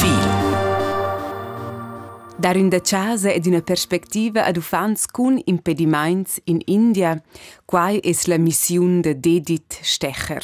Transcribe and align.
Profil 0.00 0.18
Dar 2.38 2.56
in 2.56 2.70
casa 2.82 3.28
ed 3.28 3.44
una 3.46 3.60
perspectiva 3.60 4.44
ad 4.46 4.56
ufans 4.56 5.06
cun 5.06 5.38
impediments 5.44 6.40
in 6.44 6.62
India, 6.64 7.22
quai 7.66 8.00
es 8.02 8.26
la 8.26 8.38
mission 8.38 9.02
de 9.02 9.20
Dedit 9.20 9.78
Stecher. 9.82 10.42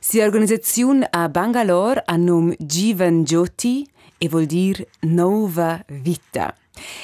Si 0.00 0.18
organizzazione 0.20 1.06
a 1.10 1.28
Bangalore 1.28 2.02
a 2.06 2.16
nome 2.16 2.56
Jivan 2.58 3.24
Jyoti 3.24 3.86
e 4.16 4.28
vuol 4.30 4.46
dire 4.46 4.88
Nova 5.00 5.84
Vita. 5.86 6.59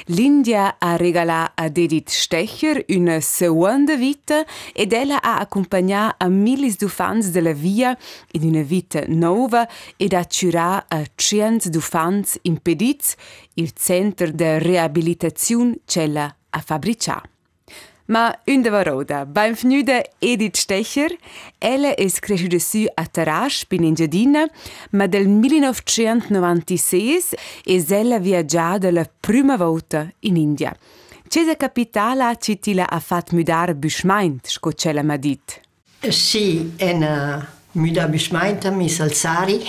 L'India 0.06 0.76
ha 0.78 0.96
regalato 0.96 1.52
a 1.62 1.64
Edith 1.66 2.08
Stecher 2.08 2.84
una 2.88 3.20
seconda 3.20 3.96
vita 3.96 4.44
ed 4.72 4.92
ella 4.92 5.22
ha 5.22 5.38
accompagnato 5.38 6.24
a 6.24 6.28
milis 6.28 6.76
di 6.76 6.88
fans 6.88 7.30
della 7.30 7.52
via 7.52 7.96
in 8.32 8.44
una 8.44 8.62
vita 8.62 9.02
nuova 9.06 9.68
ed 9.96 10.12
ha 10.12 10.26
curato 10.26 10.94
a 10.94 11.02
cento 11.14 11.68
di 11.68 11.80
fans 11.80 12.38
impediti 12.42 13.14
il 13.54 13.72
centro 13.72 14.30
di 14.30 14.58
riabilitazione 14.58 15.78
cella 15.84 16.34
a 16.50 16.60
fabbricato. 16.60 17.35
Ma 18.08 18.32
una 18.44 18.70
varoda, 18.70 19.26
benvenuta 19.26 20.00
Edith 20.20 20.54
Stecher. 20.56 21.12
Ella 21.58 21.92
è 21.96 22.08
cresciuta 22.20 22.56
su 22.56 22.84
a 22.94 23.04
Tarash, 23.04 23.66
in 23.70 23.82
Engiadina, 23.82 24.48
ma 24.90 25.08
del 25.08 25.26
1996 25.26 27.18
è 27.64 27.84
ella 27.88 28.20
viaggiata 28.20 28.92
la 28.92 29.10
prima 29.18 29.56
volta 29.56 30.08
in 30.20 30.36
India. 30.36 30.72
C'è 31.26 31.56
capitale 31.56 32.36
che 32.38 32.60
ti 32.60 32.78
ha 32.78 33.00
fatto 33.00 33.34
mudare 33.34 33.74
Bushmind, 33.74 34.38
scocella 34.44 35.02
mi 35.02 35.12
ha 35.12 35.16
detto. 35.16 35.54
Sì, 36.08 36.74
è 36.76 36.92
una 36.92 37.44
muda 37.72 38.06
Bushmind 38.06 38.64
a 38.66 38.70
Miss 38.70 39.00
Alzari. 39.00 39.64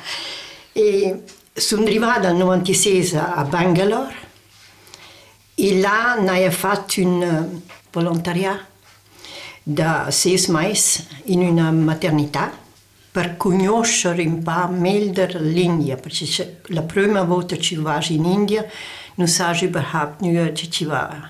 e 0.72 1.22
arrivata 1.84 2.28
nel 2.28 2.38
96 2.38 3.10
a 3.14 3.44
Bangalore 3.44 4.27
E 5.60 5.80
là 5.80 6.12
abbiamo 6.12 6.50
fatto 6.52 7.00
un 7.00 7.20
eh, 7.20 7.62
volontariato 7.90 8.66
da 9.64 10.08
sei 10.12 10.40
mesi 10.50 11.04
in 11.24 11.40
una 11.40 11.72
maternità 11.72 12.56
per 13.10 13.36
conoscere 13.36 14.24
un 14.24 14.40
po' 14.40 14.68
meglio 14.68 15.26
l'India, 15.40 15.96
perché 15.96 16.60
la 16.66 16.82
prima 16.82 17.24
volta 17.24 17.56
che 17.56 17.74
vado 17.74 18.06
in 18.10 18.24
India 18.24 18.64
non 19.16 19.26
so 19.26 19.50
überhaupt 19.60 20.20
nicht 20.20 20.52
che 20.52 20.70
ci 20.70 20.84
va. 20.84 21.28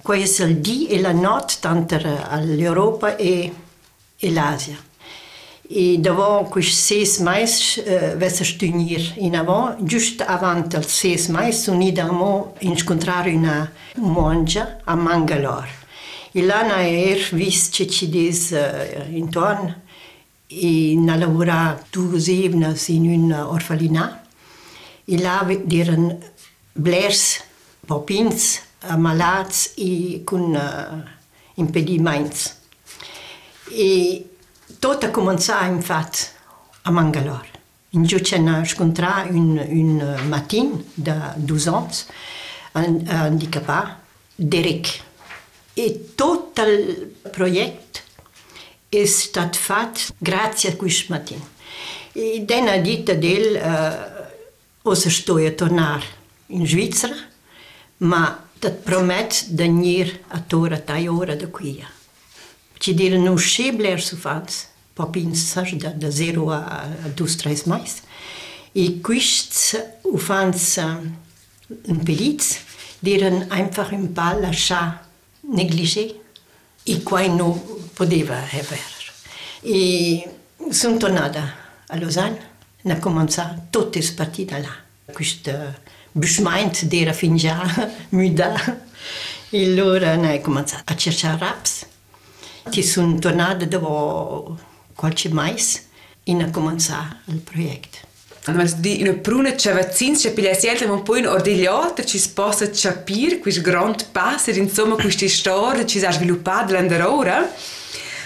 Questo 0.00 0.44
è 0.44 0.46
il 0.46 0.58
dì 0.58 0.86
e 0.86 1.00
la 1.00 1.10
notte 1.10 1.54
tanto 1.58 1.96
all'Europa 1.96 3.16
e, 3.16 3.52
e 4.16 4.30
l'Asia. 4.30 4.76
E 5.70 5.98
davon 5.98 6.48
kus 6.50 6.74
ses 6.74 7.20
mais 7.22 7.78
vessa 8.18 8.44
stunir 8.44 9.14
in 9.18 9.36
avon, 9.38 9.76
just 9.86 10.20
avant 10.26 10.74
el 10.74 10.84
ses 10.84 11.28
mais 11.28 11.68
unidamo 11.68 12.54
incontrar 12.60 13.28
una 13.28 13.70
monja 13.96 14.80
a 14.84 14.96
Mangalore. 14.96 15.70
E 16.34 16.42
lá 16.42 16.64
na 16.64 16.82
er 16.82 17.22
vis 17.32 17.70
ce 17.70 17.86
ci 17.86 18.08
des 18.08 18.50
uh, 18.50 19.16
intorno 19.16 19.74
e 20.48 20.96
na 20.96 21.16
lavora 21.16 21.78
duas 21.92 22.28
evenas 22.28 22.88
in 22.88 23.06
una 23.06 23.48
orfalina. 23.48 24.22
E 25.06 25.16
lá 25.18 25.46
deran 25.64 26.18
blers, 26.74 27.42
popins, 27.86 28.60
malats 28.98 29.72
e 29.76 30.22
con 30.24 30.54
uh, 30.54 31.02
impediments. 31.54 32.58
и 33.70 34.26
Tot 34.78 35.04
a 35.04 35.10
començar, 35.10 35.66
infatti, 35.68 36.26
a 36.82 36.90
Mangalore. 36.90 37.48
In 37.90 38.04
giù 38.04 38.20
c'è 38.20 38.38
scontrato 38.64 39.32
un, 39.32 39.58
un 39.58 40.26
matin 40.28 40.84
de 40.94 41.14
12 41.36 41.68
ans, 41.68 42.06
handicapato, 42.72 43.96
Derek. 44.36 45.00
E 45.74 46.12
tutto 46.14 46.62
il 46.62 47.14
progetto 47.30 48.00
è 48.88 49.04
stato 49.06 49.58
fatto 49.58 50.00
grazie 50.18 50.70
a 50.70 50.76
questo 50.76 51.12
matin. 51.12 51.40
E 52.12 52.42
dena 52.44 52.76
dita 52.78 53.14
del 53.14 53.54
uh, 53.54 54.88
ossa 54.88 55.10
sto 55.10 55.36
a 55.36 55.50
tornare 55.50 56.04
in 56.46 56.66
Svizzera, 56.66 57.14
ma 57.98 58.46
ti 58.58 58.70
prometto 58.70 59.44
di 59.48 59.54
venire 59.56 60.24
a 60.28 60.40
Tora 60.40 60.78
tai 60.78 61.06
ora 61.06 61.34
da 61.34 61.48
qui. 61.48 61.84
ci 62.80 62.94
deren 62.94 63.22
nu 63.22 63.36
chebler 63.36 64.00
su 64.00 64.16
fans 64.16 64.68
papin 64.94 65.34
saj 65.34 65.76
da, 65.76 65.90
da 65.90 66.10
zero 66.10 66.50
a 66.50 66.88
2-3 67.14 67.66
mais. 67.66 68.02
E 68.72 69.00
quist 69.00 69.76
u 70.02 70.18
fans 70.18 70.76
un 71.86 72.02
pelitz, 72.04 72.58
deren 72.98 73.46
einfach 73.50 73.92
un 73.92 74.12
pa 74.12 74.32
lascia 74.32 75.00
negligé 75.40 76.14
e 76.84 77.02
quai 77.02 77.28
no 77.28 77.52
poteva 77.94 78.36
haver. 78.36 78.80
E 79.62 80.28
sono 80.70 80.96
tornata 80.96 81.54
a 81.86 81.96
Lausanne, 81.98 82.48
na 82.82 82.98
cominciato 82.98 83.66
tutte 83.70 84.00
le 84.00 84.12
partite 84.12 84.58
là. 84.58 84.74
Questo 85.12 85.52
bushmind 86.12 86.84
d'era 86.84 87.12
fin 87.12 87.36
già 87.36 87.60
muda. 88.10 88.86
E 89.50 89.64
allora 89.64 90.14
ho 90.14 90.40
cominciato 90.40 90.92
a 90.92 90.96
cercare 90.96 91.38
raps. 91.38 91.86
Ti 92.68 92.82
sono 92.82 93.18
tornata 93.18 93.64
dopo 93.64 94.58
qualche 94.94 95.28
mais 95.30 95.88
in 96.24 96.42
a 96.42 96.50
cominciare 96.50 97.20
il 97.26 97.38
progetto. 97.38 98.08
Allora, 98.44 98.64
di 98.64 98.98
una 99.02 99.14
pruna 99.14 99.50
per 99.50 100.44
le 100.44 100.50
altre 100.50 100.86
un 100.86 101.02
po' 101.02 101.16
in 101.16 101.26
ordigliota, 101.26 102.04
ci 102.04 102.20
possa 102.34 102.68
capire 102.70 103.38
questo 103.38 103.60
grande 103.60 104.06
passo, 104.10 104.50
insomma, 104.50 104.94
questa 104.94 105.28
storia 105.28 105.84
che 105.84 105.98
si 105.98 106.04
è 106.04 106.12
sviluppata 106.12 106.72
l'andora. 106.72 107.50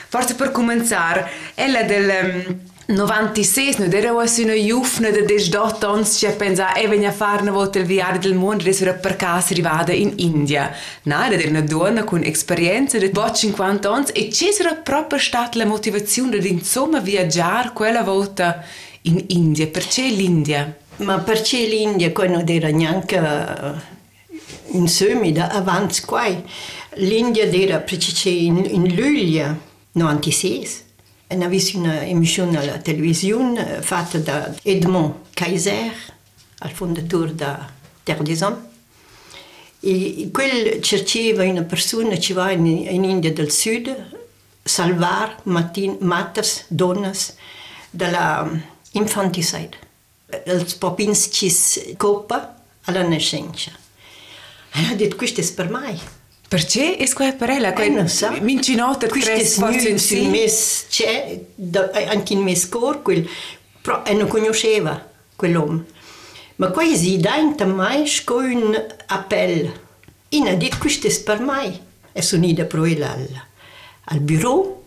Forse 0.08 0.34
per 0.34 0.50
cominciare, 0.52 1.28
ella 1.54 1.82
del... 1.82 2.72
96, 2.86 3.76
non 3.78 3.94
era 3.94 4.12
una 4.12 4.26
giovane 4.26 5.10
di 5.10 5.24
18 5.24 5.88
anni 5.88 6.04
che 6.04 6.30
pensava 6.32 6.74
e 6.74 7.06
a 7.06 7.12
fare 7.12 7.40
una 7.40 7.50
volta 7.50 7.78
il 7.78 7.86
viaggio 7.86 8.28
del 8.28 8.36
mondo 8.36 8.64
e 8.64 8.76
era 8.78 8.92
per 8.92 9.16
caso 9.16 9.54
arrivata 9.54 9.92
in 9.92 10.12
India. 10.16 10.70
No, 11.04 11.22
era 11.22 11.48
una 11.48 11.62
donna 11.62 12.04
con 12.04 12.22
esperienza 12.22 12.98
di 12.98 13.10
50 13.10 13.90
anni 13.90 14.06
e 14.12 14.28
c'era 14.28 14.74
proprio 14.74 15.18
stata 15.18 15.56
la 15.56 15.64
motivazione 15.64 16.38
di 16.38 16.50
insomma 16.50 17.00
viaggiare 17.00 17.70
quella 17.72 18.02
volta 18.02 18.62
in 19.02 19.24
India. 19.28 19.66
Perché 19.66 20.02
l'India? 20.02 20.76
Ma 20.96 21.20
perché 21.20 21.66
l'India 21.66 22.12
non 22.14 22.44
era 22.46 22.68
neanche 22.68 23.16
eh, 23.16 24.36
in 24.72 24.88
sumida 24.88 25.50
avanti 25.50 26.02
qua. 26.02 26.26
L'India 26.96 27.44
era 27.50 27.78
perché 27.78 28.28
in, 28.28 28.62
in 28.62 28.94
luglio 28.94 29.58
96 29.92 30.82
En 31.26 31.42
ha 31.42 31.48
visto 31.48 31.78
un'emissione 31.78 32.58
alla 32.58 32.78
televisione 32.78 33.80
fatta 33.80 34.18
da 34.18 34.54
Edmond 34.62 35.14
Kaiser, 35.32 35.92
il 36.62 36.70
fondatore 36.70 37.34
da 37.34 37.70
Terre 38.02 38.22
des 38.22 38.40
Hommes. 38.42 38.72
E 39.80 40.30
quel 40.30 40.80
cercava 40.80 41.44
una 41.44 41.62
persona 41.62 42.16
che 42.16 42.34
va 42.34 42.50
in, 42.50 42.66
in 42.66 43.04
India 43.04 43.32
del 43.32 43.50
Sud 43.50 44.12
salvar 44.64 45.40
matin, 45.44 45.98
matas, 46.00 46.64
donnes 46.68 47.36
dalla 47.90 48.48
infanticide. 48.92 49.76
Els 50.44 50.74
popins 50.74 51.28
ci 51.30 51.94
coppa 51.96 52.54
alla 52.84 53.02
nascenza. 53.02 53.70
E 54.72 54.86
ha 54.90 54.94
detto, 54.94 55.16
questo 55.16 55.40
è 55.40 55.52
per 55.52 55.68
me. 55.68 55.98
Perché 56.54 56.96
è 56.98 57.12
quella 57.12 57.32
parella? 57.32 57.74
Eh, 57.74 57.88
non 57.88 58.06
so. 58.06 58.30
Minci 58.40 58.76
nota 58.76 59.08
tre 59.08 59.44
forze 59.44 59.88
in 59.88 59.98
sì. 59.98 60.28
Mes, 60.28 60.86
c'è, 60.88 61.40
anche 62.06 62.32
in 62.32 62.42
Mescor, 62.42 63.02
quel, 63.02 63.28
però 63.82 64.04
e 64.04 64.14
non 64.14 64.28
conosceva 64.28 65.04
quell'uomo. 65.34 65.84
Ma 66.54 66.68
quasi 66.68 67.18
dentro 67.18 67.66
mai 67.66 68.08
con 68.24 68.44
un 68.44 68.86
appello. 69.06 69.72
E 70.28 70.48
ha 70.48 70.54
detto, 70.54 70.76
questo 70.78 71.08
è 71.08 71.22
per 71.24 71.40
me. 71.40 71.80
E 72.12 72.22
sono 72.22 72.44
andata 72.44 72.66
per 72.66 73.02
al, 73.02 73.42
al 74.04 74.20
bureau, 74.20 74.84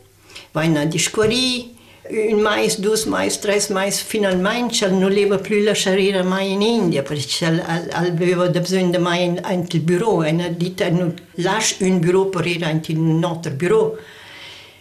vai 0.54 0.74
a 0.74 0.86
discorrere, 0.86 1.66
un 2.10 2.42
mais, 2.42 2.80
due 2.80 2.96
mais, 3.08 3.38
tre 3.40 3.60
mais, 3.70 4.00
finalmente 4.02 4.88
non 4.90 5.04
aveva 5.04 5.38
più 5.38 5.64
la 5.64 5.74
carriera 5.74 6.24
mai 6.24 6.52
in 6.52 6.62
India 6.62 7.04
perché 7.04 7.46
aveva 7.92 8.48
bisogno 8.48 8.92
di 8.92 8.98
mai 8.98 9.24
in, 9.24 9.42
in 9.50 9.66
il 9.70 9.80
bureau 9.82 10.24
e 10.24 10.30
ha 10.30 10.50
detto 10.50 10.90
non 10.90 11.14
lascia 11.36 11.84
un 11.86 12.00
bureau 12.00 12.30
per 12.30 12.46
ir 12.46 12.82
in 12.88 12.98
un 12.98 13.24
altro 13.24 13.52
bureau 13.52 13.98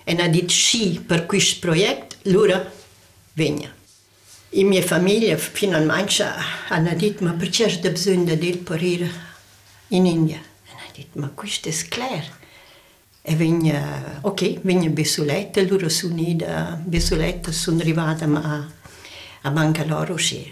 e 0.04 0.16
ha 0.16 0.28
detto 0.28 0.52
sì 0.52 1.02
per 1.04 1.26
questo 1.26 1.56
progetto 1.60 2.16
allora 2.26 2.70
venga 3.32 3.72
e 4.50 4.62
mia 4.62 4.82
famiglia 4.82 5.36
finalmente 5.36 6.24
hanno 6.68 6.94
detto 6.94 7.24
ma 7.24 7.32
perché 7.32 7.64
hai 7.64 7.90
bisogno 7.90 8.34
di 8.34 8.52
per 8.52 8.82
ir 8.82 9.10
in 9.88 10.06
India? 10.06 10.36
E 10.36 10.70
ha 10.70 10.90
detto 10.94 11.18
ma 11.18 11.30
questo 11.34 11.68
è 11.68 11.72
chiaro 11.72 12.44
e 13.28 13.34
vegna, 13.34 14.20
ok, 14.20 14.60
vegna 14.62 14.88
Bessoletta, 14.88 15.60
loro 15.62 15.88
sono 15.88 16.22
da 16.36 16.78
Bessoletta, 16.80 17.50
sono 17.50 17.80
arrivata 17.80 18.24
a, 18.24 18.66
a 19.42 19.50
Bangalore. 19.50 20.16
Sì. 20.16 20.48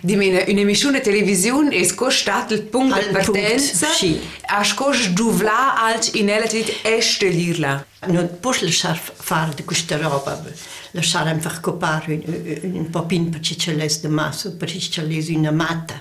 Di 0.00 0.16
mena 0.16 0.42
un'emissione 0.48 1.00
televisione 1.00 1.76
è 1.76 1.84
scostat 1.84 2.50
il 2.50 2.62
punto 2.62 2.96
Al 2.96 3.06
di 3.06 3.12
partenza 3.12 3.86
punto, 3.86 3.94
sì. 3.94 4.20
a 4.46 4.64
scos 4.64 5.10
duvla 5.10 5.80
als 5.80 6.14
in 6.14 6.28
ella 6.28 6.46
dit 6.46 6.80
estelirla. 6.82 7.86
Non 8.08 8.38
posso 8.40 8.64
lasciare 8.64 9.00
fare 9.00 9.54
di 9.54 9.62
questa 9.62 9.96
roba, 9.96 10.42
lasciare 10.90 11.30
einfach 11.30 11.60
copare 11.60 12.20
un, 12.26 12.74
un 12.74 12.90
popin 12.90 13.30
perché 13.30 13.56
ce 13.56 13.74
l'è 13.74 13.86
di 13.86 14.08
masso, 14.08 14.56
perché 14.56 14.80
ce 14.80 15.04
l'è 15.04 15.24
una 15.36 15.52
matta. 15.52 15.94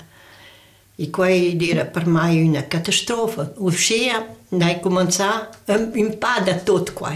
E 0.99 1.07
poi 1.09 1.55
era 1.69 1.85
per 1.85 2.07
me 2.07 2.41
una 2.41 2.65
catastrofe. 2.65 3.53
Uscire, 3.57 4.37
dai 4.49 4.79
cominciare 4.79 5.49
po' 5.63 6.41
da 6.43 6.55
tutto 6.55 6.91
qua. 6.93 7.13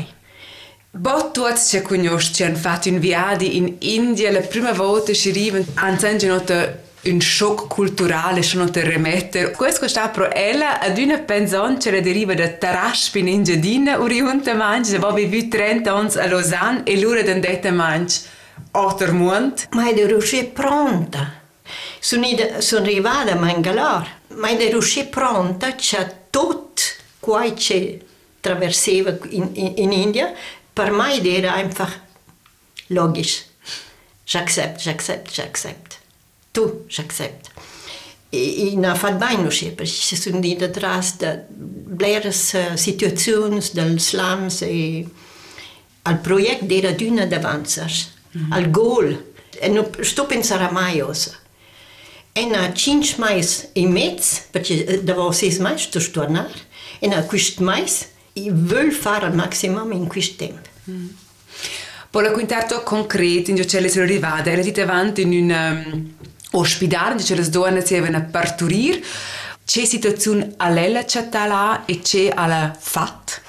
Bot 0.93 1.31
tuots 1.31 1.71
che 1.71 1.81
conosci 1.81 2.33
ci 2.33 2.43
hanno 2.43 2.57
fatto 2.57 2.89
un 2.89 2.99
viaggio 2.99 3.45
in 3.45 3.75
India 3.79 4.29
la 4.29 4.41
prima 4.41 4.73
volta 4.73 5.13
ci 5.13 5.29
arrivano 5.29 5.63
anche 5.75 6.27
nota 6.27 6.79
un 7.03 7.21
shock 7.21 7.73
culturale 7.73 8.41
sono 8.43 8.69
te 8.69 8.83
remettere 8.83 9.51
questo 9.51 9.87
sta 9.87 10.09
pro 10.09 10.29
ella 10.29 10.81
ad 10.81 10.97
una 10.97 11.17
pensione 11.19 11.77
che 11.77 12.01
deriva 12.01 12.33
da 12.33 12.49
Tarasp 12.49 13.15
in 13.15 13.29
Engiadina 13.29 14.01
oriunta 14.01 14.53
mangi 14.53 14.97
va 14.97 15.13
vivu 15.13 15.47
30 15.47 15.93
anni 15.93 16.11
a 16.15 16.27
Lausanne 16.27 16.83
e 16.83 16.99
l'ora 16.99 17.21
d'andetta 17.21 17.71
mangi 17.71 18.19
Ottermund 18.71 19.67
Ma 19.71 19.89
è 19.89 20.05
riuscita 20.05 20.61
pronta. 20.61 21.40
Sono, 22.03 22.25
ida- 22.25 22.61
sono 22.61 22.85
arrivata 22.85 23.33
a 23.33 23.35
Mangalore, 23.35 24.21
ma 24.29 24.49
è 24.49 24.69
riuscita 24.71 25.07
pronta, 25.09 25.75
c'è 25.75 26.29
tutto 26.31 26.81
qua 27.19 27.43
che 27.53 28.03
attraversava 28.37 29.19
in, 29.29 29.51
in, 29.53 29.73
in 29.75 29.91
India. 29.91 30.33
Per 30.73 30.89
me 30.89 31.21
era 31.21 31.53
einfach 31.53 31.99
logisch. 32.87 33.45
J'accepte, 34.25 34.81
j'accepte, 34.81 35.31
j'accepte. 35.31 35.97
Tu, 36.51 36.85
j'accepte. 36.87 37.51
E, 38.29 38.69
e 38.69 38.73
non 38.73 38.85
ha 38.85 38.95
fatto 38.95 39.17
bene 39.17 39.45
uscire, 39.45 39.71
perché 39.71 39.91
ci 39.91 40.15
sono 40.15 40.39
di 40.39 40.55
detrás 40.55 41.17
de 41.17 41.45
blares 41.49 42.73
situazioni 42.73 43.61
del 43.73 43.99
slums 43.99 44.63
e 44.63 45.05
al 46.01 46.17
progetto 46.17 46.73
era 46.73 46.91
d'una 46.93 47.27
d'avanzas, 47.27 48.11
al 48.49 48.71
goal. 48.71 49.33
E 49.51 49.67
non 49.67 49.87
sto 49.99 50.23
a 50.23 50.25
pensare 50.25 50.71
mai 50.71 50.99
cosa. 50.99 51.37
E 52.33 52.45
na 52.45 52.71
cinque 52.73 53.15
mais 53.17 53.69
e 53.73 53.85
mezzo, 53.87 54.41
perché 54.51 55.03
devo 55.03 55.31
sei 55.31 55.57
mais, 55.59 55.81
sto 55.81 55.97
a 55.97 56.01
tornare, 56.01 56.53
e 56.99 57.07
na 57.07 57.23
questo 57.23 57.61
mais, 57.61 58.07
e 58.33 58.49
voglio 58.51 58.91
fare 58.91 59.25
al 59.25 59.35
massimo 59.35 59.91
in 59.91 60.07
questo 60.07 60.35
tempo. 60.37 60.69
Poi 62.09 62.23
la 62.23 62.31
quintarto 62.31 62.83
concreto, 62.83 63.51
in 63.51 63.57
cui 63.57 63.89
sono 63.89 64.03
arrivata, 64.03 64.49
era 64.49 64.61
dite 64.61 64.81
avanti 64.81 65.21
in 65.21 65.31
un 65.31 65.49
um, 65.49 66.13
ospedale, 66.51 67.19
in 67.19 67.25
cui 67.25 67.35
le 67.35 67.49
donne 67.49 67.85
si 67.85 67.95
avevano 67.95 68.17
a 68.17 68.27
partorire. 68.29 69.01
C'è 69.65 69.85
situazione 69.85 70.53
all'ella 70.57 71.03
c'è 71.03 71.29
e 71.85 71.99
c'è 71.99 72.31
alla 72.33 72.75
fat? 72.77 73.41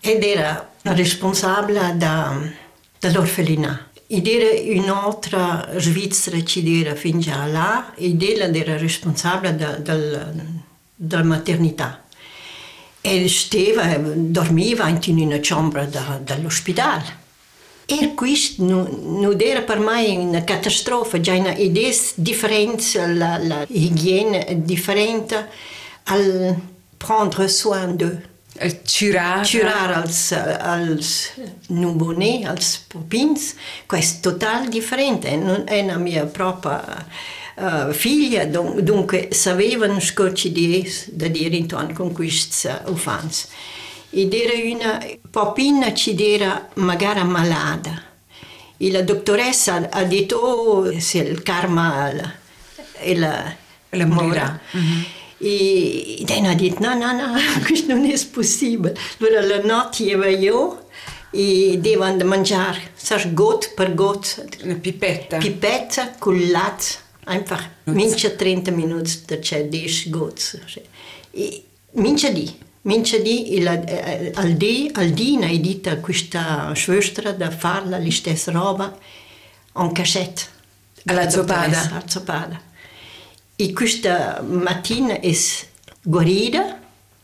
Ed 0.00 0.22
era 0.22 0.72
responsabile 0.82 1.94
da, 1.96 2.38
dell'orfelina. 2.98 3.91
Ed 4.14 4.26
era 4.26 4.50
un'altra 4.78 5.70
svizzera 5.78 6.36
che 6.40 6.62
era 6.66 6.94
fin 6.94 7.18
già 7.18 7.46
là, 7.46 7.94
ed 7.94 8.22
ella 8.22 8.44
era 8.44 8.76
responsabile 8.76 9.56
da, 9.56 9.70
del, 9.76 10.34
della 10.94 11.22
maternità. 11.22 12.04
E 13.00 13.26
stava, 13.26 13.96
dormiva 13.96 14.86
in 14.88 15.18
una 15.18 15.40
camera 15.40 15.86
da, 15.86 16.20
dell'ospedale. 16.22 17.20
E 17.86 18.12
questo 18.12 18.62
non 18.62 19.34
era 19.40 19.62
per 19.62 19.78
me 19.78 20.06
una 20.18 20.44
catastrofe, 20.44 21.22
già 21.22 21.32
una 21.32 21.56
idea 21.56 21.90
differente, 22.16 23.06
la, 23.06 23.38
la 23.38 23.64
igiene 23.68 24.60
differente, 24.62 25.48
al 26.04 26.54
prendere 26.98 27.48
soin 27.48 27.96
d'eux. 27.96 28.30
Curare. 28.54 29.48
Curar 29.48 29.92
als, 29.94 30.32
als 30.32 31.32
nouveau-nés, 31.68 32.46
als 32.46 32.84
popins, 32.86 33.54
questo 33.86 34.28
è 34.28 34.32
total 34.32 34.68
differente. 34.68 35.36
Non 35.36 35.62
è 35.66 35.84
la 35.84 35.96
mia 35.96 36.26
propria 36.26 37.06
uh, 37.56 37.92
figlia, 37.92 38.44
dun- 38.44 38.84
dunque 38.84 39.28
sapevano 39.32 39.98
cosa 40.14 40.48
dire, 40.48 40.88
da 41.06 41.28
dire 41.28 41.56
intorno 41.56 41.92
con 41.94 42.12
questi 42.12 42.68
ufanzi. 42.86 43.46
Ed 44.10 44.34
era 44.34 44.52
una 44.74 45.06
popina 45.30 45.92
che 45.92 46.14
era 46.18 46.68
magari 46.74 47.24
malata. 47.24 48.02
E 48.76 48.90
la 48.90 49.02
dottoressa 49.02 49.88
ha 49.90 50.04
detto, 50.04 50.36
oh, 50.36 51.00
se 51.00 51.18
il 51.18 51.42
karma 51.42 52.12
è 52.98 53.14
la, 53.14 53.54
La 53.94 54.06
morirà. 54.06 54.58
E, 55.42 56.24
lei 56.24 56.46
ha 56.46 56.54
detto, 56.54 56.78
no, 56.80 56.94
no, 56.94 57.12
no, 57.12 57.32
questo 57.66 57.92
non 57.92 58.04
è 58.04 58.26
possibile. 58.26 58.96
Allora 59.18 59.44
la 59.44 59.60
notte 59.62 60.08
ero 60.08 60.24
io 60.26 60.86
e 61.30 61.78
devono 61.80 62.24
mangiare, 62.24 62.92
sai, 62.94 63.32
gott 63.34 63.74
per 63.74 63.94
gott, 63.94 64.44
Una 64.62 64.74
pipetta. 64.74 65.38
pipetta 65.38 66.14
con 66.18 66.38
latte, 66.50 66.84
einfach 67.24 67.68
mince 67.84 68.36
30 68.36 68.70
minuti, 68.70 69.22
da 69.26 69.38
c'è 69.38 69.66
10 69.66 70.10
gott. 70.10 70.60
E 71.32 71.64
mince 71.92 72.32
di, 72.32 72.54
mince 72.82 73.20
di, 73.22 73.60
la, 73.62 73.72
al 74.34 74.52
di, 74.52 74.90
al 74.94 75.10
di 75.10 75.38
hai 75.42 75.60
detto 75.60 75.90
a 75.90 75.96
questa 75.96 76.72
svostra 76.76 77.32
da 77.32 77.50
fare 77.50 77.88
la 77.88 78.10
stessa 78.10 78.52
roba 78.52 78.96
en 79.74 79.92
cachette. 79.92 80.42
Alla 81.06 81.28
zopada. 81.28 81.88
Alla 81.88 82.04
zopada. 82.06 82.70
E 83.56 83.72
questa 83.72 84.42
mattina 84.42 85.20
è 85.20 85.32
guarita 86.02 86.80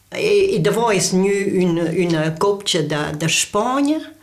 e, 0.08 0.54
e 0.54 0.60
è 0.60 0.98
venuta 1.10 1.64
una, 1.64 1.90
una 1.90 2.32
coppia 2.32 2.82
da, 2.84 3.10
da 3.10 3.26
Spagna 3.28 4.14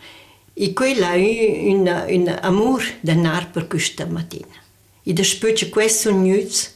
e 0.54 0.72
quella 0.74 1.16
eu 1.16 1.72
un, 1.74 2.06
un 2.07 2.38
amore 2.42 2.98
da 3.02 3.13
nar 3.13 3.52
per 3.52 3.68
questa 3.68 4.06
mattina. 4.06 4.63
E 5.04 5.13
dopo 5.13 5.69
questo 5.69 6.12
news, 6.12 6.74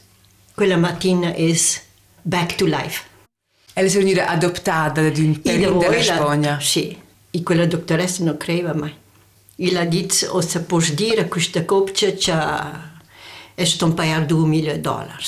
quella 0.54 0.76
mattina 0.76 1.32
è 1.32 1.52
back 2.22 2.56
to 2.56 2.66
life. 2.66 3.04
Ella 3.72 3.88
è 3.88 3.90
venuta 3.90 4.28
adottata 4.28 5.00
da 5.00 5.08
un 5.08 5.32
E 5.32 5.38
pelin 5.40 5.62
dopo 5.62 5.78
della 5.78 5.96
ella- 5.96 6.14
Spagna. 6.16 6.60
Sì, 6.60 6.96
e 7.30 7.42
quella 7.42 7.66
dottoressa 7.66 8.24
non 8.24 8.36
credeva 8.36 8.74
mai. 8.74 8.94
E 9.56 9.72
la 9.72 9.84
dice, 9.84 10.26
o 10.26 10.40
se 10.40 10.60
può 10.62 10.80
dire 10.92 11.28
questa 11.28 11.64
coppia 11.64 12.12
che 12.12 12.89
è 13.60 13.84
un 13.84 13.94
paio 13.94 14.20
di 14.20 14.26
2000 14.26 14.76
dollari. 14.78 15.24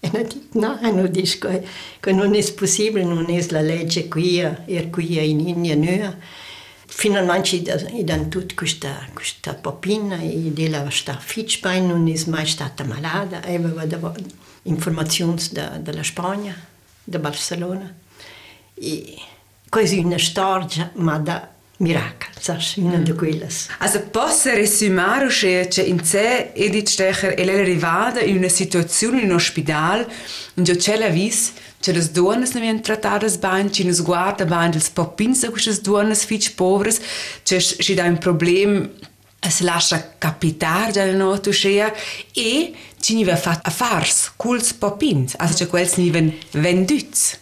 E 0.00 0.10
non 0.12 0.22
dice, 0.22 0.40
no, 0.52 0.80
e 0.80 0.90
non 0.90 1.10
dice 1.10 1.38
che, 1.38 1.66
che 2.00 2.12
non 2.12 2.34
è 2.34 2.52
possibile, 2.52 3.04
non 3.04 3.28
è 3.28 3.44
la 3.50 3.60
legge 3.60 4.08
qui, 4.08 4.38
è 4.38 4.90
qui 4.90 5.28
in 5.28 5.40
India 5.40 5.74
noi. 5.74 6.16
Finalmente 6.86 7.56
gli 7.56 8.02
danno 8.02 8.28
tutta 8.28 8.54
questa, 8.54 9.08
questa 9.12 9.54
popina 9.54 10.18
e 10.18 10.52
ella 10.56 10.88
sta 10.90 11.16
fit 11.18 11.60
bene, 11.60 11.86
non 11.86 12.08
è 12.08 12.20
mai 12.26 12.46
stata 12.46 12.84
malata, 12.84 13.42
aveva 13.42 13.84
dav- 13.86 14.18
informazioni 14.62 15.40
da, 15.52 15.78
dalla 15.78 16.02
Spagna, 16.02 16.54
da 17.04 17.18
Barcellona. 17.18 17.94
E 18.74 19.14
quasi 19.68 19.98
una 19.98 20.18
storia, 20.18 20.90
ma 20.94 21.18
da 21.18 21.56
miracolo, 21.78 22.30
sai, 22.38 22.60
una 22.76 22.96
di 22.96 23.12
quelle. 23.12 23.48
Also 23.78 24.00
posso 24.02 24.50
resumare 24.50 25.28
che 25.28 25.68
che 25.70 25.82
in 25.82 26.04
sé 26.04 26.52
Edith 26.54 26.88
Stecher 26.88 27.34
è 27.34 27.42
arrivata 27.42 28.20
in 28.20 28.36
una 28.36 28.48
situazione 28.48 29.20
in 29.20 29.30
un 29.30 29.36
ospedale 29.36 30.06
in 30.54 30.64
cui 30.64 30.76
c'è 30.76 30.96
la 30.96 31.08
vis 31.08 31.52
che 31.80 31.92
le 31.92 32.10
donne 32.10 32.48
non 32.50 32.60
vengono 32.60 32.80
trattate 32.80 33.28
bene, 33.38 33.70
che 33.70 33.84
non 33.84 33.94
si 33.94 34.02
guarda 34.02 34.44
bene 34.44 34.74
le 34.74 34.82
popins 34.92 35.44
di 35.44 35.50
queste 35.50 35.80
donne 35.80 36.14
fitch 36.14 36.54
povere, 36.54 36.92
che 37.42 37.58
c'è 37.58 37.94
da 37.94 38.04
un 38.04 38.18
problema 38.18 38.88
si 39.48 39.62
lascia 39.62 40.14
capitare 40.18 40.92
già 40.92 41.10
notte 41.12 41.50
uscire 41.50 41.96
e 42.34 42.74
ci 43.00 43.14
ne 43.14 43.24
va 43.24 43.36
fatto 43.36 43.68
a 43.68 43.72
farsi 43.72 44.30
con 44.36 44.56
le 44.56 44.64
popins, 44.76 45.34
also 45.38 45.64
che 45.64 45.66
quels 45.68 45.94
ne 45.94 46.10
vengono 46.10 46.38
venduti. 46.50 47.36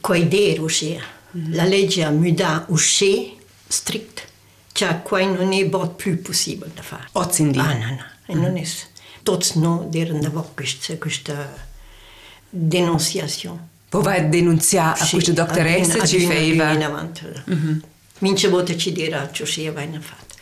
Quai 0.00 0.26
der 0.26 0.60
uscire. 0.60 1.18
La 1.50 1.64
legge 1.64 2.02
ha 2.02 2.10
mudato 2.10 2.72
uscire 2.72 3.39
strict. 3.70 4.26
Cioè, 4.72 5.02
qua 5.02 5.24
non 5.24 5.52
è 5.52 5.64
bot 5.66 5.94
più 5.94 6.20
possibile 6.20 6.70
da 6.74 6.82
fare. 6.82 7.08
Ozzindi. 7.12 7.58
Ah, 7.58 7.74
no, 7.74 7.86
no. 7.86 8.04
E 8.26 8.34
non 8.34 8.56
è... 8.56 8.64
Tutti 9.22 9.58
no, 9.58 9.88
erano 9.92 10.42
questa, 10.54 10.96
questa 10.96 11.68
denunciazione. 12.48 13.68
Poi 13.88 14.16
a 14.16 14.22
denunziare 14.22 15.00
a 15.00 15.08
questa 15.08 15.32
dottoressa 15.32 16.06
ci 16.06 16.20
faceva. 16.20 16.72
faceva. 16.72 17.44
Mince 18.18 18.48
volte 18.48 18.76
ci 18.76 18.92
dirà 18.92 19.30
ciò 19.32 19.44
si 19.44 19.66
in 19.66 20.00
fatto. 20.00 20.34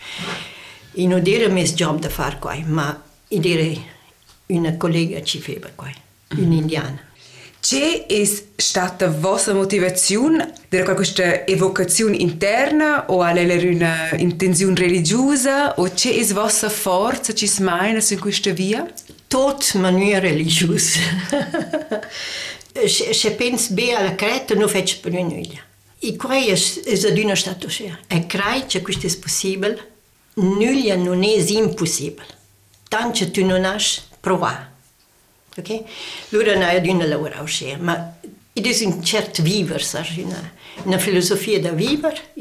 E 0.92 1.06
non 1.06 1.22
era 1.26 1.48
mio 1.48 1.64
job 1.64 1.98
da 1.98 2.08
fare 2.08 2.38
qua, 2.38 2.56
ma 2.64 3.02
era 3.46 3.80
una 4.46 4.76
collega 4.76 5.22
ci 5.22 5.40
faceva 5.40 5.70
qua, 5.74 5.90
un'indiana. 6.36 7.06
C'è 7.60 8.06
stata 8.56 9.08
vostra 9.08 9.52
motivazione? 9.52 10.52
Era 10.68 10.94
questa 10.94 11.46
evocazione 11.46 12.16
interna 12.16 13.06
o 13.10 13.20
una 13.68 14.10
intenzione 14.16 14.74
religiosa? 14.74 15.74
O 15.74 15.90
c'è 15.92 16.16
la 16.28 16.34
vostra 16.34 16.68
forza, 16.70 17.34
ci 17.34 17.46
smaina 17.46 18.00
in 18.08 18.20
questa 18.20 18.52
via? 18.52 18.90
Tot 19.26 19.74
maniera 19.74 20.20
religiosa. 20.20 21.00
Se 22.86 23.32
penso 23.32 23.74
bene 23.74 23.94
alla 23.94 24.14
creta, 24.14 24.54
non 24.54 24.68
faccio 24.68 24.98
più 25.00 25.10
nulla. 25.10 25.60
E 25.98 26.14
qua 26.14 26.36
è, 26.36 26.54
una 27.20 27.34
stato 27.34 27.68
sia. 27.68 27.98
E 28.06 28.26
credo 28.26 28.66
che 28.68 28.82
questo 28.82 29.08
è 29.08 29.16
possibile. 29.16 29.90
Nulla 30.34 30.94
non 30.94 31.24
è 31.24 31.44
impossibile. 31.48 32.36
Tanto 32.88 33.28
tu 33.32 33.44
non 33.44 33.64
hai 33.64 33.82
provato. 34.20 34.76
Ok? 35.58 35.82
Allora 36.32 36.54
noi 36.54 36.76
abbiamo 36.76 37.04
lavorato 37.04 37.42
assieme, 37.42 37.82
ma 37.82 38.14
è 38.52 38.84
un 38.84 39.02
certo 39.04 39.42
vivere, 39.42 39.78
sai, 39.80 40.22
una, 40.22 40.52
una 40.84 40.98
filosofia 40.98 41.60
da 41.60 41.70
vivere. 41.70 42.32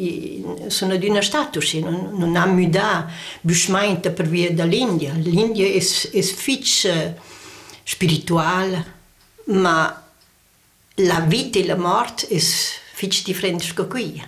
Sono 0.67 0.95
di 0.95 1.07
una 1.07 1.21
status, 1.21 1.73
non, 1.73 2.11
non 2.13 2.35
ha 2.35 2.45
mudato 2.45 3.11
bruscamente 3.41 4.11
per 4.11 4.27
via 4.27 4.51
dall'India. 4.51 5.13
L'India 5.13 5.67
è, 5.67 5.77
è 5.77 6.21
fiche 6.21 7.17
spirituale, 7.83 8.95
ma 9.45 10.03
la 10.95 11.19
vita 11.21 11.59
e 11.59 11.65
la 11.65 11.77
morte 11.77 12.27
è 12.27 12.39
fiche 12.39 13.21
differente 13.23 13.65
da 13.75 13.85
qui 13.85 14.21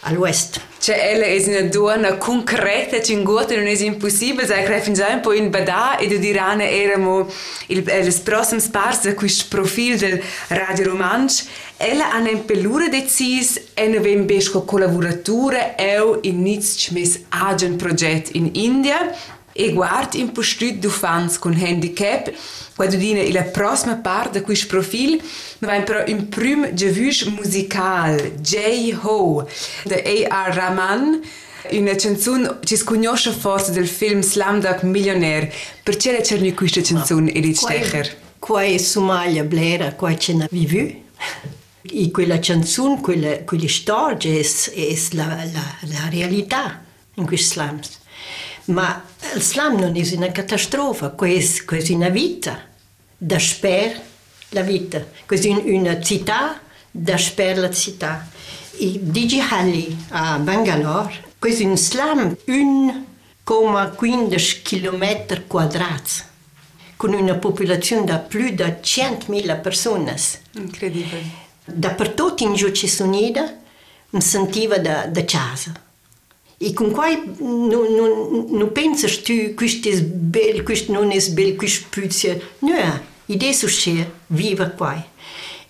all'Ouest. 0.00 0.60
Cioè, 0.80 0.96
ella 1.12 1.26
è 1.26 1.44
una 1.46 1.68
donna 1.68 2.16
concreta, 2.16 3.02
cinguota, 3.02 3.54
non 3.54 3.66
è 3.66 3.76
impossibile, 3.82 4.46
sai, 4.46 4.64
che 4.64 4.80
fin 4.80 4.94
già 4.94 5.08
un 5.08 5.20
po' 5.20 5.34
in 5.34 5.50
Badà 5.50 5.98
e 5.98 6.18
dirane 6.18 6.70
erano 6.70 7.30
il, 7.66 7.82
prossimo 8.24 8.60
spars 8.60 9.02
da 9.02 9.12
questo 9.12 9.44
profilo 9.50 9.98
del 9.98 10.22
Radio 10.48 10.86
Romansch. 10.86 11.44
Ella 11.76 12.10
ha 12.12 12.18
un 12.18 12.44
pelura 12.46 12.88
decis 12.88 13.60
e 13.74 13.88
ne 13.88 14.00
vem 14.00 14.24
besco 14.24 14.64
collaboratura 14.64 15.74
e 15.74 16.00
inizio 16.22 16.94
mes 16.94 17.24
agent 17.28 17.76
progetto 17.76 18.30
in 18.38 18.48
India 18.54 19.14
e 19.52 19.72
guarda 19.72 20.16
in 20.16 20.32
postut 20.32 20.74
du 20.78 20.88
fans 20.88 21.38
con 21.38 21.54
handicap. 21.54 22.32
Quando 22.74 22.96
dina 22.96 23.22
la 23.30 23.42
prossima 23.42 23.96
parte 23.96 24.38
di 24.38 24.44
questo 24.44 24.66
profilo 24.68 25.18
ma 25.58 25.80
però 25.80 26.04
un 26.06 26.28
primo 26.28 26.72
giavush 26.72 27.24
musical 27.24 28.34
J-Ho 28.40 29.46
di 29.84 29.94
A.R. 29.94 30.54
Rahman. 30.54 31.20
Una 31.72 31.94
canzone 31.94 32.58
che 32.64 32.76
si 32.76 32.84
conosce 32.84 33.32
forse 33.32 33.70
del 33.72 33.86
film 33.86 34.22
Slamdog 34.22 34.82
Millionaire. 34.82 35.52
Perché 35.82 36.20
c'è 36.22 36.54
questa 36.54 36.80
canzone 36.80 37.32
Edith 37.32 37.56
Stecher? 37.56 38.16
Qua 38.38 38.62
è 38.62 38.78
Somalia 38.78 39.44
Blera, 39.44 39.92
qua 39.92 40.16
ce 40.16 40.32
n'ha 40.32 40.48
vivu? 40.50 41.02
E 41.82 42.10
quella 42.10 42.38
canzone, 42.38 43.00
quella, 43.00 43.40
quella 43.44 43.68
storia 43.68 44.32
è, 44.32 44.40
è 44.40 44.98
la, 45.12 45.26
la, 45.52 45.76
la 45.82 46.08
realtà 46.08 46.82
in 47.14 47.26
questi 47.26 47.52
slams 47.52 47.98
ma 48.70 49.04
il 49.34 49.42
slam 49.42 49.78
non 49.78 49.94
è 49.96 50.14
una 50.14 50.30
catastrofe, 50.30 51.12
questa 51.14 51.76
è 51.76 51.92
una 51.92 52.08
vita 52.08 52.66
da 53.16 53.38
sper 53.38 54.00
la 54.50 54.62
vita, 54.62 55.04
questa 55.26 55.48
è 55.48 55.72
una 55.72 56.00
città 56.00 56.60
da 56.90 57.18
sper 57.18 57.58
la 57.58 57.70
città. 57.70 58.26
E 58.78 58.98
Digi 59.02 59.40
Halli 59.40 60.06
a 60.10 60.38
Bangalore, 60.38 61.24
questo 61.38 61.62
è 61.62 61.66
un 61.66 61.76
slam 61.76 62.36
1,15 62.46 64.62
km 64.62 65.46
quadrati 65.46 66.28
con 66.96 67.12
una 67.14 67.34
popolazione 67.34 68.04
di 68.04 68.18
più 68.28 68.50
di 68.50 68.62
100.000 68.62 69.60
persone. 69.60 70.16
Incredibile. 70.52 71.48
Dappertutto 71.64 72.42
in 72.42 72.54
giù 72.54 72.72
ci 72.72 72.88
sono 72.88 73.16
mi 74.10 74.20
sentiva 74.20 74.78
da, 74.78 75.06
da 75.06 75.24
casa. 75.24 75.72
e 76.62 76.74
con 76.74 76.90
quai 76.90 77.16
non 77.38 77.86
no, 77.96 78.46
no 78.50 78.66
penses 78.66 79.22
tu 79.22 79.54
quist 79.56 79.86
es 79.86 80.02
bel, 80.04 80.62
quist 80.62 80.90
non 80.90 81.10
es 81.10 81.30
bel, 81.32 81.56
quist 81.56 81.86
puzia. 81.88 82.36
No, 82.60 82.76
i 83.32 83.36
de 83.36 83.54
su 83.54 83.66
che 83.66 84.10
viva 84.26 84.68
quai 84.68 85.02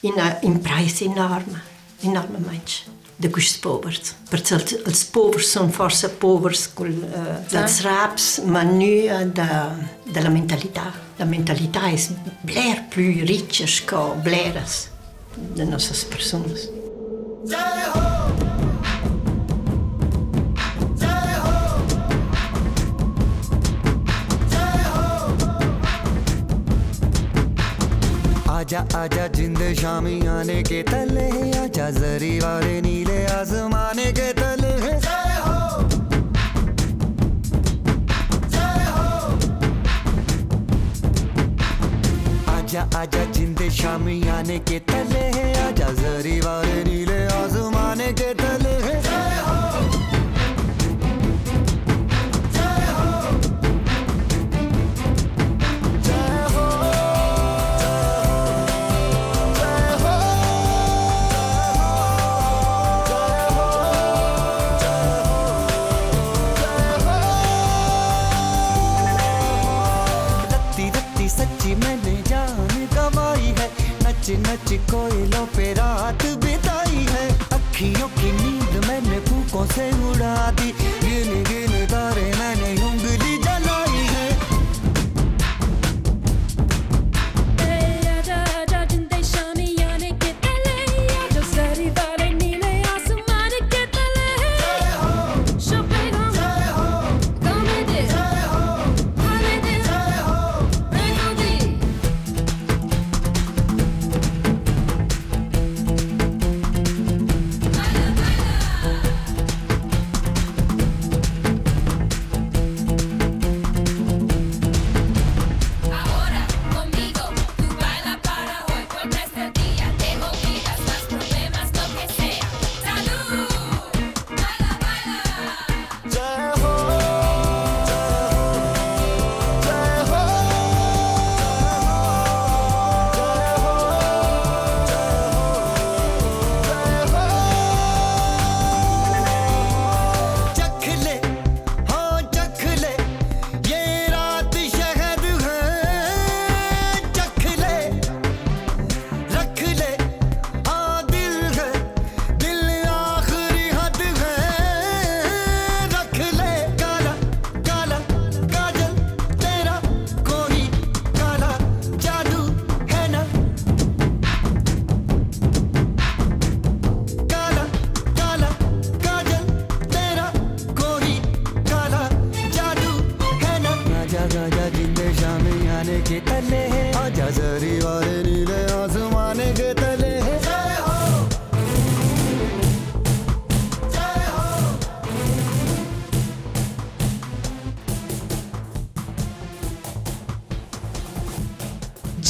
in 0.01 0.19
a 0.19 0.39
in 0.43 0.61
price 0.61 1.05
enorme, 1.05 1.63
enorme 2.01 2.39
mens 2.39 2.83
de 3.17 3.31
quist 3.31 3.61
povers. 3.61 4.17
Per 4.31 4.41
cert, 4.43 4.73
els 4.83 5.05
povers 5.15 5.53
son 5.55 5.71
força 5.71 6.09
povers 6.09 6.67
col 6.75 6.91
uh, 6.91 7.39
dels 7.53 7.79
ah. 7.85 7.87
raps, 7.87 8.41
ma 8.43 8.65
nua 8.67 9.23
da 9.31 9.77
da 10.11 10.25
la 10.27 10.33
mentalità. 10.35 10.89
La 11.21 11.29
mentalità 11.29 11.87
es 11.93 12.11
bler 12.43 12.89
plu 12.91 13.13
riches 13.29 13.79
co 13.87 14.17
bleras 14.25 14.89
de 15.55 15.69
nostres 15.69 16.03
persones. 16.03 16.67
Yeah, 17.47 18.59
आजा 28.71 28.81
आजा, 28.99 29.27
जिंद 29.35 29.59
शामी 29.83 30.15
आने 30.31 30.63
के 30.63 30.83
तले 30.91 31.27
आजा, 31.59 31.91
जरी 31.99 32.39
वाले 32.39 32.81
नीले 32.87 33.19
आजमाने 33.27 34.07
के 34.15 34.33
तले 34.39 34.71
आजा 42.55 42.83
आजा, 43.01 43.25
जिंद 43.35 43.61
शामी 43.79 44.17
आने 44.37 44.59
के 44.69 44.79
तले 44.91 45.25
आजा, 45.67 45.89
जरी 46.01 46.39
वाले 46.47 46.79
नीले 46.89 47.21
आजमाने 47.41 48.13
के 48.21 48.33
तले 48.43 48.70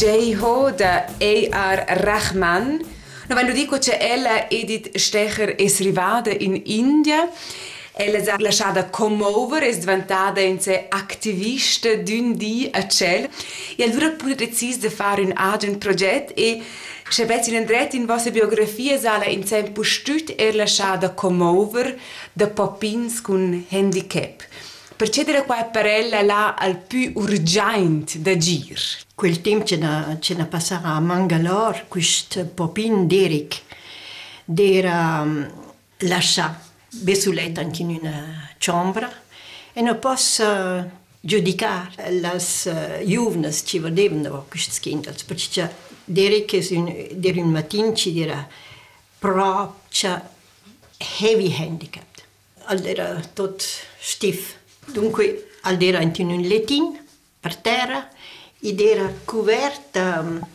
J-Ho 0.00 0.70
da 0.70 1.04
A.R. 1.20 1.84
Rahman. 2.04 2.82
No, 3.28 3.36
wenn 3.36 3.46
du 3.46 3.52
dico 3.52 3.76
che 3.76 3.98
ella 3.98 4.48
Edith 4.48 4.96
Stecher 4.96 5.56
è 5.56 5.66
arrivata 5.78 6.30
in 6.30 6.58
India, 6.64 7.28
ella 7.92 8.22
si 8.22 8.30
è 8.30 8.36
lasciata 8.38 8.88
commuovere, 8.88 9.68
è 9.68 9.76
diventata 9.76 10.40
in 10.40 10.58
sé 10.58 10.86
attivista 10.88 11.94
d'un 11.96 12.34
di 12.34 12.70
a 12.72 12.88
ciel. 12.88 13.28
E 13.76 13.84
allora 13.84 14.06
ha 14.06 14.34
deciso 14.34 14.78
di 14.78 14.88
fare 14.88 15.20
un 15.20 15.32
agent 15.34 15.76
progetto 15.76 16.32
e 16.34 16.62
se 17.10 17.24
avete 17.24 17.54
in 17.54 17.66
dret 17.66 17.92
in 17.92 18.06
vostra 18.06 18.30
biografia 18.30 18.96
sala 18.98 19.26
in 19.26 19.44
tempo 19.44 19.82
stut 19.82 20.32
er 20.38 20.54
lasciata 20.54 21.10
commuovere 21.10 21.98
da 22.32 22.46
popins 22.46 23.20
con 23.20 23.66
handicap. 23.68 24.46
Perché 25.00 25.26
era 25.26 25.44
qua 25.44 25.64
parella 25.64 26.20
là 26.20 26.54
al 26.54 26.76
più 26.76 27.12
urgente 27.14 28.20
da 28.20 28.36
gir? 28.36 28.78
Quel 29.14 29.40
tempo 29.40 29.64
ce 29.64 30.34
ne 30.34 30.44
passava 30.44 30.90
a 30.90 31.00
Mangalore, 31.00 31.86
questo 31.88 32.44
popin 32.44 33.06
Derek, 33.06 33.62
era 34.54 35.22
um, 35.22 35.50
lasciato 36.00 36.66
besuletta 36.90 37.62
anche 37.62 37.80
in 37.80 37.98
una 37.98 38.50
ciambra 38.58 39.10
e 39.72 39.80
non 39.80 39.98
posso 39.98 40.90
giudicare 41.18 42.10
le 42.10 42.32
uh, 42.34 43.06
giovani 43.06 43.48
che 43.64 43.80
vedevano 43.80 44.20
da 44.20 44.44
questi 44.46 44.80
kinders, 44.80 45.22
perché 45.22 45.74
Derek 46.04 46.52
era 46.52 47.40
un 47.40 47.50
mattino 47.50 47.92
che 47.92 48.12
era 48.14 48.46
proprio 49.18 50.28
heavy 51.18 51.56
handicap. 51.58 52.04
Era 52.68 53.18
tutto 53.32 53.64
stiff 53.98 54.58
Dunque, 54.92 55.56
era 55.82 56.00
in 56.00 56.12
un 56.30 56.40
lettino 56.40 56.98
per 57.38 57.56
terra 57.56 58.08
ed 58.60 58.80
era 58.80 59.10
coperta 59.24 60.20
um, 60.20 60.46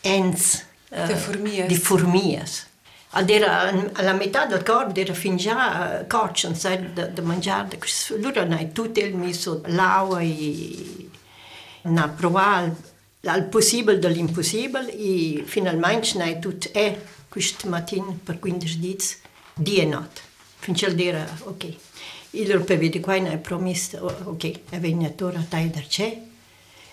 ens, 0.00 0.64
uh, 0.90 1.06
di. 1.16 1.66
Di 1.66 1.76
formiche. 1.76 2.66
Era, 3.10 3.72
alla 3.94 4.12
metà 4.12 4.44
del 4.46 4.62
corpo 4.62 5.00
era 5.00 5.14
fin 5.14 5.36
già 5.36 6.00
uh, 6.00 6.06
coccio, 6.06 6.54
sai, 6.54 6.92
da, 6.92 7.06
da 7.06 7.22
mangiare. 7.22 7.78
Allora 8.10 8.44
noi 8.44 8.70
tutti 8.72 9.00
il 9.00 9.16
messo 9.16 9.62
l'acqua 9.66 10.20
e 10.20 11.08
na 11.82 12.08
provare 12.08 12.74
il 13.20 13.44
possibile 13.44 13.98
dell'impossibile 13.98 14.94
e 14.94 15.42
finalmente 15.44 16.16
noi 16.16 16.38
tutti 16.38 16.68
è 16.68 17.00
questo 17.28 17.68
mattino 17.68 18.18
per 18.22 18.38
15 18.38 18.80
giorni 18.80 18.96
di 19.54 19.78
e 19.78 19.84
notte. 19.84 20.20
Finché 20.58 20.86
era 21.06 21.26
ok. 21.44 21.74
Ilor 22.30 22.64
pe 22.64 22.76
vidi 22.76 23.00
quai 23.00 23.20
na 23.20 23.36
promis, 23.36 23.96
ok, 24.24 24.44
e 24.44 24.78
vegna 24.78 25.08
tora 25.10 25.44
tai 25.48 25.70
dar 25.70 25.86
c'è, 25.86 26.20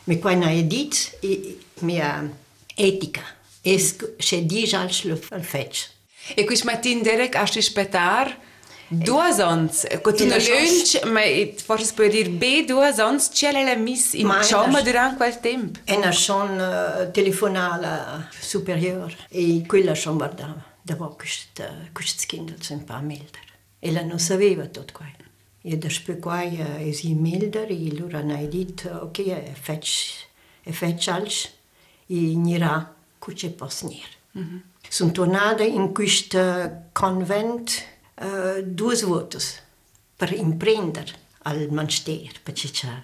mi 0.06 0.20
quai 0.20 0.38
na 0.38 0.52
edit, 0.52 1.18
e 1.22 1.58
mia 1.80 2.30
etica, 2.76 3.24
es 3.62 3.96
se 4.18 4.46
di 4.46 4.70
als 4.74 5.06
al 5.30 5.44
fetch. 5.44 5.90
E 6.36 6.46
quis 6.46 6.64
matin 6.64 7.04
Derek 7.04 7.36
hast 7.36 7.54
du 7.54 7.62
spetar 7.62 8.38
Due 8.88 9.34
sons, 9.34 9.88
con 10.04 10.14
una 10.20 10.38
lunch, 10.38 11.04
ma 11.06 11.22
forse 11.56 11.94
puoi 11.94 12.08
dire 12.08 12.30
B, 12.30 12.66
due 12.66 12.94
sons, 12.94 13.30
c'è 13.30 13.52
la 13.52 13.76
miss 13.76 14.14
in 14.14 14.32
cioma 14.44 14.82
durante 14.82 15.16
quel 15.16 15.40
tempo? 15.40 15.80
E 15.86 15.96
una 15.96 16.12
son 16.12 16.60
uh, 16.60 17.12
telefonale 17.12 18.30
superiore 18.40 19.16
e 19.30 19.64
quella 19.66 19.96
son 19.96 20.18
guardava, 20.18 20.64
dopo 20.84 21.16
questo, 21.16 21.64
questo 21.94 22.24
kind 22.28 22.56
un 22.70 22.84
po' 22.84 23.00
milder. 23.02 23.44
E 23.80 23.92
la 23.92 24.04
non 24.04 24.20
sapeva 24.20 24.66
tutto 24.68 24.94
quello. 24.94 25.25
edhe 25.66 25.90
shpëkuaj 25.90 26.52
e 26.86 26.92
zi 26.94 27.16
milder, 27.18 27.72
i 27.74 27.92
lura 27.96 28.22
në 28.24 28.42
i 28.46 28.50
dit, 28.54 28.86
ok, 29.02 29.22
e 29.34 29.56
feq, 29.58 29.92
e 30.66 30.74
feq 30.76 31.10
alsh, 31.16 31.42
i 32.14 32.36
njëra 32.38 32.76
ku 33.20 33.34
që 33.34 33.56
pas 33.58 33.84
njërë. 33.84 34.16
Mm 34.36 34.44
-hmm. 34.44 34.62
Së 34.90 35.12
tonade 35.12 35.66
in 35.68 35.94
kështë 35.98 36.42
konvent 36.94 37.72
uh, 38.22 38.62
duas 38.62 39.02
votës 39.04 39.46
për 40.20 40.36
imprender 40.38 41.16
al 41.50 41.68
manështerë, 41.72 42.42
për 42.46 42.54
që 42.60 42.70
qëra. 42.78 42.98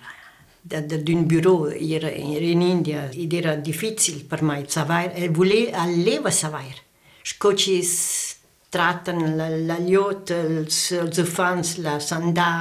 Da, 0.63 0.82
da 0.82 0.97
d'un 0.97 1.26
bureau 1.26 1.71
era, 1.71 2.10
era 2.10 2.45
in 2.45 2.62
India 2.62 3.10
ed 3.10 3.34
era 3.34 3.56
difficile 3.56 4.24
per 4.30 4.43
mai 4.43 4.65
savair 4.67 5.12
e 5.15 5.28
vole 5.28 5.34
voleva 5.34 5.82
alleva 5.82 6.32
savair 6.32 6.76
Scocis 7.24 8.31
traten 8.71 9.36
la, 9.36 9.49
la 9.51 9.77
liot, 9.84 10.31
els, 10.31 10.79
els 10.95 11.21
ufans, 11.21 11.75
la 11.84 11.99
sandà, 11.99 12.51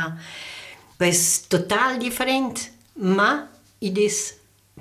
és 1.00 1.22
total 1.48 2.00
diferent, 2.02 2.58
ma 3.16 3.30
id 3.80 3.98
és 4.02 4.18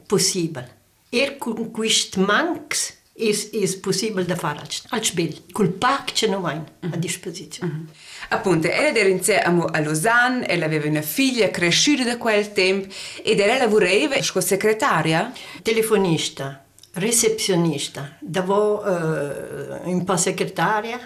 possible. 0.09 0.65
Er 1.13 1.37
con 1.41 1.69
quist 1.73 2.17
mancs 2.21 2.89
és, 3.19 3.45
és 3.53 3.75
possible 3.83 4.23
de 4.25 4.35
fare 4.39 4.63
al, 4.63 5.03
bel, 5.15 5.37
col 5.53 5.71
pac 5.81 6.13
che 6.13 6.27
non 6.27 6.41
vain 6.41 6.63
a 6.91 6.97
disposizione. 6.97 7.71
Mm 7.71 7.85
-hmm. 7.85 8.07
Appunto, 8.29 8.67
era 8.67 9.07
in 9.07 9.23
sé 9.23 9.37
a 9.39 9.79
Lausanne, 9.79 10.47
ella 10.47 10.65
aveva 10.65 10.87
una 10.87 11.01
figlia 11.01 11.49
cresciuta 11.49 12.03
da 12.03 12.17
quel 12.17 12.51
tempo 12.53 12.93
ed 13.23 13.39
era 13.39 13.57
lavorava 13.57 14.17
come 14.31 14.45
segretaria? 14.45 15.31
Telefonista 15.61 16.63
recepzionista, 16.99 18.17
davo 18.19 18.83
uh, 18.83 19.89
un 19.89 20.03
po' 20.03 20.17
segretaria, 20.17 20.99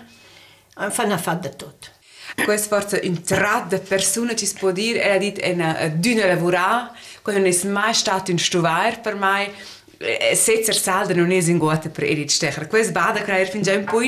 fanno 0.90 1.18
fatto 1.18 1.50
tutto. 1.50 1.88
Questo 2.44 2.76
forse 2.76 3.02
un 3.04 3.22
tratto 3.22 3.78
di 3.78 3.82
persona 3.88 4.34
ci 4.36 4.46
si 4.46 4.56
può 4.56 4.72
dire, 4.72 5.02
era 5.02 5.18
detto 5.18 5.40
è 5.42 5.52
una 5.52 5.88
duna 5.94 6.26
lavorare, 6.26 6.92
quando 7.22 7.42
non 7.42 7.52
è 7.52 7.66
mai 7.68 7.94
stato 7.94 8.32
un 8.32 8.40
stuvare 8.40 8.98
per 8.98 9.16
me, 9.16 9.52
senza 10.34 10.74
salda 10.74 11.14
non 11.14 11.32
è 11.32 11.36
in 11.36 11.58
guata 11.58 11.90
per 11.90 12.06
Edith 12.06 12.30
Stecher. 12.30 12.68
Questo 12.68 12.92
bada 12.92 13.22
creare 13.22 13.46
fin 13.46 13.62
già 13.62 13.74
un 13.74 13.84
po', 13.84 14.02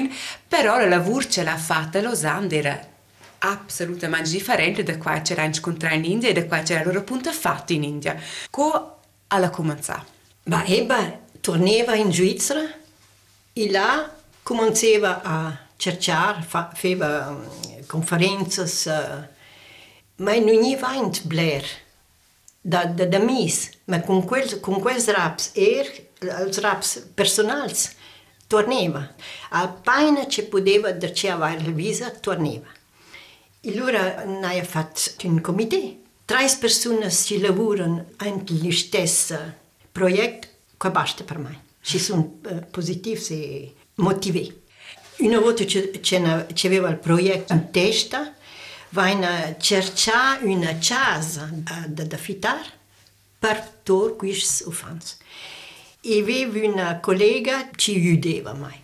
però 0.48 0.82
il 0.82 0.89
lavoro 0.89 1.26
ce 1.26 1.43
l'ha 1.43 1.56
fatta 1.56 2.00
a 2.00 2.02
Lausanne 2.02 2.56
era 2.56 2.93
assolutamente 3.38 4.30
differente 4.30 4.84
da 4.84 4.98
che 4.98 5.21
c'era 5.21 5.43
incontrato 5.43 5.93
in 5.95 6.06
India 6.06 6.30
e 6.30 6.34
da 6.34 6.41
che 6.41 6.63
c'era 6.63 6.84
loro 6.84 7.00
appunto 7.00 7.32
fatto 7.32 7.74
in 7.74 7.84
India. 7.84 8.19
Come 8.50 8.82
alla 9.28 9.52
cominciare? 9.52 10.04
Ma 10.45 10.65
Ebba 10.65 11.19
tornava 11.46 11.94
in 11.94 12.12
Svizzera 12.12 12.68
e 13.54 13.70
là 13.70 14.12
cominciava 14.42 15.22
a 15.22 15.56
cercare, 15.78 16.42
fa, 16.42 16.72
faceva 16.74 17.30
um, 17.30 17.86
conferenze, 17.86 18.64
uh, 18.90 20.24
ma 20.24 20.34
non 20.40 20.56
gli 20.56 20.76
va 20.76 20.96
in 20.96 21.12
Blair 21.26 21.64
da, 22.60 22.86
da, 22.86 23.06
da 23.06 23.20
mis, 23.20 23.70
ma 23.84 24.02
con, 24.02 24.26
quel, 24.26 24.60
con 24.60 24.80
quei 24.80 25.00
raps, 25.06 25.52
er, 25.54 25.86
els 26.18 26.60
raps 26.62 27.12
personali, 27.14 27.76
tornava. 28.48 29.14
Appena 29.50 30.26
ci 30.28 30.46
poteva 30.46 30.92
darci 30.94 31.28
avere 31.28 31.64
la 31.64 31.70
visa, 31.70 32.10
tornava. 32.10 32.74
E 33.62 33.70
allora 33.70 34.18
abbiamo 34.18 34.64
fatto 34.64 35.12
un 35.28 35.42
comité. 35.42 35.96
Tre 36.26 36.58
persone 36.60 37.08
che 37.08 37.38
lavorano 37.38 38.06
nello 38.18 38.72
stesso 38.72 39.38
progetto 39.92 40.54
basta 40.78 41.24
per 41.24 41.38
me. 41.38 41.64
Ci 41.82 42.00
sono 42.00 42.40
uh, 42.44 42.66
positivi 42.70 43.22
e 43.30 43.74
motivati. 43.96 44.64
Una 45.18 45.40
volta 45.40 45.64
c'aveva 45.66 46.90
il 46.90 46.98
progetto 46.98 47.54
in 47.54 47.72
testa, 47.72 48.34
vai 48.90 49.18
cercare 49.60 50.46
una 50.46 50.78
casa 50.78 51.50
da 51.88 52.06
affittare 52.12 52.66
per 53.40 53.80
tutti 53.84 54.18
questi 54.18 54.64
ufans. 54.68 55.18
E 56.02 56.20
avevo 56.20 56.68
una 56.68 57.00
collega 57.00 57.70
che 57.70 57.78
ci 57.78 57.96
aiutava 57.96 58.54
mai. 58.54 58.80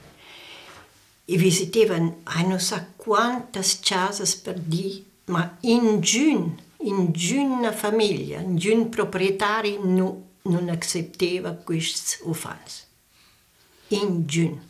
E 1.26 1.38
visitava 1.38 1.98
non 1.98 2.60
so 2.60 2.86
quante 2.96 3.62
case 3.82 4.40
per 4.42 4.58
dire, 4.58 5.04
ma 5.26 5.58
in 5.62 6.00
giun, 6.00 6.58
in 6.84 7.12
giun 7.12 7.72
famiglia, 7.76 8.40
in 8.40 8.56
giun 8.56 8.90
proprietari 8.90 9.78
non 9.82 10.30
non 10.44 10.70
accettava 10.70 11.54
questi 11.54 12.18
ufans. 12.24 12.88
In 13.90 14.26
giugno. 14.26 14.70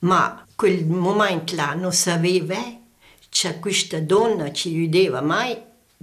Ma 0.00 0.46
quel 0.54 0.84
momento 0.84 1.54
là 1.54 1.74
non 1.74 1.92
sapeva 1.92 2.56
che 3.28 3.58
questa 3.58 4.00
donna 4.00 4.52
ci 4.52 4.76
vedeva 4.76 5.20
mai 5.20 5.56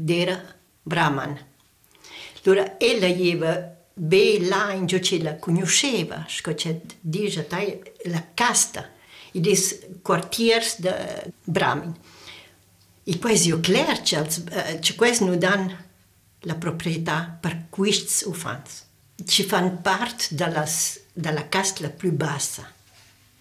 era 0.06 0.56
Brahman. 0.82 1.46
Allora 2.44 2.78
ella 2.80 3.08
aveva 3.08 3.76
ben 3.94 4.48
là 4.48 4.72
in 4.74 4.86
giù 4.86 5.00
che 5.00 5.22
la 5.22 5.36
conosceva, 5.36 6.26
che 6.26 6.82
dice 7.00 7.48
la 8.06 8.28
casta, 8.34 8.90
i 9.32 9.40
des 9.40 9.86
quartiers 10.02 10.80
de 10.80 11.32
Brahmin. 11.44 11.96
E 13.06 13.20
quasi 13.20 13.52
è 13.52 13.60
chiaro 13.60 14.02
che 14.80 14.96
questo 14.96 15.26
non 15.26 15.38
danno 15.38 15.78
la 16.44 16.56
proprietà 16.56 17.38
per 17.40 17.66
questi 17.70 18.26
ufans. 18.28 18.86
Ci 19.26 19.44
fanno 19.44 19.78
parte 19.82 20.28
della, 20.32 20.68
della 21.14 21.48
casta 21.48 21.90
più 21.90 22.12
bassa. 22.12 22.72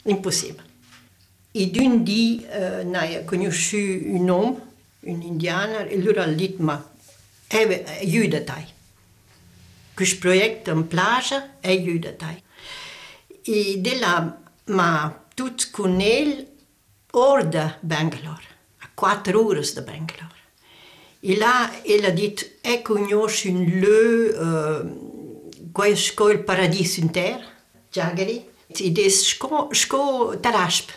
Impossibile. 0.04 0.70
E 1.52 1.66
d'un 1.68 2.02
dì 2.02 2.44
eh, 2.48 2.82
noi 2.84 3.24
conosciuto 3.24 4.08
un 4.08 4.28
uomo, 4.28 4.72
un 5.00 5.22
indiano, 5.22 5.78
e 5.80 5.98
lui 5.98 6.16
ha 6.16 6.26
detto, 6.26 6.62
ma 6.62 6.90
aiutati. 7.48 8.72
questo 9.94 10.18
progetto 10.18 10.70
in 10.70 10.86
plage 10.86 11.50
è 11.60 11.68
aiutato. 11.68 12.40
E 13.44 13.80
là, 13.98 14.38
ma 14.66 15.24
tutto 15.34 15.64
con 15.70 16.00
il 16.00 16.46
ora 17.10 17.42
da 17.44 17.76
Bangalore, 17.80 18.44
a 18.78 18.88
quattro 18.94 19.44
ore 19.44 19.60
da 19.74 19.82
Bangalore. 19.82 20.41
E 21.24 21.36
là, 21.36 21.70
ella 21.84 22.08
ha 22.08 22.10
detto, 22.10 22.44
è 22.60 22.82
conosce 22.82 23.48
un 23.48 23.62
lieu, 23.62 24.34
uh, 24.34 25.70
questo 25.70 26.28
è 26.28 26.32
il 26.32 26.42
paradiso 26.42 26.98
in 26.98 27.12
terra, 27.12 27.46
Jagari, 27.88 28.44
e 28.66 28.90
dice, 28.90 29.08
sco, 29.08 29.68
sco 29.70 30.36
Tarasp. 30.40 30.90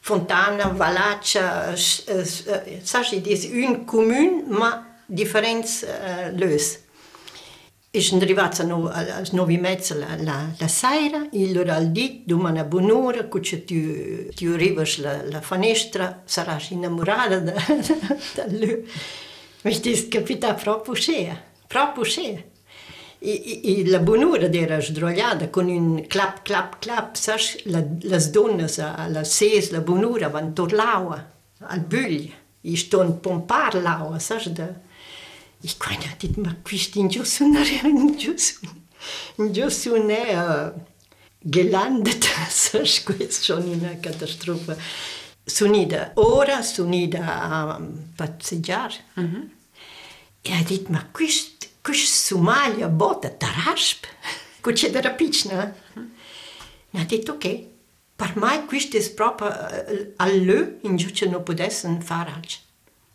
Fontana, 0.00 0.66
Valaccia, 0.66 1.70
uh, 1.70 1.76
sai, 2.82 3.20
dice, 3.20 3.48
un 3.52 3.84
comune, 3.84 4.42
ma 4.48 4.96
differenti 5.06 5.84
uh, 5.84 6.34
lieux. 6.34 6.80
E 7.92 8.00
sono 8.00 8.22
arrivata 8.22 8.62
alle 8.62 9.28
nove 9.30 9.54
e 9.54 9.58
mezza 9.58 9.94
la, 9.94 10.16
la, 10.18 10.50
la 10.58 10.68
sera, 10.68 11.28
e 11.30 11.48
allora 11.48 11.76
al 11.76 11.92
dito, 11.92 12.22
dopo 12.34 12.48
una 12.48 12.64
buon'ora, 12.64 13.28
che 13.28 13.64
tu, 13.64 14.34
tu 14.34 14.46
arrivi 14.52 14.82
alla, 14.98 15.20
alla 15.20 15.40
finestra, 15.40 16.22
sarai 16.24 16.66
innamorata 16.70 17.38
da, 17.38 17.52
da, 17.54 18.16
da 18.34 18.46
lui. 18.48 18.84
Veš 19.64 20.08
capita 20.10 20.52
propuscea, 20.54 21.40
propuscea. 21.66 22.42
E, 23.18 23.60
e, 23.64 23.80
e 23.80 23.86
la 23.88 23.98
bonura 24.00 24.48
d'era 24.48 24.78
sdrogliata 24.78 25.48
con 25.48 25.68
un 25.68 26.06
clap 26.06 26.42
clap 26.42 26.78
clap, 26.80 27.16
saps, 27.16 27.62
la, 27.72 27.82
les 28.00 28.28
dones 28.30 28.76
a 28.78 29.08
les 29.08 29.24
ses, 29.24 29.70
la 29.70 29.80
bonura, 29.80 30.28
van 30.28 30.52
tot 30.52 30.72
l'aua, 30.76 31.16
al 31.72 31.80
bull, 31.80 32.28
i 32.60 32.76
ston 32.76 33.14
pompar 33.24 33.80
l'aua, 33.80 34.20
saps, 34.20 34.50
de... 34.52 34.68
I 35.64 35.72
quan 35.80 36.04
ha 36.04 36.12
dit, 36.20 36.36
ma 36.36 36.52
quist 36.60 37.00
in 37.00 37.08
giossunare, 37.08 37.80
in 37.88 38.12
giossunare, 38.20 38.84
in 39.40 39.52
giossunare, 39.56 40.36
uh, 40.36 41.08
gelandet, 41.40 42.28
saps, 42.52 43.00
quest 43.08 43.40
schon 43.48 43.64
una 43.78 43.96
catastrofa. 43.96 44.76
S'unida 45.46 46.10
ora, 46.20 46.60
s'unida 46.60 47.24
a 47.40 47.80
passeggiare. 48.16 49.00
Mm 49.16 49.24
-hmm. 49.24 49.53
E 50.46 50.52
ha 50.52 50.62
detto, 50.62 50.92
ma 50.92 51.08
questo, 51.10 51.66
questo 51.80 52.34
Somalia 52.34 52.88
botta 52.88 53.30
tarasp, 53.30 54.04
che 54.60 54.72
c'è 54.72 54.90
da 54.90 55.00
rapicina. 55.00 55.74
E 56.90 57.00
ha 57.00 57.04
detto, 57.04 57.32
ok, 57.32 57.64
per 58.14 58.36
me 58.36 58.66
questo 58.66 58.98
è 58.98 59.10
proprio 59.12 59.48
uh, 59.48 60.12
all'u 60.16 60.80
in 60.82 60.96
giù 60.96 61.10
che 61.10 61.26
non 61.26 61.42
potessero 61.42 61.98
fare 62.02 62.30
altro. 62.30 62.58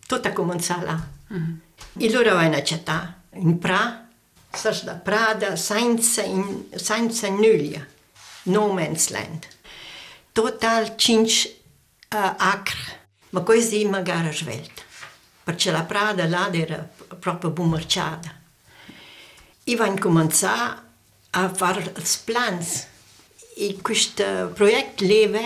Tutto 0.07 0.27
ha 0.27 0.31
cominciato 0.31 0.85
là. 0.85 1.07
Mm 1.31 1.37
-hmm. 1.37 2.01
E 2.01 2.07
allora 2.07 2.33
vai 2.33 2.47
in 2.47 2.65
città, 2.65 3.21
in 3.33 3.59
Pra, 3.59 4.09
saš 4.51 4.83
da 4.83 4.95
Prada, 4.95 5.55
senza, 5.55 6.23
in, 6.23 6.65
senza 6.75 7.29
nulla, 7.29 7.85
no 8.43 8.73
man's 8.73 9.09
land. 9.09 9.45
Total 10.31 10.95
5 10.95 11.59
uh, 12.09 12.33
acre, 12.37 13.07
ma 13.29 13.41
così 13.41 13.85
magari 13.85 14.33
svelta, 14.33 14.81
perché 15.43 15.69
la 15.71 15.83
Prada 15.83 16.25
là 16.27 16.49
era 16.51 16.89
proprio 17.19 17.51
bombarciata. 17.51 18.33
E 19.63 19.75
vanno 19.75 19.99
cominciare 19.99 20.81
a 21.31 21.53
fare 21.53 21.93
i 21.95 22.03
plans. 22.23 22.87
E 23.55 23.77
questo 23.81 24.51
progetto 24.53 25.05
leva 25.05 25.39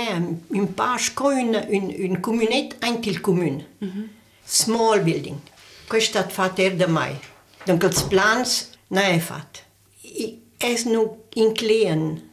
un 0.48 0.74
po' 0.74 0.96
con 1.14 1.36
un, 1.36 1.96
un 1.98 2.20
comunetto 2.20 2.76
anche 2.80 3.10
il 3.10 3.20
comune. 3.22 3.76
Mm 3.84 3.90
-hmm. 3.90 4.08
Small 4.46 5.02
building. 5.02 5.40
Questo 5.88 6.20
è 6.20 6.28
fatto 6.28 6.62
er 6.62 6.76
da 6.76 6.88
mai. 6.88 7.18
Dunque 7.66 7.90
i 7.90 8.04
plans 8.08 8.70
non 8.88 9.04
è 9.04 9.20
fatto. 9.20 9.60
E 10.02 10.42
è 10.58 10.82
non 10.86 11.10
inclien 11.34 12.32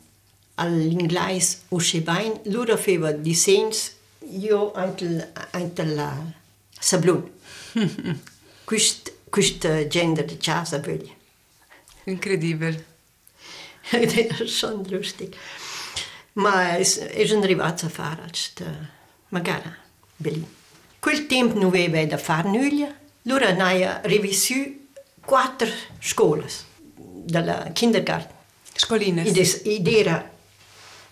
all'inglese 0.55 1.63
usce 1.69 2.01
bene, 2.01 2.41
loro 2.45 2.77
faceva 2.77 3.11
disegni, 3.13 3.77
io 4.39 4.73
anche, 4.73 5.33
anche 5.51 5.85
la 5.85 6.15
sablone. 6.79 7.31
questo, 8.65 9.13
questo 9.31 9.87
genere 9.87 10.27
di 10.27 10.37
casa 10.37 10.79
voglio. 10.81 11.15
Incredibile. 12.05 12.87
sono 14.45 14.83
lustig. 14.87 15.35
Ma 16.35 16.77
è, 16.77 16.81
è 16.81 17.33
arrivato 17.33 17.87
a 17.87 17.89
fare, 17.89 18.31
magari, 19.29 19.73
bellino. 20.17 20.59
Quel 20.99 21.27
tempo 21.27 21.55
non 21.55 21.69
aveva 21.69 22.05
da 22.05 22.19
fare 22.19 22.49
nulla, 22.49 22.95
Loro 23.25 23.47
hanno 23.47 24.01
rivisto 24.05 24.55
quattro 25.21 25.69
scuole 25.99 26.47
dalla 26.95 27.71
kindergarten. 27.73 28.37
Scoline. 28.75 29.25
Ed 29.25 29.87
era 29.89 30.31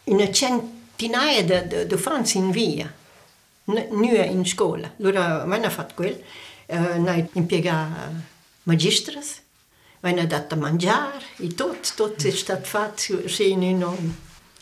una 0.04 0.30
centinaia 0.32 1.42
di, 1.42 1.86
di 1.86 1.96
in 2.38 2.50
via, 2.50 2.92
non 3.64 4.04
in 4.04 4.46
scuola. 4.46 4.90
Loro 4.96 5.20
hanno 5.20 5.70
fatto 5.70 5.94
quello, 5.94 6.18
uh, 6.68 6.74
hanno 6.74 7.28
impiegato 7.32 8.36
magistras, 8.64 9.40
hanno 10.00 10.26
dato 10.26 10.54
a 10.54 10.58
mangiare, 10.58 11.24
e 11.38 11.48
tutto, 11.48 11.78
tutto 11.94 12.26
è 12.26 12.30
stato 12.30 12.64
fatto 12.64 13.20
in 13.38 13.62
un 13.62 14.14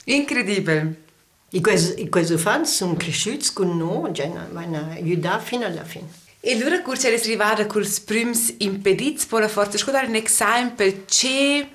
Incredibile. 0.08 1.04
E 1.50 1.60
questi, 1.60 2.08
questi 2.08 2.36
fanzi 2.36 2.74
sono 2.74 2.94
cresciuti 2.94 3.52
con 3.52 3.76
noi, 3.76 4.12
ci 4.14 4.22
hanno 4.22 4.90
aiutato 4.90 5.44
fino 5.44 5.64
alla 5.64 5.84
fine. 5.84 6.06
E 6.40 6.52
allora 6.52 6.80
curce 6.80 7.12
è 7.12 7.18
arrivata 7.18 7.66
con 7.66 7.82
i 7.82 8.00
primi 8.04 8.56
impediti 8.58 9.26
per 9.26 9.40
la 9.40 9.48
forza. 9.48 9.78
Scusate 9.78 10.06
un 10.06 10.14
esempio, 10.14 11.04
c'è 11.06 11.68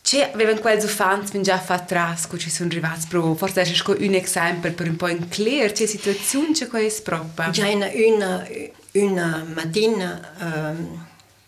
c'è 0.00 0.30
avevano 0.32 0.60
quels 0.60 0.84
ufans 0.84 1.30
che 1.30 1.40
già 1.42 1.58
fatto 1.58 1.88
tras, 1.88 2.26
che 2.26 2.38
ci 2.38 2.48
sono 2.48 2.70
arrivati, 2.70 3.06
però 3.10 3.34
forse 3.34 3.60
è 3.60 3.70
un 3.98 4.14
esempio 4.14 4.72
per 4.72 4.88
un 4.88 4.96
po' 4.96 5.08
in 5.08 5.28
chiaro, 5.28 5.70
c'è 5.70 5.84
situazione 5.84 6.52
c'è 6.52 6.66
questa 6.66 7.02
proprio. 7.02 7.50
Già 7.50 7.68
una, 7.68 7.90
una, 7.92 8.46
una 8.92 9.44
mattina 9.54 10.34
um, 10.38 11.06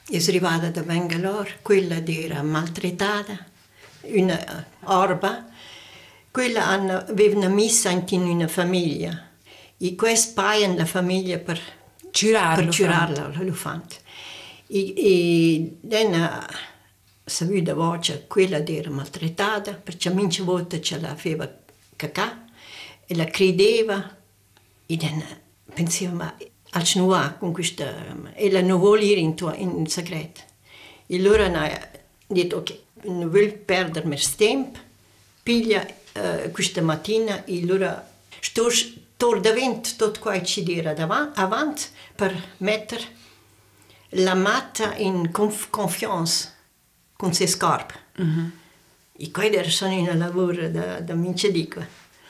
è 0.09 0.16
arrivata 0.16 0.70
da 0.70 0.83
Bangalore, 0.83 1.59
quella 1.62 2.05
era 2.05 2.42
maltrattata, 2.42 3.46
una 4.03 4.66
orba, 4.85 5.46
quella 6.31 6.68
aveva 6.68 7.37
una 7.37 7.48
messa 7.48 7.90
anche 7.90 8.14
in 8.14 8.22
una 8.22 8.48
famiglia, 8.48 9.29
e 9.76 9.94
questo 9.94 10.33
pagano 10.35 10.76
la 10.76 10.87
famiglia 10.87 11.38
per 11.38 11.61
Curarlo. 12.12 12.66
Per 12.66 12.76
curarlo, 12.76 13.29
l'elefante. 13.38 13.96
E, 14.66 14.94
e 14.96 15.76
dena 15.81 16.46
saputa 17.24 17.74
voce 17.74 18.24
quella 18.26 18.64
era 18.66 18.90
maltrattata, 18.90 19.74
perché 19.74 20.11
mince 20.11 20.42
volte 20.42 20.81
ce 20.81 21.00
l'aveva 21.00 21.48
cacà 21.96 22.44
e 23.07 23.14
la 23.14 23.24
credeva 23.24 24.16
e 24.87 24.96
dena 24.96 25.26
pensava 25.72 26.12
ma 26.12 26.37
al 26.70 26.87
snua 26.87 27.37
con 27.38 27.52
questa 27.52 27.92
e 28.35 28.50
la 28.50 28.61
non 28.61 28.78
vuole 28.78 29.04
ir 29.04 29.18
in, 29.18 29.35
in 29.56 29.87
segreto. 29.87 30.40
E 31.06 31.16
allora 31.16 31.46
ha 31.46 31.88
detto 32.26 32.56
ok, 32.59 32.78
non 33.04 33.28
vuol 33.28 33.52
perdere 33.52 34.09
più 34.09 34.28
tempo, 34.37 34.78
piglia 35.42 35.87
uh, 36.14 36.50
questa 36.50 36.80
mattina 36.83 37.44
e 37.44 37.62
allora 37.62 38.09
sto 38.40 38.68
tordavent 39.16 39.96
tot 39.96 40.18
quai 40.18 40.44
ci 40.44 40.62
dira 40.62 40.94
davant, 40.94 41.37
avant 41.37 41.90
per 42.14 42.54
mettere 42.59 43.18
la 44.14 44.35
matta 44.35 44.96
in 44.96 45.30
conf 45.30 45.68
confianza 45.70 46.54
con 47.16 47.35
se 47.35 47.46
scarpe. 47.46 47.94
Mm 48.22 48.30
-hmm. 48.30 48.50
E 49.22 49.30
quello 49.30 49.68
sono 49.68 49.92
in 49.92 50.18
lavoro 50.18 50.70
da, 50.70 51.00
da 51.00 51.14
mince 51.14 51.50
dico. 51.50 51.85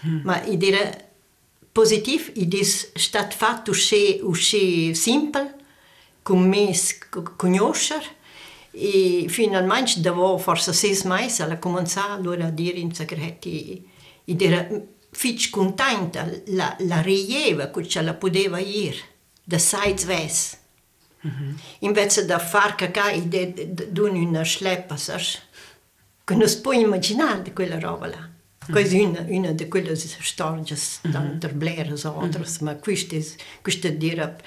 Mm. 0.05 0.21
Ma 0.25 0.43
i 0.43 0.57
dire 0.57 1.10
positiv, 1.81 2.33
i 2.35 2.47
dis 2.47 2.93
stat 2.95 3.33
fatto 3.33 3.71
usce, 3.71 4.19
usce 4.23 4.95
simple, 4.95 5.55
con 6.23 6.47
me 6.47 6.75
conoscere, 7.37 8.19
e 8.71 9.25
finalmente 9.29 10.01
dopo 10.01 10.37
forse 10.39 10.73
sei 10.73 10.99
mesi 11.05 11.43
alla 11.43 11.59
cominciare 11.59 12.13
allora 12.13 12.47
a 12.47 12.51
dire 12.51 12.79
in 12.79 12.95
segreto 12.95 13.49
e, 13.49 13.83
e 14.25 14.37
dire 14.37 14.89
fich 15.11 15.51
contenta 15.51 16.29
la, 16.49 16.77
la 16.81 17.01
rieva 17.01 17.71
che 17.71 17.89
ce 17.89 18.03
la 18.03 18.15
poteva 18.15 18.59
ir 18.59 18.95
da 19.43 19.59
sides 19.59 20.05
ves. 20.05 20.59
Mm 21.27 21.31
-hmm. 21.31 21.55
Invece 21.81 22.25
da 22.27 22.39
far 22.39 22.75
cacà 22.75 23.11
e 23.11 23.23
d'un 23.91 24.17
una 24.17 24.45
schleppa? 24.45 24.97
Che 26.25 26.35
non 26.35 26.49
si 26.49 26.61
può 26.61 26.73
immaginare 26.73 27.53
quella 27.53 27.79
roba 27.79 28.07
là. 28.07 28.30
Questa 28.71 28.97
è 28.97 29.01
una, 29.01 29.25
una 29.29 29.53
di 29.53 29.69
quelle 29.69 29.97
storie, 29.97 30.63
-hmm. 30.63 31.11
tanto 31.11 31.49
blere 31.49 31.93
o 31.93 32.21
altre, 32.21 32.45
ma 32.61 32.75
questa 32.75 33.17
questa 33.61 33.89
dire, 33.89 34.39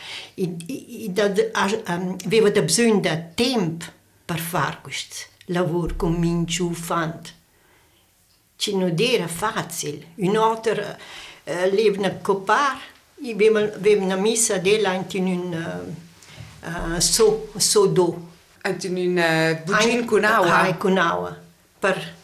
aveva 1.85 2.49
da 2.49 2.61
bisogno 2.61 2.99
di 2.99 3.09
tempo 3.35 3.85
per 4.25 4.39
fare 4.39 4.79
questo 4.81 5.31
lavoro 5.47 5.95
con 5.95 6.13
mincio 6.13 6.71
fant 6.71 7.33
ci 8.63 8.77
non 8.77 8.93
era 8.97 9.27
facile. 9.27 10.07
Un 10.15 10.37
altro 10.37 10.81
uh, 10.81 11.51
leva 11.69 12.07
a 12.07 12.11
copar, 12.11 12.77
e 13.21 13.31
aveva 13.31 14.03
una 14.03 14.15
messa 14.15 14.57
della 14.57 14.93
in 15.11 15.25
un 15.25 15.93
uh, 16.63 16.95
uh, 16.95 16.99
so, 16.99 17.51
sodo. 17.57 18.31
In 18.63 19.17
uh, 19.17 19.63
Bugin 19.65 20.05
con 20.05 20.23
Ah, 20.23 20.35
aua. 20.37 20.73
con 20.75 20.97
aua. 20.97 21.37
Per, 21.77 22.15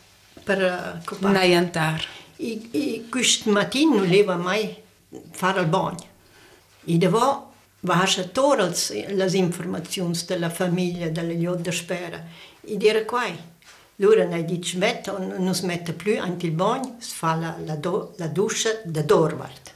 per 0.50 0.98
uh, 0.98 1.04
copare. 1.06 1.34
Naiantar. 1.34 2.08
E, 2.38 2.70
e 2.72 3.06
questo 3.08 3.52
mattino 3.52 3.98
non 3.98 4.08
leva 4.08 4.36
mai 4.36 4.76
fare 5.30 5.62
il 5.62 5.68
bagno. 5.68 6.08
E 6.86 6.98
dopo 6.98 7.52
va 7.82 8.02
a 8.02 8.06
le 8.06 9.30
informazioni 9.34 10.20
della 10.26 10.50
famiglia, 10.50 11.10
delle 11.10 11.46
altre 11.46 11.72
spera. 11.72 12.24
E 12.62 12.78
dire 12.78 13.06
qua, 13.06 13.26
loro 13.98 14.22
hanno 14.22 14.42
detto, 14.42 14.68
smetta, 14.68 15.18
non 15.18 15.54
si 15.54 15.66
mette 15.66 15.94
più 15.94 16.20
anche 16.20 16.48
il 16.48 16.54
bagno, 16.54 16.96
si 16.98 17.14
fa 17.14 17.36
la, 17.36 17.56
la, 17.64 17.76
do, 17.76 18.14
la 18.18 18.28
doccia 18.28 18.82
da 18.84 19.04
dorvart. 19.04 19.74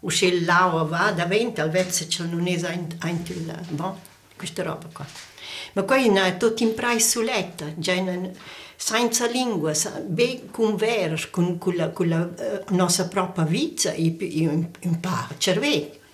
O 0.00 0.10
se 0.10 0.40
l'acqua 0.40 0.82
va 0.82 1.12
davanti, 1.12 1.60
al 1.60 1.70
vezzo 1.70 2.06
c'è 2.06 2.24
non 2.24 2.46
è 2.48 2.58
anche 2.98 3.32
il 3.32 3.54
bagno, 3.68 4.00
questa 4.36 4.64
roba 4.64 4.88
qua. 4.92 5.06
Ma 5.74 5.82
qua 5.82 5.96
è 5.96 6.36
tutto 6.36 6.62
in 6.62 6.74
price 6.74 7.06
su 7.06 7.20
letto, 7.20 7.64
senza 8.76 9.26
lingua, 9.26 9.72
ben 10.04 10.50
converso 10.50 11.28
con, 11.30 11.58
con, 11.58 11.74
la, 11.74 11.88
con 11.88 12.08
la 12.08 12.22
uh, 12.22 12.74
nostra 12.74 13.04
propria 13.04 13.44
vita 13.44 13.92
e, 13.92 14.16
un 14.82 15.00
po' 15.00 15.34
cervello. 15.38 16.04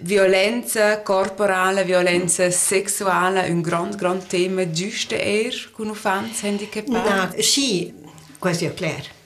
Violenza 0.00 1.02
corporale, 1.02 1.84
violenza 1.84 2.50
sessuale, 2.50 3.50
un 3.50 3.60
grande, 3.60 3.96
grande 3.96 4.26
tema 4.26 4.70
giusto 4.70 5.14
er 5.14 5.70
con 5.70 5.88
ufanze 5.88 6.48
handicapati? 6.48 7.08
No, 7.36 7.42
sì, 7.42 7.92
quasi 8.38 8.64
è 8.64 8.74
chiaro. 8.74 9.20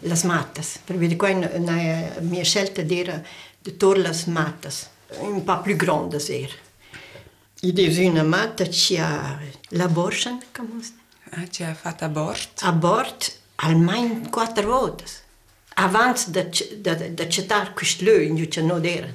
Le 0.00 0.18
matas, 0.24 0.80
perché 0.82 1.14
qua 1.14 1.32
la 1.32 2.10
mia 2.20 2.42
scelta 2.42 2.80
era 2.80 3.22
di 3.60 3.76
tornare 3.76 4.16
le 4.24 4.32
matas, 4.32 4.88
un 5.20 5.44
po' 5.44 5.60
più 5.60 5.76
grande 5.76 6.16
era. 6.26 6.54
Ed 7.60 7.78
è 7.78 8.06
una 8.06 8.22
matta 8.22 8.64
che 8.64 8.98
ha 8.98 9.38
l'abortion, 9.68 10.40
come 10.52 10.82
si 10.82 10.94
Ah, 10.94 11.07
ci 11.50 11.62
ha 11.62 11.74
fatto 11.74 12.04
aborto? 12.04 12.64
Abort 12.64 13.38
almeno 13.56 14.28
quattro 14.30 14.68
volte. 14.68 15.04
Avanti 15.74 16.30
da, 16.30 16.46
da, 16.76 16.94
da 16.94 17.22
accettare 17.22 17.72
questo 17.72 18.04
lui, 18.04 18.48
che 18.48 18.60
non 18.60 18.84
era. 18.84 19.08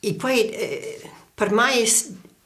E 0.00 0.14
poi 0.14 0.50
eh, 0.50 1.10
per 1.34 1.50
me 1.52 1.84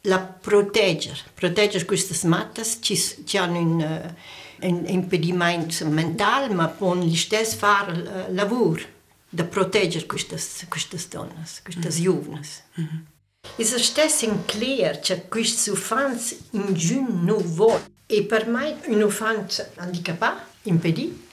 la 0.03 0.19
proteggere, 0.19 1.19
proteggere 1.33 1.85
queste 1.85 2.27
matte 2.27 2.63
ci 2.81 3.37
hanno 3.39 3.59
un, 3.59 4.15
un 4.61 4.85
impedimento 4.87 5.87
mentale, 5.89 6.53
ma 6.53 6.69
poi 6.69 7.07
gli 7.07 7.17
stessi 7.17 7.57
fare 7.57 8.27
lavoro 8.31 8.83
di 9.29 9.43
proteggere 9.45 10.07
queste, 10.07 10.39
queste 10.69 10.99
donne, 11.09 11.45
queste 11.63 11.89
mm. 11.89 12.03
giovani. 12.03 12.41
Mm-hmm. 12.81 13.01
E 13.57 13.65
se 13.65 13.79
stesse 13.79 14.27
in 14.27 14.45
chiaro 14.45 14.99
che 15.01 15.27
questi 15.29 15.71
ufanzi 15.71 16.39
in 16.51 16.73
giù 16.75 17.01
non 17.01 17.43
vogliono 17.43 17.93
e 18.07 18.23
per 18.23 18.47
me 18.47 18.81
un 18.87 19.01
enfant 19.01 19.71
handicapé, 19.77 20.33
impedì, 20.63 21.27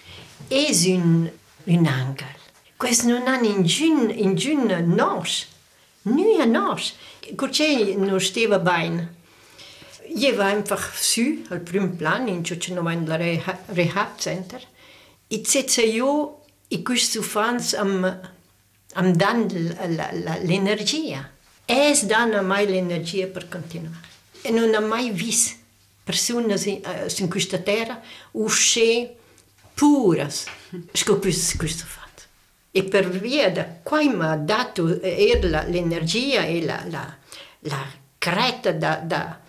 è 0.47 0.69
un, 0.85 1.29
un 1.63 1.85
angelo. 1.85 2.39
Questo 2.75 3.07
non 3.07 3.27
ha 3.27 3.37
in 3.37 3.63
giun 3.63 4.83
nos, 4.87 5.47
a 6.03 6.45
nos. 6.45 6.95
Così 7.35 7.95
non 7.95 8.19
stava 8.19 8.59
bene. 8.59 9.19
Io 10.15 10.35
war 10.35 10.47
einfach 10.47 10.93
su, 10.95 11.43
al 11.49 11.59
primo 11.61 11.89
plan, 11.89 12.27
in 12.27 12.43
in 12.43 13.05
la 13.05 13.15
rehab 13.17 14.17
center. 14.17 14.61
E 15.27 15.41
se 15.45 15.83
io, 15.83 16.41
e 16.67 16.81
questo 16.81 17.21
fans 17.21 17.73
am, 17.75 18.19
am 18.93 19.15
dan 19.15 19.47
l'energia. 20.43 21.29
Es 21.65 22.03
dan 22.05 22.33
a 22.33 22.41
mai 22.41 22.65
l'energia 22.65 23.27
per 23.27 23.47
continuare. 23.47 24.09
E 24.41 24.49
non 24.49 24.73
ha 24.73 24.81
mai 24.81 25.11
visto 25.11 25.60
persone 26.11 26.55
in 27.17 27.29
questa 27.29 27.57
terra 27.59 28.01
usce 28.31 29.15
puras 29.73 30.45
scopus 30.91 31.55
questo 31.55 31.85
fatto. 31.85 32.23
E 32.71 32.83
per 32.83 33.09
via 33.09 33.49
da 33.51 33.65
qua 33.81 34.03
mi 34.03 34.23
ha 34.23 34.35
dato 34.35 34.85
l'energia 34.85 36.43
e 36.43 36.63
la, 36.63 36.83
la, 36.89 37.17
la 37.61 37.85
creta 38.17 38.71
da, 38.71 38.95
da 38.95 39.39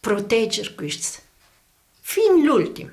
proteggere 0.00 0.74
questo. 0.74 1.20
Fino 2.00 2.34
all'ultimo 2.34 2.90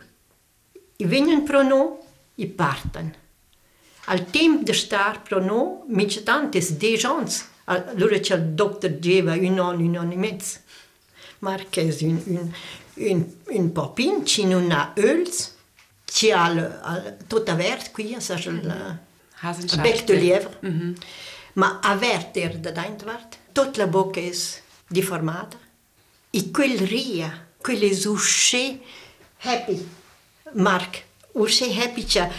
e 0.96 1.06
vengono 1.06 1.44
pro 1.44 1.62
noi 1.64 1.98
e 2.36 2.48
partono. 2.48 3.14
Al 4.06 4.30
tempo 4.30 4.64
di 4.64 4.74
stare 4.74 5.20
pro 5.24 5.40
noi 5.40 5.84
mica 5.88 6.22
tanto 6.22 6.58
è 6.58 6.62
10 6.62 7.06
anni 7.06 7.32
allora 7.66 8.20
c'è 8.20 8.36
il 8.36 8.48
dottore 8.50 9.00
diceva 9.00 9.34
un 9.34 9.60
anno 9.60 9.84
un 9.84 9.96
anno 9.96 10.12
e 10.12 10.18
mezzo. 10.18 10.58
Ma 11.40 11.56
che 11.70 11.88
è 11.88 12.04
un, 12.04 12.22
un 12.26 12.52
un 12.96 13.72
popin 13.72 14.26
ci 14.26 14.46
non 14.46 14.72
ha 14.72 14.94
öls, 14.96 15.54
ci 16.06 16.32
ha 16.32 16.50
il, 16.50 17.18
tutto 17.28 17.56
verde 17.56 17.92
qui, 17.92 18.16
sa 18.20 18.36
il, 18.36 19.00
il 19.58 19.82
bec 19.82 20.04
de 20.04 20.14
lievre, 20.16 20.58
mm 20.66 20.80
-hmm. 20.80 20.96
ma 21.54 21.80
a 21.82 21.96
verde 21.96 22.42
er 22.42 22.58
da 22.58 22.72
daintvart, 22.72 23.38
tutta 23.52 23.78
la 23.78 23.88
bocca 23.88 24.20
è 24.20 24.32
deformata, 24.88 25.58
e 26.30 26.52
quel 26.52 26.80
ria, 26.80 27.48
quelle 27.58 27.90
usce 28.08 28.80
happy, 29.42 29.88
Mark, 30.54 31.04
usce 31.34 31.66
happy, 31.66 32.06
cioè, 32.06 32.30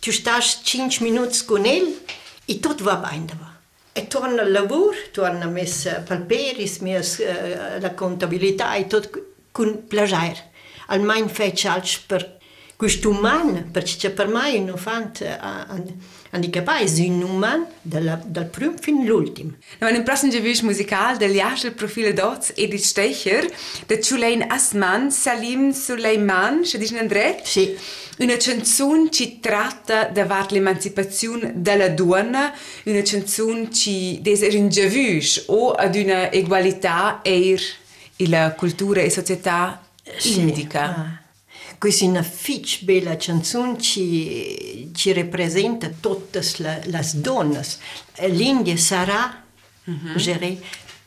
tu 0.00 0.10
stai 0.10 0.42
5 0.42 1.06
minuti 1.06 1.44
con 1.44 1.60
lui 1.62 1.98
e 2.46 2.58
tutto 2.58 2.84
va 2.84 2.96
bene 2.96 3.48
e 3.92 4.06
torna 4.06 4.42
al 4.42 4.52
lavoro, 4.52 4.96
torna 5.10 5.44
a 5.44 5.48
messa 5.48 6.00
palperis, 6.00 6.78
messa 6.78 7.22
uh, 7.22 7.80
la 7.80 7.92
contabilità 7.92 8.74
e 8.74 8.86
tutto 8.86 9.29
con 9.60 9.86
piacere. 9.86 10.48
Almeno 10.86 11.28
faccio 11.28 11.68
altro 11.68 12.00
per 12.06 12.38
questo 12.76 13.10
umano, 13.10 13.68
perché 13.70 14.08
per 14.08 14.26
me 14.26 14.56
un 14.56 14.68
infante 14.68 15.38
handicapato 16.30 16.82
è 16.82 17.08
un 17.08 17.22
umano 17.22 17.68
dal, 17.82 18.22
dal 18.24 18.46
primo 18.46 18.72
fino 18.80 19.02
all'ultimo. 19.02 19.52
No, 19.80 19.88
in 19.88 20.02
prossimo 20.02 20.32
giovedì 20.32 20.58
musicale 20.62 21.18
del 21.18 21.32
Jascher 21.32 21.74
Profile 21.74 22.14
Dots 22.14 22.54
Edith 22.56 22.80
Stecher, 22.80 23.46
da 23.86 23.98
Chulain 23.98 24.46
Asman, 24.48 25.10
Salim 25.10 25.72
Suleiman, 25.72 26.64
ci 26.64 26.78
dice 26.78 26.98
Andret? 26.98 27.44
Sì. 27.44 27.76
Una 28.18 28.36
canzone 28.36 29.10
che 29.10 29.38
tratta 29.40 30.04
davvero 30.04 30.46
l'emancipazione 30.50 31.52
della 31.56 31.88
donna, 31.90 32.54
una 32.84 33.02
canzone 33.02 33.68
che 33.68 34.20
desera 34.22 34.58
un 34.58 34.70
giovus 34.70 35.44
o 35.48 35.72
ad 35.72 35.94
una 35.96 36.32
egualità 36.32 37.20
e 37.22 37.58
la 38.28 38.52
cultura 38.52 39.00
e 39.00 39.10
società 39.10 39.82
indica. 40.22 40.96
Ah. 40.96 41.18
Questa 41.78 42.04
è 42.04 42.08
una 42.08 42.22
fitch 42.22 42.84
bella 42.84 43.16
canzone 43.16 43.76
che, 43.76 44.90
ci 44.92 45.12
rappresenta 45.12 45.88
tutte 45.88 46.42
le, 46.58 47.10
donne. 47.14 47.62
L'India 48.28 48.76
sarà 48.76 49.42
mm-hmm. 49.88 50.16
gérée 50.16 50.60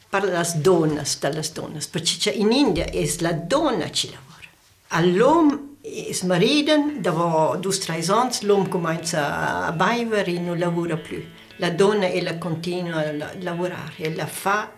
per 0.09 0.23
le 0.23 0.51
donne 0.55 1.03
delle 1.19 1.43
donne, 1.53 1.79
perché 1.89 2.31
in 2.31 2.51
India 2.51 2.85
è 2.85 3.07
la 3.19 3.33
donna 3.33 3.85
che 3.85 4.07
lavora. 4.07 4.47
All'uomo 4.89 5.71
il 5.85 6.19
marito, 6.23 6.91
dopo 6.97 7.57
due 7.57 7.75
o 7.75 7.77
tre 7.77 8.03
anni, 8.07 8.31
l'uomo 8.41 8.67
comincia 8.69 9.65
a 9.65 9.71
bere 9.73 10.31
e 10.31 10.39
non 10.39 10.57
lavora 10.57 10.97
più. 10.97 11.23
La 11.57 11.69
donna 11.69 12.09
ella 12.09 12.37
continua 12.37 12.99
a 12.99 13.33
lavorare 13.39 13.95
e 13.97 14.15
la 14.15 14.25
fa 14.25 14.71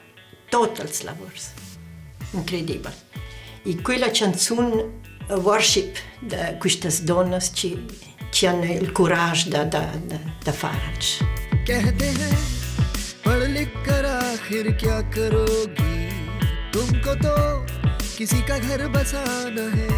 tutti 0.50 0.82
i 0.82 1.04
lavori 1.04 1.40
incredibile. 2.33 2.95
E 3.65 3.81
quella 3.83 4.11
canzone 4.11 4.99
worship 5.43 5.97
di 6.21 6.37
queste 6.59 6.89
donne 7.05 7.39
che, 7.53 7.85
che 8.31 8.47
hanno 8.47 8.65
il 8.65 8.91
coraggio 8.93 9.49
da, 9.49 9.65
da, 9.65 9.91
da, 10.07 10.19
da 10.43 10.53
farci. 10.53 11.25
कहते 11.67 12.07
हैं 12.19 12.37
पढ़ 13.25 13.43
लिख 13.55 13.73
कर 13.87 14.05
आखिर 14.07 14.71
क्या 14.81 15.01
करोगी 15.15 15.97
तुमको 16.73 17.15
तो 17.21 17.35
किसी 18.17 18.41
का 18.49 18.59
घर 18.59 18.87
बसाना 18.89 19.67
है 19.77 19.89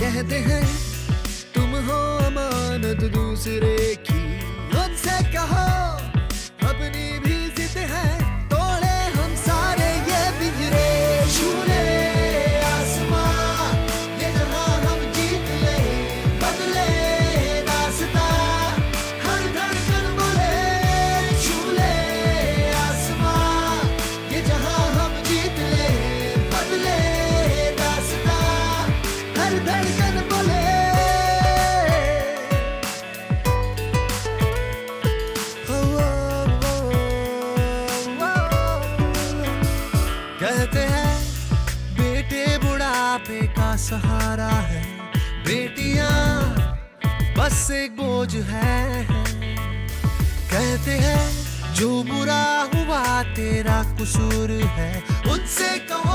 कहते 0.00 0.38
हैं 0.48 0.64
तुम 1.54 1.70
हो 1.88 2.00
अमानत 2.28 3.02
दूसरे 3.16 3.76
की 4.06 4.22
उनसे 4.82 5.16
कहो 5.34 5.66
सहारा 43.85 44.47
है। 44.47 44.83
बेटिया, 45.45 46.09
बस 47.37 47.71
एक 47.71 47.91
बोझ 47.91 48.35
है। 48.35 49.07
कहते 50.51 50.91
हैं, 50.91 51.25
जो 51.73 52.03
बुरा 52.03 52.45
हुआ 52.75 53.23
तेरा 53.23 53.83
कसूर 53.83 54.51
है। 54.51 55.03
उनसे 55.31 55.77
कहो 55.79 56.14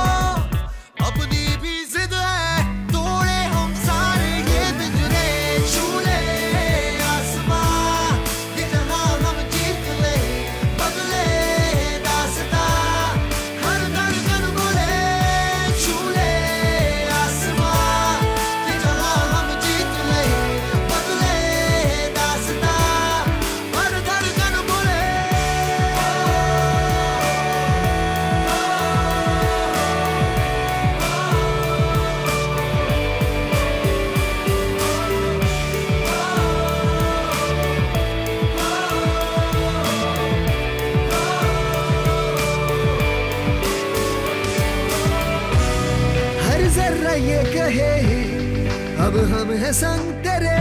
हैं 49.61 49.73
संग 49.73 50.13
तेरे 50.25 50.57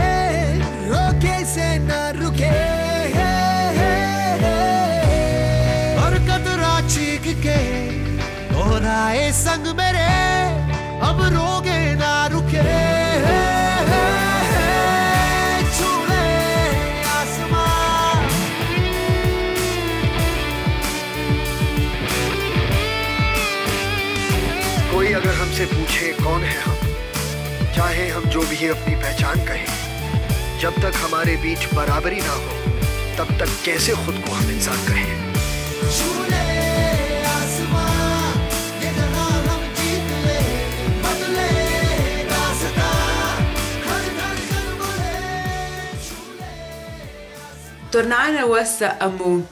रोके 0.90 1.36
से 1.52 1.68
ना 1.88 2.00
रुके 2.20 2.50
और 6.02 6.14
कतरा 6.28 6.74
चीख 6.88 7.24
के 7.44 7.58
दोहराए 8.52 9.30
संग 9.44 9.66
मेरे 9.78 9.89
ये 28.60 28.68
अपनी 28.68 28.94
पहचान 29.02 29.44
कहें 29.46 30.58
जब 30.60 30.74
तक 30.82 30.96
हमारे 31.02 31.36
बीच 31.42 31.64
बराबरी 31.74 32.20
ना 32.20 32.32
हो 32.32 32.56
तब 33.18 33.28
तक 33.40 33.52
कैसे 33.64 33.92
खुद 34.04 34.22
को 34.26 34.32
हम 34.32 34.50
इंसान 34.50 34.86
कहें 34.88 35.18
tornare 47.90 48.38
a 48.38 48.46
questo 48.46 48.86
amu 49.00 49.42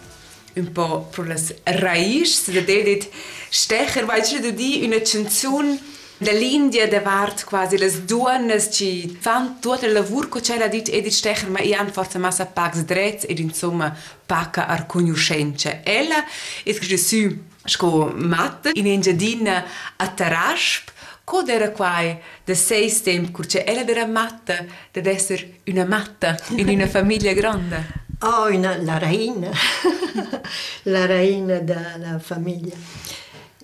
un 0.57 0.67
po' 0.73 1.01
per 1.13 1.25
le 1.27 1.37
raiz, 1.81 2.37
se 2.45 2.53
vedete, 2.53 3.09
stecher, 3.51 4.07
weißt 4.07 4.45
du, 4.45 4.53
di 4.53 4.85
una 4.87 5.01
canzone 5.01 5.79
dall'India 6.19 6.89
da 6.89 7.01
vart 7.01 7.45
quasi 7.45 7.79
las 7.79 8.01
duonas 8.01 8.69
ci 8.71 9.17
fan 9.21 9.61
tutto 9.61 9.87
il 9.87 9.93
lavoro 9.93 10.29
che 10.29 10.41
c'è 10.41 10.59
la 10.59 10.69
dit 10.69 10.89
Edith 10.89 11.13
Stecher, 11.13 11.49
ma 11.49 11.61
io 11.61 11.79
han 11.79 11.91
forse 11.91 12.19
massa 12.19 12.47
pax 12.47 12.81
drets 12.81 13.25
ed 13.29 13.39
insomma 13.39 13.95
pacca 14.27 14.67
ar 14.67 14.87
conoscenza. 14.87 15.81
Ella 15.83 16.25
è 16.63 16.73
su 16.97 17.37
sco 17.65 18.13
matta 18.15 18.71
in 18.73 18.87
engiadina 18.87 19.65
a 19.97 20.09
Tarasp 20.09 20.97
Cod 21.29 21.51
era 21.51 21.71
quai 21.73 22.19
da 22.43 22.55
sei 22.55 22.91
temp 23.03 23.33
curce 23.33 23.63
ella 23.63 23.87
era 23.87 24.07
matta 24.07 24.65
ad 24.95 25.05
essere 25.05 25.61
una 25.67 25.85
matta 25.85 26.39
in 26.57 26.67
una 26.71 26.87
famiglia 26.97 27.35
grande. 27.35 28.07
Oh, 28.21 28.49
una, 28.49 28.79
la 28.79 28.97
reina, 28.97 29.51
la 30.85 31.05
reina 31.05 31.59
della 31.59 32.19
famiglia. 32.19 32.75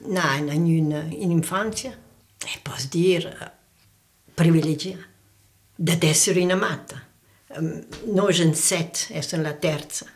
No, 0.08 0.20
in, 0.36 1.06
in, 1.10 1.30
in 2.42 2.48
infanzia, 2.48 2.56
e 2.56 2.58
posso 2.62 2.88
dire, 2.90 3.52
privilegiata, 4.34 5.04
ad 5.76 6.02
essere 6.02 6.40
una 6.42 6.56
matta. 6.56 7.02
Um, 7.48 7.84
noi 8.06 8.32
siamo 8.32 8.52
sette, 8.54 9.22
sono 9.22 9.42
la 9.42 9.52
terza. 9.52 10.06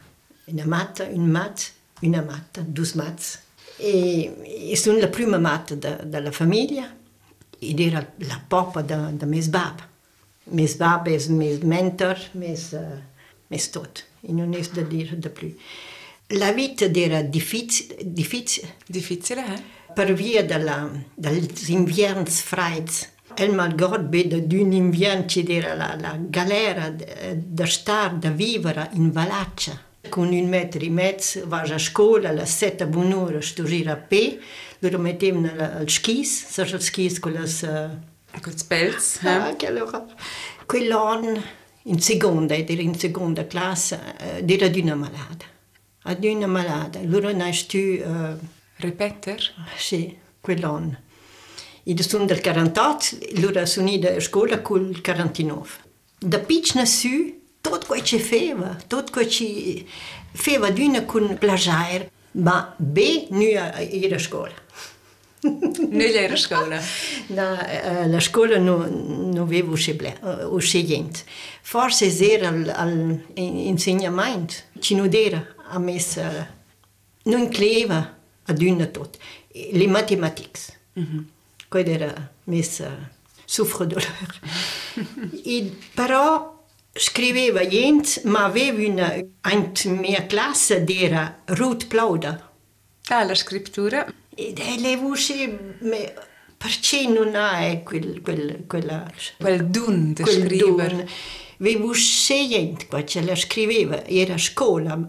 Una 0.47 0.65
matta, 0.65 1.05
un 1.05 1.27
mat, 1.27 1.73
una 2.01 2.23
matta, 2.23 2.61
due 2.61 2.91
mats. 2.95 3.41
E, 3.77 4.71
e 4.71 4.77
sono 4.77 4.99
la 4.99 5.09
prima 5.09 5.39
matta 5.39 5.75
de, 5.75 5.99
della 6.05 6.33
famiglia 6.33 6.97
ed 7.61 7.81
era 7.81 8.05
la 8.19 8.43
papa 8.47 8.83
da, 8.83 9.11
da 9.11 9.27
mio 9.27 9.47
babbo. 9.49 9.83
Mio 10.45 10.75
babbo 10.77 11.11
è 11.11 11.29
mio 11.29 11.59
mentor, 11.63 12.19
mio, 12.33 12.53
uh, 12.71 13.01
mio 13.47 13.61
tutto. 13.71 14.01
E 14.21 14.33
non 14.33 14.55
è 14.55 14.61
da 14.73 14.83
dire 14.83 15.19
di 15.19 15.29
più. 15.29 15.55
La 16.33 16.53
vita 16.53 16.85
era 16.85 17.23
difficile, 17.23 17.97
difficile 18.05 18.77
Difficile, 18.87 19.55
eh? 19.55 19.63
Per 19.99 20.13
via 20.13 20.45
della, 20.45 20.89
degli 21.13 21.71
inverni 21.71 22.25
freddi. 22.27 22.93
E 23.35 23.49
malgrado 23.49 24.39
d'un 24.39 24.71
inverno 24.71 25.25
c'era 25.25 25.75
la, 25.75 25.97
la 25.99 26.17
galera 26.21 26.95
da 27.35 27.67
stare, 27.67 28.17
da 28.21 28.31
vivere 28.31 28.91
in 28.93 29.11
Valaccia. 29.11 29.77
Con 30.09 30.29
un 30.29 30.49
metro 30.49 30.85
e 30.85 30.89
mezzo 30.89 31.49
vai 31.49 31.69
a 31.73 31.79
scuola, 31.79 32.29
alle 32.29 32.47
sette 32.47 32.87
buon'ora 32.87 33.41
studiare 33.41 33.91
a 33.91 33.97
pe, 33.97 34.39
loro 34.79 34.99
mettevano 34.99 35.51
al 35.59 35.89
skis, 35.89 36.47
sai 36.47 36.71
il 36.71 36.81
skis 36.81 37.19
con 37.19 37.33
le... 37.33 37.41
Uh, 37.41 38.41
Con 38.41 38.57
spelz, 38.57 39.19
Ah, 39.25 39.49
eh? 39.49 39.57
che 39.57 39.67
allora. 39.67 40.07
Quell'anno, 40.65 41.43
in 41.85 42.01
seconda, 42.01 42.55
ed 42.55 42.71
era 42.71 42.83
in 42.83 42.97
seconda 42.97 43.49
classe, 43.49 44.01
eh, 44.21 44.45
era 44.47 44.69
di 44.69 44.81
una 44.81 44.95
malata. 44.95 45.45
Ad 46.03 46.23
una 46.23 46.47
malata. 46.47 47.01
Allora 47.01 47.33
nasci 47.33 47.67
tu, 47.67 48.09
uh, 48.09 48.39
Repeter? 48.79 49.41
Sì, 49.77 50.17
quell'on. 50.41 50.97
I 51.85 52.03
sun 52.03 52.27
del 52.27 52.41
48, 52.41 53.41
l'ora 53.41 53.67
suni 53.67 53.99
da 53.99 54.21
scola 54.21 54.61
col 54.61 55.01
49. 55.01 55.69
Da 56.19 56.39
piccina 56.39 56.85
su, 56.85 57.41
tot 57.61 57.87
quai 57.87 58.05
ce 58.05 58.19
feva, 58.19 58.77
tot 58.87 59.11
quai 59.11 59.29
ce 59.29 59.85
feva 60.33 60.71
d'una 60.71 61.05
con 61.05 61.37
plagiair, 61.39 62.11
ma 62.33 62.75
be 62.77 63.27
nu 63.31 63.47
era 63.47 64.19
scola. 64.19 64.55
nu 65.43 66.03
era 66.03 66.37
scola? 66.37 66.79
Da, 67.27 68.05
uh, 68.05 68.09
la 68.09 68.21
scola 68.21 68.59
non 68.59 69.31
no 69.33 69.43
avevo 69.43 69.73
uh, 69.73 70.59
scegliente. 70.59 71.21
Forse 71.63 72.31
era 72.31 72.49
all'insegnamento, 72.49 74.55
ci 74.79 74.95
non 74.95 75.09
era 75.13 75.55
a 75.69 75.79
messa, 75.79 76.55
non 77.25 77.49
cleva. 77.49 78.18
Ad 78.49 78.63
una 78.63 78.87
tutto. 78.87 79.19
Le 79.53 79.87
matematiche. 79.87 80.61
Mm-hmm. 80.99 81.19
Quello 81.69 81.91
era 81.91 82.33
messa 82.45 83.11
souffre-douleur. 83.45 84.41
e, 85.45 85.77
però 85.95 86.57
scriveva 86.93 87.61
niente, 87.61 88.23
ma 88.25 88.45
aveva 88.45 88.87
una, 88.87 89.15
in 89.15 89.97
mia 89.99 90.27
classe 90.27 90.85
era 90.87 91.43
Ruth 91.47 91.87
Plauder. 91.87 92.47
Ah, 93.09 93.25
la 93.25 93.35
scrittura. 93.35 94.07
Ed 94.35 94.59
è 94.59 94.77
le 94.79 94.97
voci, 94.97 95.49
perché 96.57 97.07
non 97.07 97.35
ha 97.35 97.77
quel, 97.79 98.21
quel, 98.21 98.65
quella, 98.67 99.11
Quel 99.39 99.67
dun 99.67 100.13
di 100.13 100.25
scrivere. 100.25 101.09
Avevo 101.61 101.93
scegliente 101.93 102.87
quando 102.87 103.21
la 103.25 103.35
scriveva, 103.35 104.05
era 104.05 104.35
a 104.35 104.39
scuola, 104.39 105.09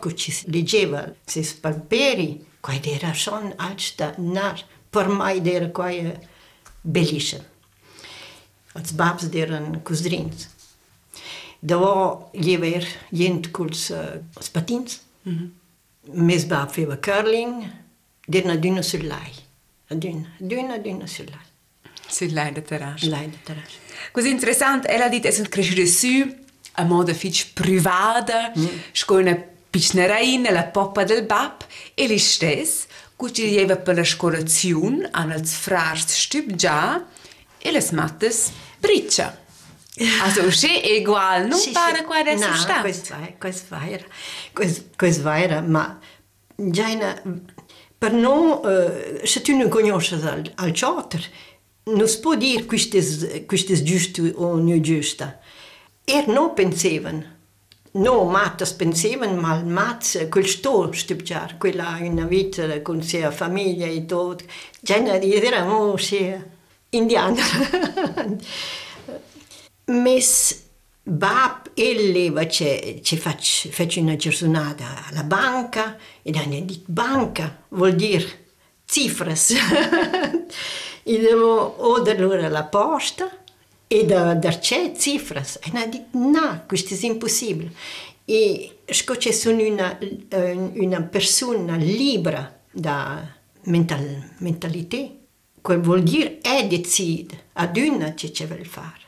che 0.00 0.14
ci 0.14 0.34
leggeva 0.46 1.12
i 1.34 1.42
spalperi, 1.42 2.46
quello 2.64 2.80
era 2.86 3.12
son 3.12 3.52
alta, 3.56 4.14
nar, 4.16 4.64
per 4.88 5.08
me 5.08 5.42
era 5.44 5.68
quello 5.68 6.18
bellissimo. 6.80 7.44
Els 8.72 8.92
babs 8.92 9.28
erano 9.32 9.80
cosdrins. 9.82 10.48
Davò 11.58 12.30
gli 12.32 12.54
aveva 12.54 12.86
gente 13.10 13.50
con 13.50 13.68
i 13.68 14.48
patins. 14.50 15.00
Mm 15.28 15.36
-hmm. 15.36 15.50
Mes 16.12 16.44
bab 16.44 16.68
faceva 16.68 16.96
curling, 16.96 17.70
d'una 18.26 18.56
d'una 18.56 18.82
sul 18.82 19.06
lei. 19.06 19.32
D'una, 19.88 20.28
d'una, 20.38 20.78
d'una 20.78 21.06
sul 21.06 21.26
lei. 21.26 21.46
Sì, 22.08 22.32
lei 22.32 22.52
da 22.52 22.60
terrascia. 22.62 23.08
Lei 23.08 23.30
da 23.30 23.36
terrascia. 23.44 23.78
Così 24.10 24.30
interessante, 24.30 24.88
ella 24.88 25.04
ha 25.04 25.08
detto 25.08 25.28
che 25.28 25.42
è 25.42 25.48
cresciuta 25.48 25.84
su 25.86 26.42
a 26.76 26.84
modo 26.84 27.12
fic 27.12 27.52
privata, 27.52 28.52
mm. 28.58 28.66
con 29.06 29.52
una 29.74 30.06
piccola 30.06 30.06
reina, 30.06 30.50
la 30.50 30.64
poppa 30.64 31.04
del 31.04 31.24
bab, 31.24 31.62
e 31.94 32.06
che 33.16 33.32
ci 33.32 33.42
aveva 33.42 33.76
per 33.76 33.96
la 33.96 34.04
scolazione, 34.04 35.08
hanno 35.10 35.42
frars 35.42 36.06
stüb 36.06 36.52
già, 36.52 37.04
e 37.58 37.70
le 37.70 37.86
mattes 37.92 38.52
briccia. 38.78 39.42
Also, 40.22 40.50
è 40.80 40.98
uguale, 40.98 41.46
non 41.46 41.58
Sì, 41.58 41.70
pare 41.70 41.98
sì. 41.98 42.04
qua 42.04 42.18
adesso 42.18 42.48
no, 42.48 42.56
sta. 42.56 42.80
questo 42.80 43.14
è, 43.14 43.36
questo 43.38 43.74
era, 43.74 44.04
questo, 44.52 44.84
questo 44.96 45.30
era, 45.30 45.60
ma 45.60 45.98
già 46.54 46.88
in, 46.88 47.42
per 47.96 48.12
noi, 48.12 48.60
eh, 48.64 49.20
se 49.26 49.40
tu 49.40 49.56
non 49.56 49.68
conosci 49.68 50.14
al, 50.14 50.52
al 50.56 50.70
charter, 50.72 51.24
non 51.84 52.08
si 52.08 52.20
può 52.20 52.34
dire 52.34 52.64
questo 52.64 52.96
è, 52.96 53.44
è 53.72 53.82
giusto 53.82 54.22
o 54.34 54.56
non 54.56 54.80
giusto. 54.80 55.38
E 56.04 56.24
non 56.26 56.52
pensavano, 56.52 57.33
no, 57.94 58.24
matas 58.24 58.72
pensavano, 58.72 59.40
ma 59.40 59.56
il 59.56 59.66
mazz, 59.66 60.28
quel 60.28 60.46
sto 60.46 60.90
stupiare, 60.92 61.56
quella 61.58 61.98
una 62.00 62.24
vita 62.24 62.80
con 62.82 63.02
sua 63.02 63.30
famiglia 63.30 63.86
e 63.86 64.04
tutto, 64.06 64.44
eravamo 64.86 65.96
sì, 65.96 66.34
indiani. 66.90 67.40
Mes 69.86 70.62
bab 71.02 71.70
e 71.74 72.10
leva 72.10 72.48
ci, 72.48 73.18
faccio 73.18 74.00
una 74.00 74.16
giornata 74.16 75.04
alla 75.10 75.22
banca 75.22 75.98
e 76.22 76.32
hanno 76.34 76.60
detto 76.64 76.84
banca 76.86 77.64
vuol 77.68 77.94
dire 77.94 78.46
cifras. 78.86 79.50
e 81.02 81.18
devo 81.20 81.74
o 81.78 82.00
da 82.00 82.18
loro 82.18 82.42
alla 82.42 82.64
posta 82.64 83.43
e 83.94 84.04
da, 84.04 84.34
da 84.34 84.58
c'è 84.58 84.92
cifras. 84.96 85.60
E 85.62 85.70
hanno 85.72 85.86
detto 85.86 86.18
no, 86.18 86.64
questo 86.66 86.94
è 86.94 87.06
impossibile. 87.06 87.72
E 88.24 88.78
scocce 88.86 89.32
sono 89.32 89.62
una, 89.62 89.96
una 90.74 91.02
persona 91.02 91.76
libera 91.76 92.60
da 92.72 93.24
mental, 93.64 94.32
mentalità. 94.38 94.98
Quel 95.60 95.80
vuol 95.80 96.02
dire 96.02 96.40
è 96.40 96.66
decide 96.66 97.44
ad 97.52 97.76
una 97.76 98.14
che 98.14 98.32
ci 98.32 98.44
vuole 98.46 98.64
fare. 98.64 99.02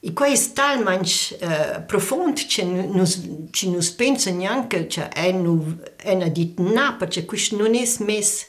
E 0.00 0.12
questo 0.12 0.50
è 0.50 0.54
talmente 0.54 1.38
uh, 1.40 1.86
profondo 1.86 2.40
che 2.48 2.64
non 2.64 3.06
ci 3.50 3.70
non 3.70 3.86
pensa 3.96 4.30
neanche 4.30 4.86
che 4.88 5.08
è 5.08 5.28
una 5.30 6.28
detto 6.28 6.62
no, 6.62 6.96
perché 6.96 7.24
questo 7.24 7.56
non 7.56 7.74
è 7.76 7.88
messo 8.00 8.46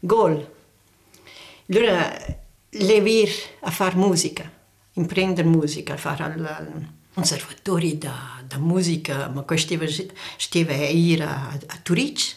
gol. 0.00 0.50
Allora, 1.68 2.40
levare 2.70 3.30
a 3.60 3.70
fare 3.70 3.96
musica, 3.96 4.50
imprendere 4.94 5.48
musica, 5.48 5.94
a 5.94 5.96
fare 5.96 6.24
al 6.24 6.88
conservatorio 7.14 7.94
da, 7.96 8.42
da 8.46 8.58
musica, 8.58 9.28
ma 9.28 9.42
questo 9.42 9.78
stava 10.36 10.72
a 10.72 10.88
ir 10.88 11.22
a, 11.22 11.48
a 11.48 11.78
Turic, 11.82 12.36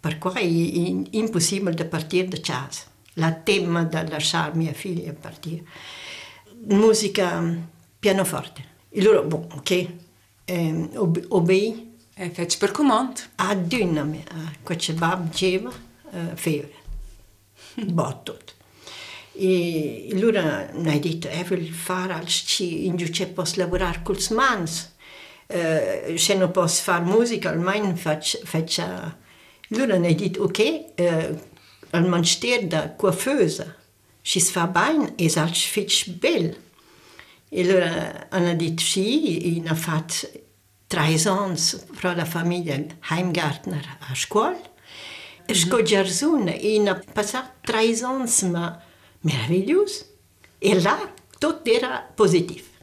per 0.00 0.18
cui 0.18 0.32
è 0.32 1.16
impossibile 1.16 1.74
di 1.74 1.84
partire 1.84 2.28
da 2.28 2.38
casa. 2.40 2.82
La 3.14 3.32
tema 3.32 3.84
di 3.84 4.08
lasciare 4.08 4.54
mia 4.56 4.72
figlia 4.72 5.12
partire. 5.12 5.64
Musica 6.68 7.42
pianoforte. 7.98 8.74
E 8.90 9.02
loro, 9.02 9.22
bon, 9.22 9.46
ok, 9.52 9.88
eh, 10.44 10.88
ob 10.94 11.24
obei. 11.28 11.94
E 12.14 12.30
fece 12.30 12.58
per 12.58 12.70
comando. 12.70 13.20
Ad 13.36 13.72
una, 13.72 14.02
uh, 14.02 14.22
quel 14.62 14.94
bab 14.94 15.28
diceva, 15.28 15.68
uh, 15.68 16.34
feve. 16.34 16.72
Bottot. 17.74 18.55
E 19.38 20.08
allora 20.12 20.70
mi 20.72 20.94
ha 20.94 20.98
detto, 20.98 21.28
eh, 21.28 21.44
vuol 21.44 21.66
fare 21.66 22.14
in 22.58 22.96
c'è 22.96 23.26
posso 23.28 23.60
lavorare 23.60 24.00
con 24.02 24.14
le 24.14 24.34
mani. 24.34 24.70
Uh, 25.48 26.16
se 26.16 26.34
non 26.34 26.50
posso 26.50 26.82
fare 26.82 27.04
musica, 27.04 27.50
almeno 27.50 27.94
faccio... 27.94 28.38
faccio... 28.44 28.82
Allora 29.70 29.98
mi 29.98 30.14
detto, 30.14 30.42
ok, 30.42 30.84
uh, 30.96 31.38
al 31.90 32.08
manster 32.08 32.66
da 32.66 32.94
coiffeuse, 32.94 33.76
ci 34.22 34.40
si 34.40 34.50
fa 34.50 34.66
bene 34.66 35.14
e 35.16 35.28
si 35.28 35.84
fa 35.84 36.12
bene. 36.12 36.64
E 37.48 37.62
allora 37.62 38.28
detto 38.54 38.82
sì, 38.82 39.62
hanno 39.64 39.74
fatto 39.76 40.28
tre 40.86 41.14
anni 41.26 41.60
per 42.00 42.16
la 42.16 42.24
famiglia 42.24 42.82
Heimgartner 43.10 43.98
a 44.08 44.14
scuola. 44.14 44.56
Mm 44.56 45.54
-hmm. 45.54 47.12
Passato 47.12 47.50
tre 47.60 47.86
ma 48.50 48.85
meravigliosi. 49.26 50.04
E 50.58 50.80
là 50.80 51.12
tutto 51.38 51.70
era 51.70 52.08
positivo. 52.14 52.74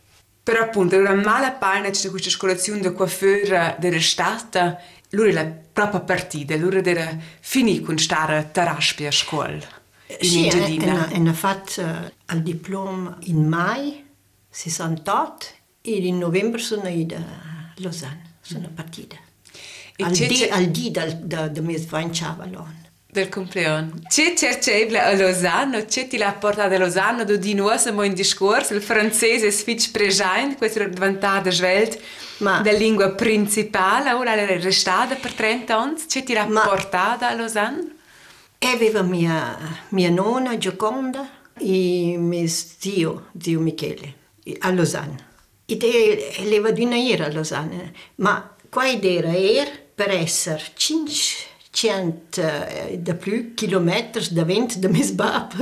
Però 0.43 0.61
appunto, 0.61 0.95
era 0.95 1.13
male 1.13 1.55
pane 1.57 1.91
c'è 1.91 2.09
questa 2.09 2.29
scolazione 2.29 2.81
di 2.81 2.93
coiffure 2.93 3.77
della 3.79 4.01
stata, 4.01 4.77
lui 5.11 5.29
era 5.29 5.45
proprio 5.45 6.03
partita, 6.03 6.55
lui 6.57 6.81
era 6.83 7.17
finito 7.39 7.85
con 7.85 7.97
stare 7.97 8.49
taraspi 8.51 9.05
a 9.05 9.11
scuola. 9.11 9.81
Sì, 10.19 10.49
hanno 10.49 11.33
fatto 11.33 11.81
il 11.81 12.43
diploma 12.43 13.17
in 13.21 13.47
mai 13.47 14.05
68 14.49 15.45
e 15.81 15.91
in 15.91 16.17
novembre 16.17 16.59
sono 16.59 16.87
ida 16.89 17.17
a 17.17 17.73
Lausanne, 17.75 18.35
sono 18.41 18.69
partita. 18.73 19.15
Al, 19.97 20.11
di, 20.11 20.43
al 20.43 20.65
di 20.65 20.91
del, 20.91 21.63
mese 21.63 21.85
Vanciavalon 21.87 22.82
del 23.13 23.29
compleanno. 23.29 23.93
C'è 24.07 24.33
Cerceble 24.35 24.99
a 24.99 25.13
Losanno, 25.15 25.85
c'è 25.85 26.07
la 26.17 26.33
porta 26.33 26.67
di 26.67 26.77
Losanno, 26.77 27.23
dove 27.23 27.39
di 27.39 27.53
nuovo 27.53 27.77
siamo 27.77 28.01
in 28.01 28.13
discorso, 28.13 28.73
il 28.73 28.81
francese 28.81 29.51
sfitch 29.51 29.91
presente, 29.91 30.57
questo 30.57 30.79
è 30.79 30.83
il 30.85 30.97
vantaggio 30.97 31.51
svelt, 31.51 31.99
ma... 32.39 32.61
della 32.61 32.77
lingua 32.77 33.11
principale, 33.11 34.11
ora 34.11 34.33
è 34.33 34.59
restata 34.59 35.15
per 35.15 35.33
30 35.33 35.77
anni, 35.77 36.05
c'è 36.07 36.23
la 36.33 36.47
ma... 36.47 36.61
portata 36.61 37.29
a 37.29 37.35
Losanno. 37.35 37.91
Aveva 38.59 39.01
mia, 39.03 39.57
mia 39.89 40.09
nonna 40.09 40.57
Gioconda 40.57 41.29
e 41.57 42.15
mio 42.17 42.47
zio, 42.47 43.27
zio 43.39 43.59
Michele, 43.59 44.13
a 44.59 44.71
Losanno. 44.71 45.31
Ed 45.65 45.83
è, 45.83 46.71
di 46.73 46.83
una 46.83 46.97
era 46.97 47.25
a 47.25 47.31
Losanno, 47.31 47.91
ma 48.15 48.55
qua 48.69 48.89
era 48.89 49.33
er, 49.35 49.81
per 49.93 50.09
essere 50.09 50.63
cinque 50.73 51.51
100 51.73 52.37
eh, 52.37 52.97
de 52.97 53.13
plus 53.13 53.53
kilometers 53.55 54.29
davent 54.29 54.79
de 54.79 54.89
mes 54.89 55.11
bab, 55.11 55.53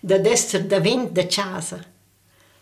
Da 0.00 0.16
esser 0.16 0.68
davent 0.68 1.12
de 1.12 1.26
casa. 1.26 1.78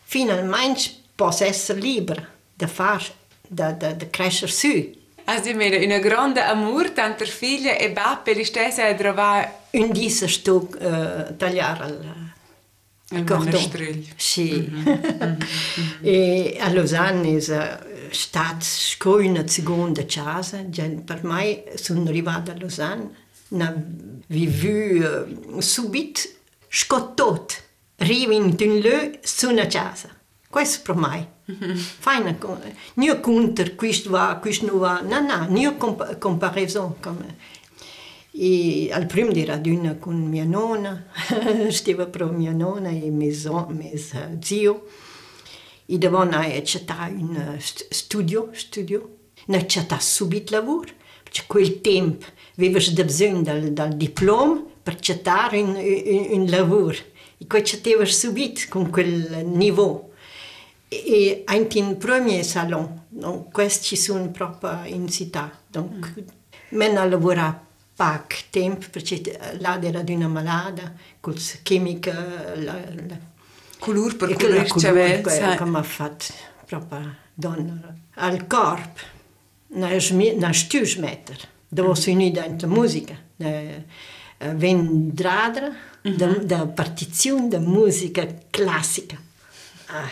Finalment 0.06 0.92
pos 1.16 1.40
esser 1.40 1.74
libre 1.74 2.22
de 2.54 2.68
far 2.68 3.02
de, 3.48 3.72
de, 3.78 3.96
de 3.96 4.06
crescer 4.10 4.48
su. 4.48 4.94
Also 5.24 5.50
ich 5.50 5.56
meine, 5.56 5.78
un 5.78 6.00
grande 6.00 6.40
amor 6.40 6.90
tanter 6.90 7.26
figlia 7.26 7.76
e 7.76 7.90
bab, 7.90 8.26
li 8.26 8.44
stessa 8.44 8.86
a 8.86 8.94
trovare... 8.94 9.52
Un 9.72 9.90
disse 9.90 10.28
sto 10.28 10.68
uh, 10.70 10.76
eh, 10.78 11.36
tagliare 11.36 11.84
al... 11.84 12.31
Il 13.12 13.24
monastrello. 13.28 14.04
Sì. 14.16 14.68
Mm 14.70 14.82
-hmm. 14.82 15.46
e 16.00 16.56
a 16.60 16.72
Lausanne 16.72 17.36
è 17.36 17.40
stata 18.10 18.64
una 19.04 19.46
seconda 19.46 20.04
casa. 20.06 20.64
Per 21.04 21.20
me 21.22 21.64
sono 21.74 22.08
arrivata 22.08 22.52
a 22.52 22.56
Lausanne, 22.58 23.10
ho 23.50 23.74
vivuto 24.26 25.60
subito 25.60 26.20
scottato. 26.68 27.46
Arrivo 27.98 28.32
in 28.32 28.56
un 28.58 28.78
luogo 28.80 29.18
su 29.22 29.48
una 29.50 29.66
casa. 29.66 30.08
Questo 30.48 30.80
per 30.82 30.96
me. 30.96 31.28
Mm 31.50 31.54
-hmm. 31.54 31.74
Fine. 31.74 32.38
Non 32.94 33.20
contro 33.20 33.74
questo 33.74 34.10
va, 34.10 34.38
questo 34.40 34.66
non 34.66 34.78
va. 34.78 35.00
No, 35.00 35.20
no, 35.20 35.46
non 35.48 35.76
comp 35.78 36.18
E 38.34 38.88
al 38.90 39.04
primo 39.04 39.30
di 39.30 39.44
raduna 39.44 39.96
con 39.96 40.16
mia 40.16 40.44
nonna, 40.44 41.06
stava 41.68 42.06
proprio 42.06 42.38
mia 42.38 42.52
nonna 42.52 42.88
e 42.88 43.10
mio, 43.10 43.66
mio 43.68 43.90
zio. 44.40 44.86
E 45.84 45.98
a 46.06 46.56
accettare 46.56 47.12
un 47.12 47.56
studio, 47.58 48.48
studio. 48.52 49.16
Non 49.46 49.58
accettare 49.58 50.00
subito 50.00 50.54
lavoro, 50.54 50.88
perché 51.22 51.42
quel 51.46 51.82
tempo 51.82 52.24
avevi 52.56 52.92
bisogno 53.04 53.42
del, 53.42 53.72
del 53.72 53.96
diploma 53.96 54.64
per 54.82 54.94
accettare 54.94 55.60
un, 55.60 55.74
un, 55.76 56.26
un 56.30 56.46
lavoro. 56.46 56.96
E 57.36 57.44
poi 57.44 57.60
accettava 57.60 58.04
subito 58.06 58.62
con 58.70 58.88
quel 58.88 59.46
livello. 59.52 60.10
E 60.88 61.42
anche 61.44 61.78
in 61.78 61.98
primo 61.98 62.42
salone, 62.42 63.06
donc, 63.08 63.50
questi 63.52 63.96
sono 63.96 64.30
proprio 64.30 64.84
in 64.84 65.08
città. 65.08 65.50
Donc, 65.68 66.14
mm. 66.18 66.24
me 66.70 66.88
ne 66.88 67.08
lavorare 67.08 67.70
poco 68.02 68.36
tempo 68.50 68.86
perché 68.90 69.38
là 69.58 69.80
era 69.80 70.02
di 70.02 70.14
una 70.14 70.28
malata 70.28 70.92
con 71.20 71.34
chimica 71.62 72.12
la, 72.56 72.74
la, 73.06 73.18
color 73.78 74.16
per 74.16 74.34
color 74.34 74.66
c'aveva 74.66 75.56
come 75.56 75.78
ha 75.78 75.82
fatto 75.82 76.26
proprio 76.66 77.14
donna 77.34 77.94
al 78.14 78.46
corpo 78.46 79.00
na 79.68 79.88
na 80.36 80.52
stus 80.52 80.96
meter 80.96 81.38
da 81.68 81.82
was 81.82 82.06
unì 82.06 82.30
dentro 82.30 82.68
musica 82.68 83.16
vendradra 84.38 85.68
mm 85.68 86.12
-hmm. 86.12 86.44
da, 86.44 86.66
partizione 86.66 87.48
da 87.48 87.58
musica 87.58 88.26
classica. 88.50 89.16
Ah, 89.86 90.10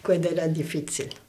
quello 0.00 0.28
era 0.28 0.46
difficile 0.46 1.28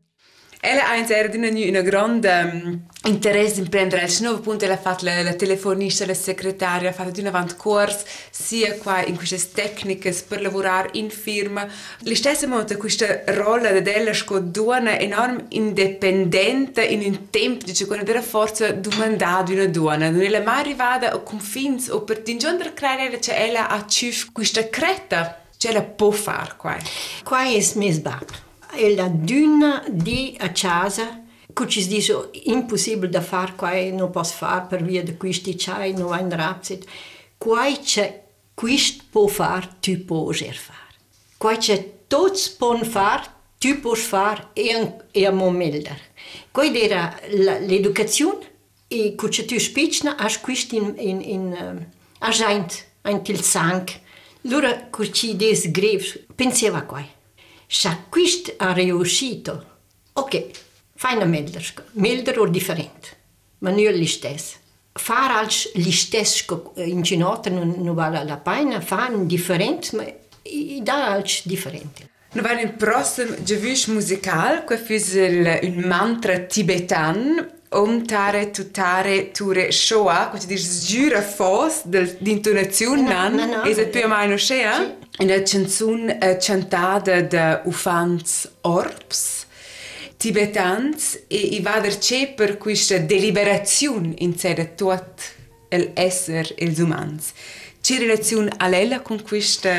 Ella 0.63 0.89
ha 0.89 0.95
era 0.95 1.27
un 1.31 1.83
grande 1.83 2.29
um, 2.29 2.81
interesse 3.05 3.59
in 3.61 3.67
prendere 3.67 4.05
il 4.05 4.15
nuovo 4.21 4.41
punto 4.41 4.63
ella 4.63 4.75
ha 4.75 4.77
fatto 4.77 5.05
la, 5.05 5.23
la 5.23 5.33
telefonista, 5.33 6.05
la 6.05 6.13
segretaria, 6.13 6.89
ha 6.89 6.93
fatto 6.93 7.19
un 7.19 7.25
avanti 7.25 7.55
corso 7.57 8.05
sia 8.29 8.77
qua 8.77 9.03
in 9.03 9.15
queste 9.15 9.39
tecniche 9.51 10.13
per 10.27 10.39
lavorare 10.39 10.89
in 10.93 11.09
firma. 11.09 11.67
Allo 12.05 12.13
stesso 12.13 12.47
modo 12.47 12.77
questa 12.77 13.23
ruolo 13.25 13.81
della 13.81 14.11
donna 14.39 14.99
enorm 14.99 15.45
indipendente 15.49 16.83
in 16.83 17.11
un 17.11 17.31
tempo 17.31 17.65
dice 17.65 17.87
con 17.87 17.99
vera 18.03 18.21
forza 18.21 18.71
domandata 18.71 19.51
una 19.51 19.65
donna. 19.65 20.11
Non 20.11 20.21
è 20.21 20.43
mai 20.43 20.59
arrivata 20.59 21.11
a 21.11 21.17
confins 21.21 21.87
o 21.87 22.03
per 22.03 22.19
tingere 22.19 22.75
creare 22.75 23.17
che 23.17 23.35
ella 23.35 23.67
ha 23.67 23.83
questa 24.31 24.69
creta, 24.69 25.41
ce 25.57 25.73
la 25.73 25.81
può 25.81 26.11
fare 26.11 26.53
qua. 26.55 26.77
Qua 27.23 27.51
è 27.51 27.59
smisbato 27.59 28.49
e 28.73 28.95
la 28.95 29.07
duna 29.07 29.83
di 29.89 30.35
a 30.39 30.49
casa. 30.51 31.23
Che 31.53 31.67
ci 31.67 31.85
dice 31.85 32.29
impossibile 32.45 33.09
da 33.09 33.21
fare 33.21 33.55
qua 33.55 33.73
non 33.91 34.09
posso 34.09 34.35
fare 34.35 34.67
per 34.69 34.83
via 34.83 35.03
di 35.03 35.17
questi 35.17 35.55
c'hai 35.57 35.93
non 35.93 36.17
in 36.17 36.33
rapsit 36.33 36.87
qua 37.41 37.65
c'è 37.75 38.23
questo 38.53 39.03
può 39.09 39.25
fare 39.25 39.67
tu 39.79 40.05
puoi 40.05 40.35
fare 40.35 40.93
qua 41.37 41.57
c'è 41.57 42.03
tutti 42.05 42.51
possono 42.55 42.83
fare 42.83 43.23
tu 43.57 43.79
puoi 43.79 43.95
fare 43.95 44.49
e, 44.53 44.95
e 45.09 45.25
a 45.25 45.31
momento 45.31 45.89
qua 46.51 46.71
era 46.71 47.19
l'educazione 47.29 48.49
e 48.87 49.15
che 49.15 49.45
tu 49.45 49.59
spicna 49.59 50.15
a 50.17 50.29
questo 50.39 50.75
in, 50.75 50.93
in, 50.97 51.21
in 51.21 51.87
anche 53.01 53.31
il 53.31 53.41
sangue 53.41 54.01
allora 54.45 54.87
che 54.89 55.11
ci 55.11 55.35
des 55.35 55.71
greves 55.71 56.19
pensava 56.35 56.83
qua 56.83 57.03
se 57.03 57.20
s'acquist 57.73 58.55
ha 58.57 58.73
riuscito, 58.73 59.65
ok, 60.11 60.45
fai 60.93 61.15
una 61.15 61.23
meldersco, 61.23 61.83
melder 61.93 62.39
o 62.39 62.47
differente, 62.47 63.07
ma 63.59 63.69
non 63.69 63.79
è 63.79 63.91
l'istess. 63.91 64.57
Fare 64.91 65.33
als 65.35 65.71
stesso 65.77 66.73
in 66.75 67.01
ginocchio 67.01 67.51
non, 67.51 67.75
non 67.77 67.95
vale 67.95 68.25
la 68.25 68.35
pena, 68.35 68.81
fare 68.81 69.13
un 69.13 69.25
differente, 69.25 69.95
ma 69.95 70.03
i 70.43 70.81
dà 70.83 71.11
als 71.11 71.43
differente. 71.45 72.09
Nu 72.33 72.41
va 72.41 72.59
il 72.59 72.73
prossimo 72.73 73.41
gevish 73.41 73.87
musical, 73.87 74.65
che 74.65 74.83
è 74.83 75.21
il, 75.21 75.59
un 75.73 75.83
mantra 75.87 76.39
tibetan, 76.39 77.59
om 77.69 78.05
tare 78.05 78.51
tutare 78.51 79.31
ture 79.31 79.71
shoa, 79.71 80.29
che 80.29 80.39
ti 80.39 80.47
dis 80.47 80.85
gira 80.85 81.21
fos 81.21 81.85
dell'intonazione, 81.85 83.01
nan, 83.01 83.35
no, 83.35 83.45
no, 83.45 83.55
no, 83.55 83.63
e 83.63 83.73
se 83.73 83.87
più 83.87 84.03
o 84.03 84.07
meno 84.09 84.35
scea? 84.35 84.75
Sì. 84.75 85.00
Una 85.19 85.41
canzone 85.41 86.17
uh, 86.21 86.37
cantata 86.39 87.21
da 87.21 87.61
ufans 87.65 88.49
orbs, 88.61 89.45
tibetans, 90.17 91.23
e 91.27 91.37
i 91.37 91.61
vader 91.61 91.97
c'è 91.97 92.33
per 92.33 92.57
questa 92.57 92.97
deliberazione 92.97 94.13
in 94.19 94.37
sé 94.37 94.73
tutto 94.75 95.13
l'essere 95.69 96.55
e 96.55 96.67
gli 96.67 96.81
umani. 96.81 97.19
C'è 97.81 97.97
relazione 97.97 98.51
a 98.57 98.67
lei 98.67 99.01
con 99.01 99.21
questo 99.21 99.69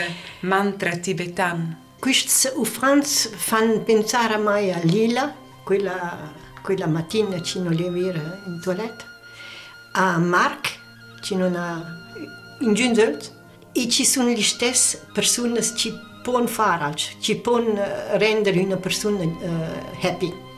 mantra 0.40 0.96
tibetan? 0.96 1.94
Questi 1.98 2.48
ufans 2.54 3.30
fanno 3.34 3.80
pensare 3.80 4.36
me 4.36 4.72
a 4.72 4.80
Lila, 4.82 5.34
quella 5.64 6.40
quella 6.62 6.86
mattina 6.86 7.42
ci 7.42 7.60
non 7.60 7.74
in 7.76 8.60
toilette, 8.62 9.04
a 9.92 10.16
Mark, 10.18 10.78
ci 11.20 11.34
non 11.34 11.54
ha 11.56 11.84
in 12.60 12.72
Ginzelt, 12.72 13.32
që 13.74 14.04
sun 14.06 14.32
lishtes 14.36 14.86
përsunës 15.16 15.72
që 15.80 15.92
pon 16.26 16.46
faraq, 16.46 17.08
që 17.24 17.38
pon 17.44 17.72
render 18.22 18.58
në 18.68 18.78
përsunë 18.84 19.28
happy. 20.04 20.51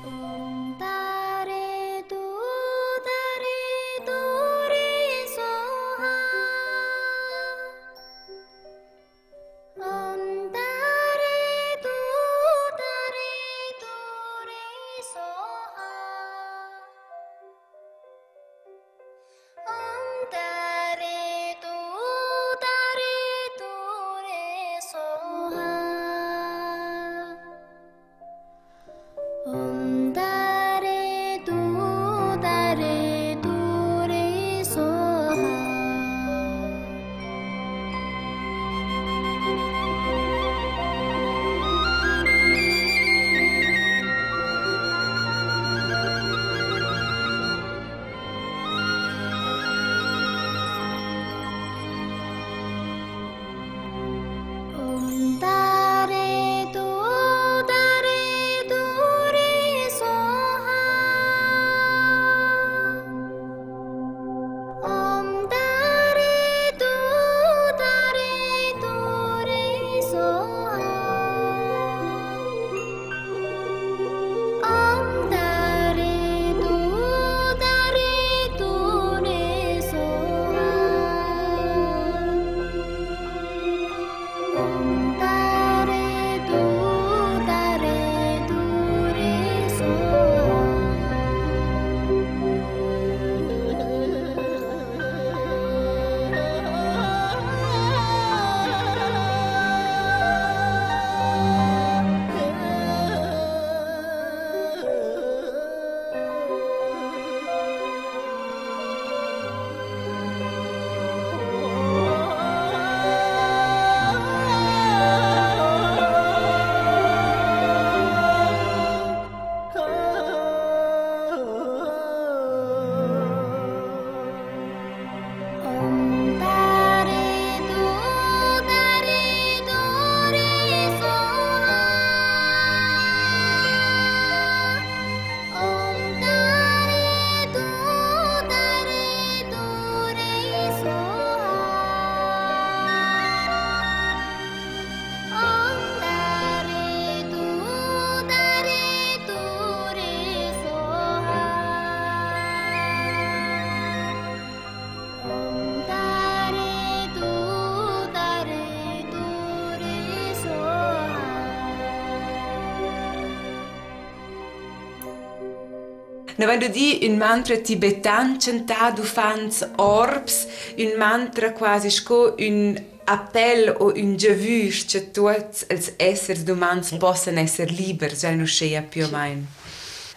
Wenn 166.36 166.58
du 166.58 166.68
di 166.68 167.06
un 167.08 167.16
mantra 167.16 167.56
tibetan 167.56 168.38
canta 168.38 168.90
du 168.90 169.02
fans 169.02 169.64
orbs, 169.76 170.46
un 170.76 170.94
mantra 170.96 171.52
quasi 171.52 171.90
sco 171.90 172.34
un 172.38 172.76
appell 173.04 173.72
o 173.78 173.92
un 173.94 174.16
giavus 174.16 174.84
che 174.84 175.10
tutti 175.12 175.64
els 175.68 175.92
essers 175.96 176.42
umans 176.48 176.96
possono 176.98 177.38
essere 177.38 177.70
liberi, 177.70 178.16
cioè 178.16 178.34
non 178.34 178.48
sia 178.48 178.82
più 178.82 179.04
o 179.04 179.08
meno. 179.10 179.46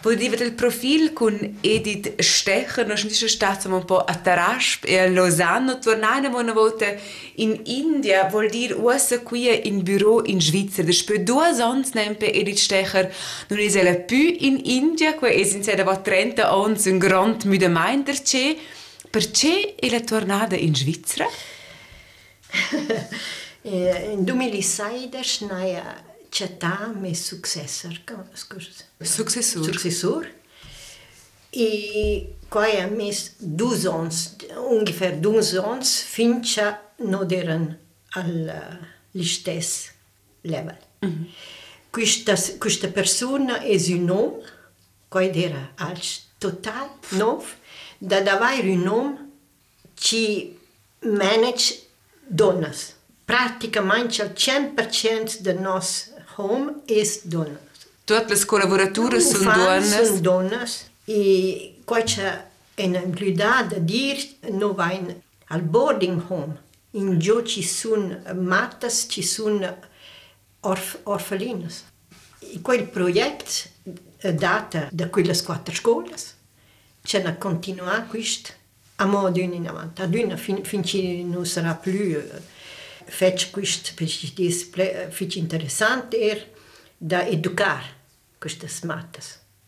Poi 0.00 0.14
divet 0.14 0.40
il 0.40 0.52
profil 0.52 1.12
con 1.12 1.58
Edith 1.60 2.20
Stecher, 2.20 2.86
non 2.86 2.94
c'è 2.94 3.28
stato 3.28 3.68
un 3.68 3.84
po' 3.84 4.04
a 4.04 4.14
Tarasp 4.14 4.84
e 4.84 4.96
a 4.96 5.08
Lausanne, 5.08 5.80
tornare 5.80 6.28
una 6.28 6.52
volta 6.52 6.86
in 7.34 7.60
India, 7.64 8.28
vuol 8.28 8.48
dire 8.48 8.74
usa 8.74 9.18
qui 9.20 9.66
in 9.66 9.82
bureau 9.82 10.22
in 10.24 10.40
Svizzera. 10.40 10.86
Después 10.86 11.18
due 11.18 11.60
anni 11.60 11.84
nempe 11.94 12.32
Edith 12.32 12.58
Stecher 12.58 13.12
non 13.48 13.58
è 13.58 14.04
più 14.04 14.36
in 14.38 14.60
India, 14.66 15.14
qua 15.14 15.28
è 15.28 15.34
in 15.34 15.64
sede 15.64 15.82
30 15.82 16.48
anni 16.48 16.80
un 16.84 16.98
grand 16.98 17.42
müdemeinder 17.42 18.22
c'è. 18.22 18.56
Perché 19.10 19.74
è 19.74 20.04
tornata 20.04 20.54
in 20.54 20.76
Svizzera? 20.76 21.26
in 23.62 24.24
2016 24.24 25.46
naia 26.28 26.48
città 26.48 26.92
mio 26.94 27.14
successor, 27.14 28.00
scusa. 28.32 28.84
Successor. 29.00 29.64
Successor. 29.64 30.34
E 31.50 32.34
poi 32.48 32.80
ha 32.80 32.86
messo 32.86 33.32
due 33.38 33.76
anni, 33.88 34.14
ungefähr 34.56 35.16
due 35.16 35.40
anni, 35.58 35.84
finché 35.84 36.78
non 36.96 37.30
erano 37.30 37.76
allo 38.10 39.22
stesso 39.22 39.90
livello. 40.42 40.86
Mm 41.04 41.08
-hmm. 41.08 41.24
questa, 41.90 42.34
questa 42.58 42.88
persona 42.88 43.60
è 43.60 43.74
un 43.92 44.04
nome, 44.04 44.42
che 45.08 45.30
era 45.32 45.72
al 45.76 46.00
total 46.38 46.90
nuovo, 47.10 47.46
da 47.98 48.20
davvero 48.20 48.70
un 48.70 48.82
nome 48.82 49.30
che 49.94 50.58
manage 51.00 51.86
donne. 52.26 52.72
Praticamente 53.24 54.22
il 54.22 54.32
100% 54.34 55.40
del 55.40 55.58
nostro 55.58 56.17
home 56.38 56.78
és 56.86 57.20
donas. 57.24 57.86
Totes 58.08 58.30
les 58.30 58.44
col·laboratures 58.48 59.32
són 59.34 59.50
dones? 59.50 59.90
Són 59.92 60.22
dones 60.24 60.76
i 61.12 61.24
qualche 61.84 62.30
en 62.78 62.94
includa 62.94 63.66
de 63.68 63.82
dir 63.84 64.16
no 64.54 64.72
vain 64.78 65.10
al 65.52 65.62
boarding 65.62 66.22
home. 66.28 66.56
In 66.96 67.18
gio 67.18 67.42
ci 67.44 67.62
sono 67.62 68.22
mates, 68.34 69.06
ci 69.10 69.22
sono 69.22 69.76
orf 70.60 70.98
orfelines. 71.04 71.84
E 72.38 72.60
quel 72.62 72.86
progetto 72.88 73.68
data 74.32 74.88
da 74.90 75.08
quelle 75.08 75.40
quattro 75.42 75.74
scuole 75.74 76.14
c'è 77.02 77.22
da 77.22 77.36
continuare 77.36 78.06
questo 78.06 78.52
a 78.96 79.06
modo 79.06 79.38
in 79.38 79.66
avanti. 79.68 80.02
Ad 80.02 80.14
una 80.14 80.36
fin, 80.36 80.64
finché 80.64 81.22
non 81.24 81.46
sarà 81.46 81.74
più 81.74 81.92
fece 83.08 83.50
questo 83.50 83.90
perché 83.94 85.08
fece 85.10 85.38
interessante 85.38 86.20
era 86.20 86.44
da 86.96 87.26
educare 87.26 87.86
queste 88.38 88.68
matte. 88.86 89.20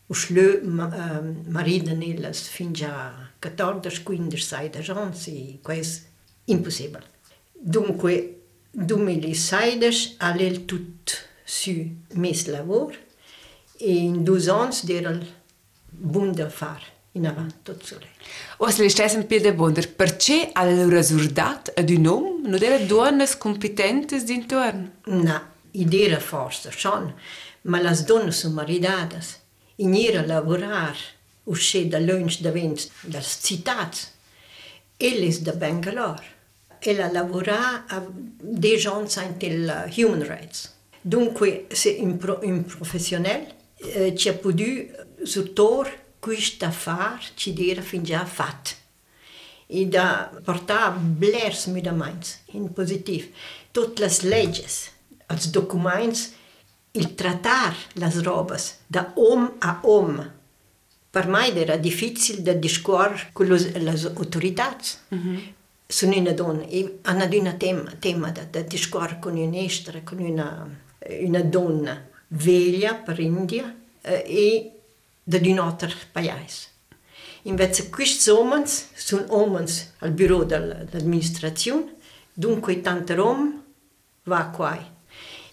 O 0.07 0.13
slö 0.13 0.61
mariden 0.61 2.01
illes 2.01 2.47
fin 2.47 2.73
già 2.73 3.29
14, 3.39 4.03
15, 4.03 4.43
16 4.43 4.91
anni 4.91 5.25
e 5.25 5.59
questo 5.61 6.05
è 6.05 6.51
impossibile. 6.51 7.05
Dunque, 7.51 8.41
2016 8.71 10.15
all'el 10.17 10.65
tutto 10.65 11.13
su 11.43 11.71
mes 12.13 12.45
lavoro 12.47 12.95
e 13.77 13.93
in 13.93 14.23
due 14.23 14.49
anni 14.49 14.75
era 14.87 15.17
buon 15.89 16.31
da 16.33 16.49
fare 16.49 16.99
in 17.13 17.27
avanti 17.27 17.55
tot 17.63 17.83
sole. 17.83 18.07
O 18.57 18.69
se 18.69 18.83
le 18.83 18.89
stesse 18.89 19.23
più 19.25 19.39
de 19.39 19.53
bonder, 19.53 19.93
perché 19.93 20.49
alla 20.53 20.87
risultato 20.87 21.71
ad 21.75 21.89
un 21.89 22.05
uomo 22.05 22.39
non 22.43 22.61
era 22.63 22.77
donne 22.77 23.27
competenti 23.37 24.23
d'intorno? 24.23 24.91
No, 25.05 25.41
idea 25.71 26.19
forse, 26.19 26.71
son, 26.71 27.13
ma 27.63 27.81
le 27.81 28.03
donne 28.05 28.31
sono 28.31 28.53
maritate, 28.53 29.19
in 29.77 29.95
era 29.95 30.25
lavorare, 30.25 30.97
uscire 31.45 31.87
da 31.87 31.99
lunch 31.99 32.39
da 32.39 32.51
venti, 32.51 32.89
dalle 33.01 33.25
città, 33.41 33.89
e 34.97 35.37
da 35.41 35.53
Bangalore. 35.53 36.39
E 36.83 36.95
la 36.95 37.11
lavorare 37.11 37.83
a 37.87 38.03
dei 38.07 38.75
gens 38.77 39.15
il 39.39 39.93
human 39.97 40.25
rights. 40.25 40.73
Dunque, 40.99 41.67
se 41.69 41.97
un, 41.99 42.17
pro, 42.17 42.39
un 42.41 42.63
professionale 42.63 43.55
eh, 43.75 44.15
ci 44.15 44.29
ha 44.29 44.33
potuto 44.33 45.05
sottor 45.23 46.00
questa 46.21 46.67
affare 46.67 47.19
ci 47.33 47.69
era 47.69 47.81
fin 47.81 48.03
già 48.03 48.23
fatto. 48.25 48.69
E 49.65 49.87
da 49.87 50.31
portare 50.43 50.99
blers 50.99 51.65
midaments 51.65 52.41
in 52.51 52.71
positivo. 52.71 53.29
Tutte 53.71 54.05
le 54.05 54.29
leggi, 54.29 54.61
i 54.61 55.49
documenti, 55.49 56.19
il 56.91 57.15
trattare 57.15 57.75
le 57.93 58.11
robes 58.21 58.81
da 58.85 59.11
uomo 59.15 59.55
a 59.57 59.79
uomo. 59.81 60.39
Per 61.09 61.27
me 61.27 61.55
era 61.55 61.75
difficile 61.77 62.43
da 62.43 62.53
discorrere 62.53 63.29
con 63.33 63.47
le 63.47 64.11
autorità. 64.15 64.77
Mm-hmm. 65.13 65.37
Sono 65.87 66.15
una 66.15 66.31
donna 66.33 66.65
e 66.67 66.99
hanno 67.01 67.23
un 67.23 67.55
tema, 67.57 67.91
tema 67.97 68.29
da, 68.29 68.43
da 68.43 68.61
discorrere 68.61 69.19
con 69.19 69.35
un'estera, 69.37 70.01
con 70.03 70.19
una, 70.19 70.69
una 71.21 71.41
donna 71.41 72.07
veglia 72.27 72.93
per 72.93 73.19
India 73.19 73.75
eh, 74.01 74.23
e 74.25 74.80
da 75.39 75.49
un 75.49 75.59
altro 75.59 75.89
paese. 76.11 76.67
Invece 77.43 77.89
questi 77.89 78.29
uomini 78.29 78.65
sono 78.67 79.25
uomini 79.29 79.71
al 79.99 80.11
bureau 80.11 80.43
dell'amministrazione, 80.43 81.95
dunque 82.33 82.81
tanto 82.81 83.15
Roma 83.15 83.63
va 84.23 84.45
qua. 84.45 84.99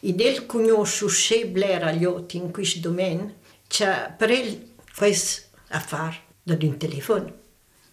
E 0.01 0.13
del 0.13 0.47
conosce 0.47 1.09
se 1.09 1.47
blera 1.47 1.93
gli 1.93 2.05
occhi 2.05 2.37
in 2.37 2.51
questo 2.51 2.81
domain, 2.81 3.35
c'è 3.67 4.13
per 4.17 4.29
lui 4.31 4.75
questo 4.95 5.43
affare 5.69 6.17
da 6.43 6.57
un 6.61 6.77
telefono. 6.77 7.33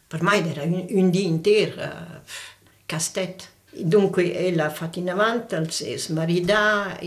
Per 0.08 0.22
me 0.22 0.50
era 0.50 0.64
un, 0.64 0.86
un 0.90 1.10
dia 1.10 1.28
intero 1.28 1.82
uh, 1.82 2.20
castet. 2.86 3.50
Dunque 3.72 4.56
ha 4.58 4.70
fatto 4.70 5.00
in 5.00 5.10
avanti, 5.10 5.56
è 5.56 6.02
maritata, 6.10 7.00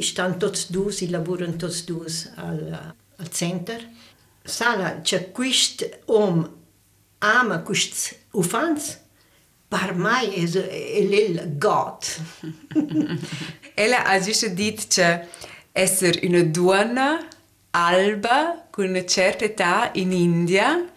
stanno 0.00 0.36
tutti 0.36 1.04
e 1.04 1.10
lavorano 1.10 1.56
tutti 1.56 1.94
al, 2.36 2.94
al 3.16 3.30
centro. 3.30 3.76
Sala, 4.48 5.00
c'è 5.02 5.30
questo 5.30 5.88
uomo 6.06 6.56
ama 7.18 7.60
questi 7.60 8.16
ufanzi, 8.32 8.96
per 9.68 9.94
me 9.94 10.32
è, 10.32 10.50
è 10.50 10.96
il 10.96 11.56
God. 11.58 12.02
Ella 13.74 14.04
ha 14.04 14.18
giusto 14.20 14.48
detto 14.48 14.86
che 14.88 15.26
essere 15.72 16.26
una 16.26 16.42
donna 16.42 17.28
alba 17.70 18.66
con 18.70 18.88
una 18.88 19.04
certa 19.04 19.44
età 19.44 19.90
in 19.94 20.12
India 20.12 20.90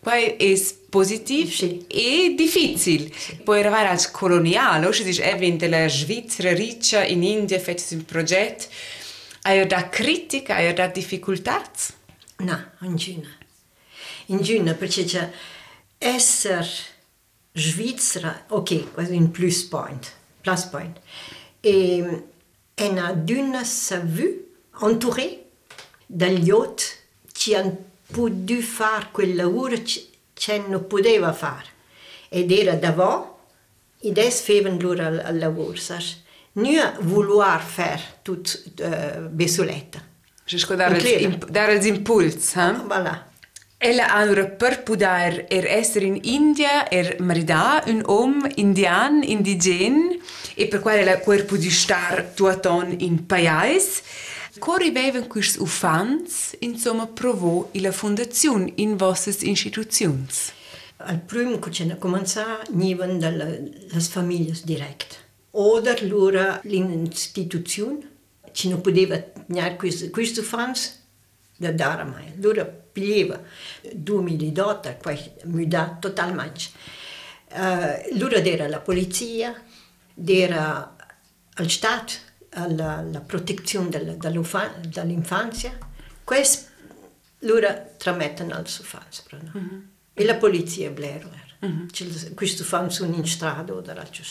poi 0.00 0.36
è 0.36 0.58
positivo 0.88 1.50
sì. 1.50 1.84
e 1.86 2.34
difficile. 2.34 3.10
Sì. 3.14 3.36
Poi 3.44 3.60
arrivare 3.60 3.88
al 3.88 4.10
coloniale, 4.10 4.86
o 4.86 4.92
si 4.92 5.04
dice, 5.04 5.30
eh, 5.30 5.68
la 5.68 5.88
Svizzera 5.88 6.54
riccia 6.54 7.04
in 7.04 7.22
India, 7.22 7.60
fatto 7.60 7.82
un 7.90 8.04
progetto, 8.06 8.64
hai 9.42 9.66
da 9.66 9.90
critica, 9.90 10.54
hai 10.54 10.72
da 10.72 10.86
difficoltà? 10.86 11.62
No, 12.40 12.70
in 12.80 12.96
Giuna. 12.96 13.28
In 14.26 14.40
Giuna 14.40 14.74
perché 14.74 15.04
c'è 15.04 15.30
essere 15.98 16.66
Svizzera, 17.52 18.44
ok, 18.48 18.94
è 18.94 19.08
un 19.10 19.30
plus 19.30 19.64
point, 19.64 20.12
plus 20.40 20.64
point. 20.64 21.00
E 21.60 22.24
è 22.72 22.86
una 22.86 23.12
duna 23.12 23.64
savu 23.64 24.46
entourée 24.80 25.44
dagli 26.06 26.50
altri 26.50 26.86
che 27.32 27.56
hanno 27.56 27.84
potuto 28.06 28.60
fare 28.62 29.08
quel 29.10 29.34
lavoro 29.34 29.76
che 30.32 30.58
non 30.66 30.86
poteva 30.86 31.32
fare. 31.32 31.68
Ed 32.28 32.50
era 32.52 32.74
davvero, 32.74 33.48
e 33.98 34.10
adesso 34.10 34.44
facevano 34.44 34.80
loro 34.80 35.08
il 35.08 35.38
lavoro. 35.38 35.78
Non 36.52 36.96
voler 37.00 37.60
fare 37.60 38.18
tutto 38.22 38.50
uh, 38.82 39.28
besoletta. 39.28 40.09
Žeško 40.50 40.76
dare 40.76 41.76
els 41.76 41.86
impuls. 41.86 42.54
Eh? 42.56 42.72
Voilà. 42.90 43.14
Ella 43.78 44.10
allora 44.12 44.44
per 44.44 44.82
poter 44.84 45.46
er 45.48 45.64
essere 45.64 46.04
in 46.04 46.18
India 46.22 46.82
er 46.90 47.14
marida 47.20 47.82
un 47.86 48.02
uomo 48.06 48.48
indian 48.56 49.22
indigen 49.22 50.20
e 50.54 50.66
per 50.66 50.80
quale 50.80 51.04
la 51.04 51.18
corpo 51.20 51.56
di 51.56 51.70
star 51.70 52.32
tuaton 52.34 52.96
in 52.98 53.24
paese 53.26 54.02
Cori 54.58 54.90
beven 54.90 55.28
quis 55.28 55.56
ufans 55.56 56.56
insomma 56.58 57.06
provò 57.06 57.70
la 57.72 57.92
fondazione 57.92 58.72
in 58.74 58.96
vostre 58.96 59.32
istituzioni. 59.48 60.26
Al 60.96 61.20
primo 61.20 61.58
che 61.58 61.70
c'è 61.70 61.96
cominciato 61.96 62.70
niven 62.72 63.18
dalle 63.18 63.72
famiglie 64.00 64.52
dirette. 64.64 65.16
Oder 65.52 66.02
lura 66.02 66.60
l'istituzione 66.64 68.09
ci 68.52 68.68
non 68.68 68.80
poteva 68.80 69.18
tenere 69.18 69.76
questo, 69.76 70.10
questo 70.10 70.42
fans 70.42 70.98
da 71.56 71.72
dare 71.72 72.04
mai. 72.04 72.32
Loro 72.40 72.88
piglieva 72.92 73.40
2008, 73.92 74.96
poi 75.00 75.18
muda 75.44 75.96
totalmente. 76.00 76.64
Uh, 77.52 78.16
loro 78.18 78.36
era 78.36 78.68
la 78.68 78.80
polizia, 78.80 79.54
era 80.24 80.96
il 81.58 81.70
Stato, 81.70 82.12
la, 82.50 83.02
la 83.02 83.20
protezione 83.20 83.88
del, 83.88 84.16
dell'infanzia. 84.16 85.76
Questo 86.24 86.68
loro 87.40 87.94
tramettono 87.98 88.54
al 88.54 88.68
sufanza. 88.68 89.22
No? 89.30 89.52
Mm 89.58 89.66
-hmm. 89.66 89.80
E 90.14 90.24
la 90.24 90.36
polizia 90.36 90.88
è 90.88 90.92
blero. 90.92 91.28
Mm 91.64 91.86
-hmm. 91.86 92.34
Questo 92.34 92.64
fanno 92.64 92.90
in 93.00 93.26
strada 93.26 93.72
o 93.72 93.80
da 93.80 93.92
altro 93.92 94.22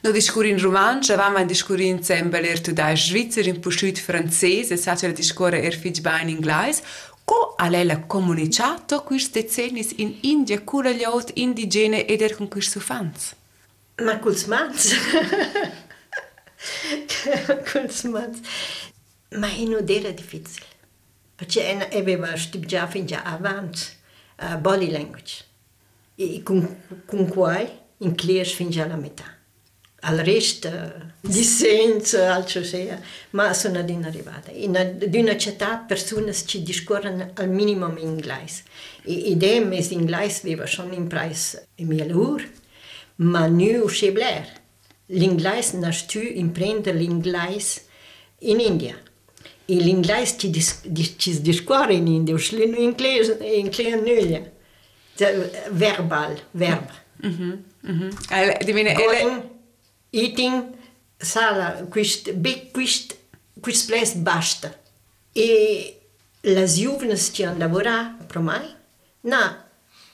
No 0.00 0.12
discurs 0.12 0.48
in 0.48 0.60
romansch, 0.60 1.10
avevamo 1.10 1.40
un 1.40 1.46
discurs 1.46 1.82
in 1.82 2.04
sembel 2.04 2.44
er 2.44 2.60
tu 2.60 2.72
da 2.72 2.94
Svizzera, 2.94 3.48
in 3.48 3.58
posciut 3.58 3.98
francese, 3.98 4.76
sa 4.76 4.94
che 4.94 5.06
il 5.06 5.12
discurs 5.12 5.58
er 5.58 5.74
fitch 5.74 6.02
ba 6.02 6.20
in 6.20 6.28
inglese. 6.28 6.82
Co 7.24 7.54
ha 7.56 7.68
lei 7.68 8.06
comunicato 8.06 9.02
questi 9.02 9.42
decenni 9.42 9.84
in 9.96 10.18
India 10.20 10.62
con 10.62 10.86
gli 10.86 11.02
altri 11.02 11.42
indigeni 11.42 12.04
ed 12.04 12.22
er 12.22 12.36
con 12.36 12.48
questi 12.48 12.78
fans? 12.78 13.34
Ma 13.96 14.20
col 14.20 14.36
smans. 14.36 14.94
col 17.72 17.90
smans. 17.90 18.38
Ma 19.30 19.48
non 19.66 19.84
era 19.88 20.10
difficile. 20.12 20.66
Perché 21.34 21.88
aveva 21.92 22.36
studiato 22.36 22.92
fin 22.92 23.04
già 23.04 23.22
avanti 23.22 23.80
uh, 24.42 24.58
body 24.58 24.90
language. 24.90 25.44
E 26.14 26.40
con, 26.44 26.82
con 27.04 27.26
cui 27.26 27.68
in 27.98 28.14
classe 28.14 28.54
fin 28.54 28.70
già 28.70 28.86
la 28.86 28.96
metà 28.96 29.37
al 30.00 30.18
resto 30.18 30.70
di 31.20 31.42
senza, 31.42 32.32
altro 32.32 32.62
sia, 32.62 33.00
ma 33.30 33.52
sono 33.52 33.78
arrivata. 33.78 34.50
In 34.52 34.76
una 35.12 35.36
città 35.36 35.76
persone 35.78 36.32
ci 36.32 36.62
discorrono 36.62 37.30
al 37.34 37.48
minimo 37.48 37.88
in 37.88 38.06
inglese. 38.06 38.62
E 39.02 39.12
idem 39.12 39.72
è 39.72 39.86
inglese 39.90 40.42
aveva 40.44 40.66
schon 40.66 40.92
in 40.92 41.08
in 41.76 41.86
mia 41.86 42.06
lavoro, 42.06 42.44
ma 43.16 43.46
non 43.46 43.84
c'è 43.86 44.12
blair. 44.12 44.46
L'inglese 45.06 45.78
nasce 45.78 46.20
in 46.20 46.52
prendere 46.52 46.98
l'inglese 46.98 47.82
in 48.40 48.60
India. 48.60 48.96
E 49.64 49.74
l'inglese 49.74 50.38
ci, 50.38 50.50
dis, 50.50 50.80
ci 51.16 51.40
discorre 51.40 51.94
in 51.94 52.06
India, 52.06 52.36
in 52.52 52.74
inglese, 52.74 53.36
in 53.40 53.70
inglese 53.74 54.52
verbal, 55.70 56.40
verbo. 56.52 56.92
Mm-hmm. 57.26 57.52
Mm-hmm. 57.86 58.10
Going, 58.94 59.57
eating 60.10 60.76
sala, 61.16 61.86
quist, 61.88 62.32
bec, 62.32 62.70
quist, 62.72 63.16
quist 63.60 63.86
ples 63.86 64.14
basta. 64.14 64.76
E 65.32 66.00
giovani 66.66 67.14
che 67.32 67.44
hanno 67.44 67.58
lavorato 67.58 68.24
per 68.24 68.38
me, 68.40 68.76
non 69.22 69.64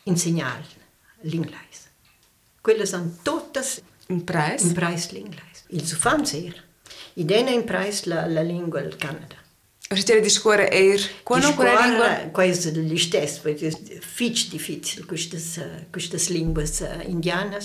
insegnare 0.04 0.64
l'inglese. 1.20 1.92
Quelle 2.60 2.86
sono 2.86 3.18
tutte 3.22 3.62
in 4.08 4.24
preis? 4.24 4.62
In 4.62 4.72
preis 4.72 5.10
l'inglese. 5.10 5.64
Il 5.68 5.86
suo 5.86 5.98
fan 5.98 6.24
era. 6.32 6.62
E 7.14 7.24
dena 7.24 7.50
in 7.50 7.64
preis 7.64 8.04
la, 8.04 8.26
la 8.26 8.42
lingua 8.42 8.80
del 8.80 8.96
Canada. 8.96 9.42
Se 9.86 10.20
di 10.20 10.30
scuola 10.30 10.66
quando 11.22 11.54
quella 11.54 11.86
lingua 11.86 12.08
questo 12.32 12.68
è 12.68 12.72
lo 12.72 12.96
stesso, 12.96 13.42
perché 13.42 13.68
è 13.68 13.98
fitch 14.00 14.48
difficile 14.48 15.04
queste 15.04 15.86
queste 15.90 16.18
lingue 16.32 16.68
indiane 17.04 17.58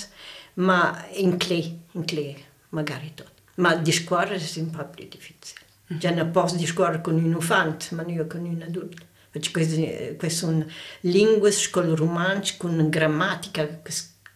ma 0.59 1.05
in 1.13 1.37
clay, 1.37 1.79
in 1.93 2.05
clay 2.05 2.35
magari 2.69 3.11
tutto. 3.13 3.31
Ma 3.55 3.75
discorrere 3.75 4.37
è 4.37 4.59
po' 4.69 4.85
più 4.85 5.07
difficile. 5.07 5.67
Già 5.87 6.11
non 6.11 6.31
posso 6.31 6.55
discorrere 6.55 7.01
con 7.01 7.15
un 7.15 7.31
infante, 7.31 7.87
ma 7.95 8.03
non 8.03 8.27
con 8.27 8.45
un 8.45 8.61
adulto. 8.61 9.05
Perché 9.31 9.51
queste, 9.51 10.15
queste 10.17 10.39
sono 10.39 10.65
lingue 11.01 11.51
con 11.69 11.95
romanzo, 11.95 12.55
con 12.57 12.89
grammatica 12.89 13.67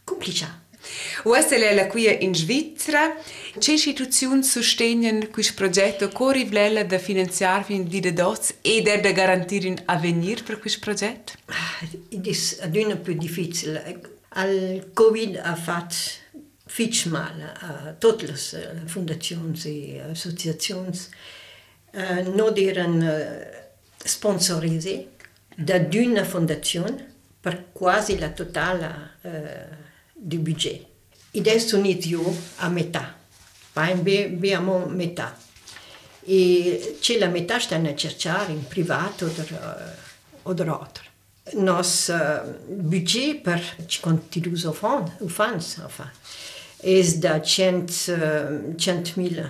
complicata. 0.03 0.61
Questa 1.21 1.55
è 1.55 1.73
la 1.73 1.87
qui 1.87 2.23
in 2.23 2.35
Svizzera. 2.35 3.15
Che 3.57 3.71
istituzioni 3.71 4.43
sostengono 4.43 5.27
questo 5.27 5.53
progetto? 5.55 6.09
Come 6.09 6.33
rivela 6.33 6.83
da 6.83 6.97
finanziare 6.97 7.63
fin 7.63 7.87
di 7.87 8.11
dots 8.11 8.55
e 8.61 8.81
da 8.81 8.97
garantire 9.11 9.69
un 9.69 9.81
avvenire 9.85 10.43
per 10.43 10.59
questo 10.59 10.79
progetto? 10.81 11.33
È 11.45 12.65
un 12.65 13.01
po' 13.01 13.11
difficile. 13.11 14.12
Il 14.35 14.89
Covid 14.93 15.35
ha 15.35 15.55
fatto 15.55 15.95
fitch 16.65 17.05
mal 17.05 17.39
a 17.39 17.95
tutte 17.99 18.25
le 18.25 18.81
fondazioni 18.85 19.61
e 19.63 20.01
associazioni 20.01 20.89
uh, 21.91 22.33
non 22.33 22.53
erano 22.55 23.13
sponsorizzate 23.95 25.09
da 25.55 25.77
una 25.93 26.23
fondazione 26.23 27.13
per 27.39 27.71
quasi 27.71 28.17
la 28.17 28.29
totale 28.29 29.11
uh, 29.21 29.29
del 30.13 30.39
budget. 30.39 30.83
Adesso 31.35 31.77
inizio 31.77 32.35
a 32.57 32.69
metà, 32.69 33.15
poi 33.71 33.91
abbiamo 33.91 34.85
metà. 34.87 35.37
E 36.25 36.97
c'è 36.99 37.19
la 37.19 37.27
metà 37.27 37.59
stanno 37.59 37.89
a 37.89 37.95
cercare 37.95 38.51
in 38.51 38.65
privato 38.67 39.31
o 40.43 40.53
da 40.53 40.63
altro. 40.63 41.12
Nos 41.51 42.07
uh, 42.07 42.39
budget 42.67 43.41
per 43.41 43.75
ci 43.85 43.99
continuo 43.99 44.69
a 44.69 44.71
fare, 44.71 45.17
enfin, 45.19 45.59
è 46.77 47.03
da 47.17 47.35
100.000. 47.37 49.49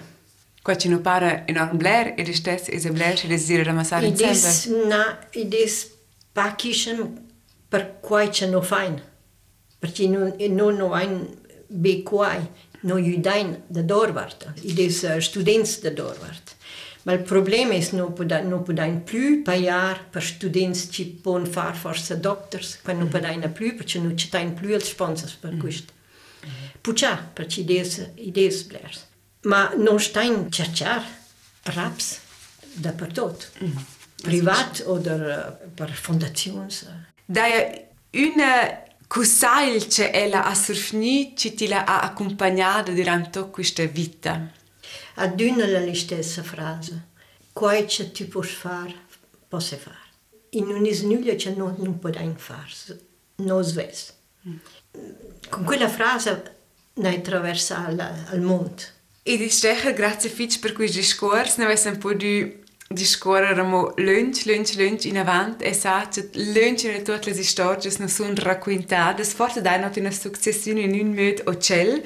Qua 0.64 0.78
ci 0.78 0.88
non 0.88 1.02
pare 1.02 1.44
enorm 1.46 1.78
bler 1.78 2.14
e 2.18 2.34
stess 2.34 2.70
è 2.70 2.89
bler 2.89 3.18
ci 3.18 3.28
desira 3.28 3.64
ramassare 3.64 4.08
insieme. 4.08 4.88
Na, 4.88 5.20
ed 5.30 5.54
è 5.54 5.72
pakischen 6.32 7.28
per 7.68 8.00
quai 8.00 8.32
ci 8.32 8.50
non 8.50 8.64
fain. 8.64 9.02
Perché 9.78 10.08
non 10.08 10.34
non 10.50 10.76
no 10.76 10.94
ein 10.94 11.28
be 11.68 12.02
quai, 12.02 12.48
no 12.82 12.98
judain 12.98 13.64
da 13.68 13.82
dorvart. 13.82 14.54
Ed 14.62 14.80
è 14.80 15.16
uh, 15.16 15.20
students 15.20 15.82
da 15.82 15.89
dorvart. 17.04 17.06
Ma 17.06 17.12
il 17.14 17.22
problema 17.22 17.74
è 17.74 17.80
che 17.80 17.95
non 17.95 18.14
possiamo 18.64 18.99
più 18.99 19.41
pagare 19.41 20.06
per 20.10 20.24
studenti 20.24 20.88
che 20.88 21.20
possono 21.22 21.45
fare 21.45 21.76
forse 21.76 22.20
doctors, 22.20 22.80
quando 22.82 23.04
non 23.04 23.12
possiamo 23.12 23.49
più 23.49 23.76
perché 23.76 23.99
non 23.99 24.18
ci 24.18 24.30
sono 24.30 24.51
più 24.54 24.76
i 24.76 24.80
sponsor 24.80 25.32
per 25.39 25.58
questo. 25.58 25.93
Puccia, 26.82 27.16
perché 27.16 27.62
idee, 27.62 28.14
idee 28.16 28.64
blers. 28.68 29.08
Ma 29.43 29.74
non 29.76 29.99
sta 29.99 30.22
in 30.22 30.51
cercare 30.51 31.06
raps 31.64 32.20
dappertutto, 32.74 33.45
mm. 33.64 33.78
privat 34.22 34.84
o 34.86 34.99
per 34.99 35.91
fondazioni. 35.91 36.68
Da 37.26 37.45
una 38.12 38.84
cusail 39.08 39.88
che 39.88 40.12
ella 40.12 40.45
ha 40.45 40.56
surfni 40.56 41.34
ci 41.36 41.54
ti 41.54 41.68
la 41.68 41.84
ha 41.86 42.01
accompagnata 42.01 42.91
durante 42.91 43.49
questa 43.49 43.86
vita. 43.86 44.51
Ad 45.16 45.39
una 45.39 45.68
la 45.68 45.94
stessa 45.94 46.44
frase. 46.44 47.10
Quai 47.52 47.86
che 47.86 48.12
tu 48.12 48.28
puoi 48.28 48.46
fare, 48.46 48.96
posso 49.48 49.78
fare. 49.78 49.98
E 50.50 50.62
non 50.62 50.86
è 50.86 51.02
nulla 51.02 51.36
che 51.36 51.50
non, 51.52 51.76
non 51.78 52.00
puoi 52.00 52.14
fare. 52.36 53.00
Non 53.36 53.64
sves. 53.64 54.14
Mm. 54.48 54.56
Con 55.50 55.64
quella 55.64 55.89
frase 55.89 56.56
ne 56.94 57.16
attraversa 57.16 57.86
al 57.86 58.41
mondo. 58.41 58.82
E 59.24 59.38
di 59.38 59.50
stecher, 59.50 59.94
grazie 59.94 60.30
fitch 60.30 60.60
per 60.60 60.74
questo 60.74 61.00
discorso, 61.00 61.56
ne 61.58 61.66
avessimo 61.66 61.94
un 61.94 62.00
po' 62.00 62.14
di 62.14 62.62
discorrere 62.94 63.56
lunch, 63.56 64.46
lunch, 64.46 64.76
lunch 64.76 65.06
in 65.06 65.18
avanti 65.18 65.64
e 65.64 65.74
sa 65.74 66.08
che 66.08 66.30
lunch 66.34 66.84
in 66.84 67.04
tutte 67.04 67.34
le 67.34 67.44
storie 67.44 67.91
non 67.98 68.10
sono 68.10 68.34
raccontate, 68.36 69.24
forse 69.24 69.62
dai 69.62 69.78
una 69.78 70.12
successione 70.12 70.82
in 70.82 70.94
un 70.94 71.14
modo 71.14 71.41
o 71.46 71.58
cell. 71.58 72.02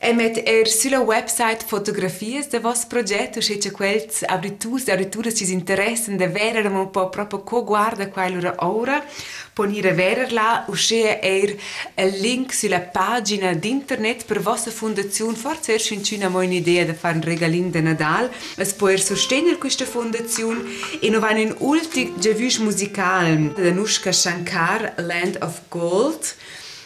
E 0.00 0.12
met 0.12 0.40
er 0.44 0.66
sulla 0.66 1.00
website 1.00 1.64
fotografies 1.66 2.46
de 2.48 2.60
vos 2.60 2.84
progetto, 2.86 3.40
se 3.40 3.58
c'è 3.58 3.72
quels 3.72 4.22
abritus, 4.22 4.86
abritura 4.86 5.32
ci 5.32 5.50
interessano 5.50 6.16
de 6.16 6.28
vedere 6.28 6.68
un 6.68 6.90
po' 6.90 7.08
proprio 7.08 7.42
co 7.42 7.64
guarda 7.64 8.08
quella 8.08 8.54
ora, 8.58 9.04
ponire 9.52 9.92
vedere 9.94 10.30
là, 10.30 10.64
uscire 10.68 11.20
er 11.20 11.56
il 11.96 12.20
link 12.20 12.54
sulla 12.54 12.78
pagina 12.78 13.52
d'internet 13.54 14.24
per 14.24 14.40
vostra 14.40 14.70
fondazione, 14.70 15.34
forse 15.36 15.72
er 15.72 15.80
schon 15.80 16.00
c'è 16.00 16.24
un'idea 16.24 16.84
di 16.84 16.92
fare 16.92 17.16
un 17.16 17.22
regalino 17.22 17.70
di 17.70 17.80
Nadal, 17.80 18.30
es 18.56 18.72
può 18.74 18.88
er 18.90 19.00
sostenere 19.00 19.58
questa 19.58 19.84
fondazione 19.84 20.62
e 21.00 21.10
non 21.10 21.18
va 21.18 21.36
in 21.36 21.52
ultimo 21.58 22.16
giavush 22.16 22.58
musicale, 22.58 23.52
da 23.52 23.72
Nushka 23.72 24.12
Shankar, 24.12 24.94
Land 24.98 25.38
of 25.40 25.62
Gold, 25.68 26.36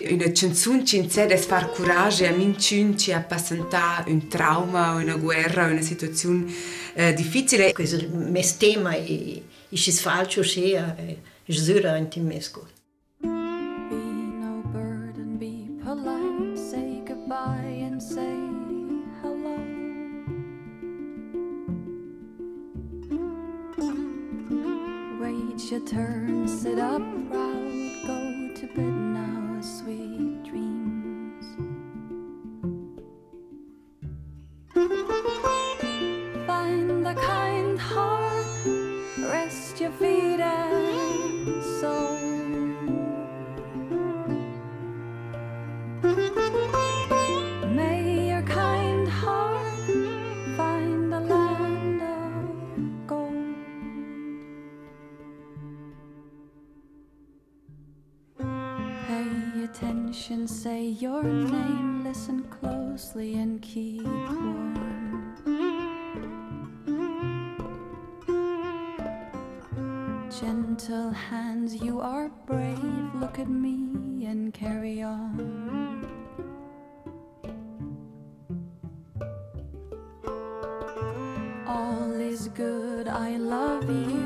Una 0.04 0.24
Üna 0.24 0.32
canzun 0.32 0.82
c'è 0.82 1.26
des 1.26 1.44
far 1.44 1.70
coraggio 1.70 2.26
a 2.26 2.30
minciun 2.32 2.96
a 3.12 3.20
passare 3.20 3.60
un 4.06 4.26
trauma, 4.28 4.94
una 4.94 5.16
guerra, 5.16 5.66
una 5.66 5.80
situazione 5.80 6.52
eh, 6.94 7.14
difficile. 7.14 7.72
Questo 7.72 7.96
è 7.96 8.00
il 8.00 8.08
mio 8.08 8.42
tema 8.58 8.94
e, 8.94 9.42
e 9.68 9.76
ci 9.76 9.92
be 15.38 15.68
polite, 15.84 16.56
say 16.56 17.02
goodbye 17.06 17.86
and 17.86 18.00
say 18.00 18.36
hello. 19.22 19.56
Wait 25.20 25.70
your 25.70 25.80
turn, 25.86 26.48
sit 26.48 26.78
up, 26.78 27.02
proud, 27.30 28.06
go 28.06 28.50
to 28.54 28.66
bed. 28.74 29.11
Find 34.74 34.90
a 37.06 37.14
kind 37.14 37.78
heart, 37.78 38.46
rest 39.18 39.80
your 39.80 39.90
feet 39.92 40.40
and 40.40 41.62
soul. 41.80 42.18
May 47.76 48.28
your 48.30 48.42
kind 48.42 49.06
heart 49.08 49.86
find 50.56 51.12
the 51.12 51.20
land 51.20 52.02
of 52.02 53.06
gold. 53.06 53.54
Pay 59.06 59.64
attention, 59.64 60.48
say 60.48 60.86
your 60.86 61.22
name 61.22 62.01
listen 62.12 62.42
closely 62.60 63.36
and 63.36 63.62
keep 63.62 64.04
warm. 64.04 65.34
Gentle 70.28 71.10
hands, 71.10 71.74
you 71.74 72.02
are 72.02 72.28
brave. 72.44 73.14
Look 73.14 73.38
at 73.38 73.48
me 73.48 74.26
and 74.26 74.52
carry 74.52 75.00
on. 75.00 76.06
All 81.66 82.12
is 82.12 82.48
good, 82.48 83.08
I 83.08 83.38
love 83.38 83.88
you. 83.88 84.21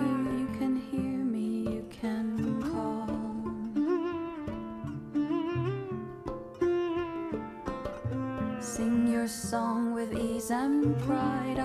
and 10.51 10.97
pride 11.03 11.59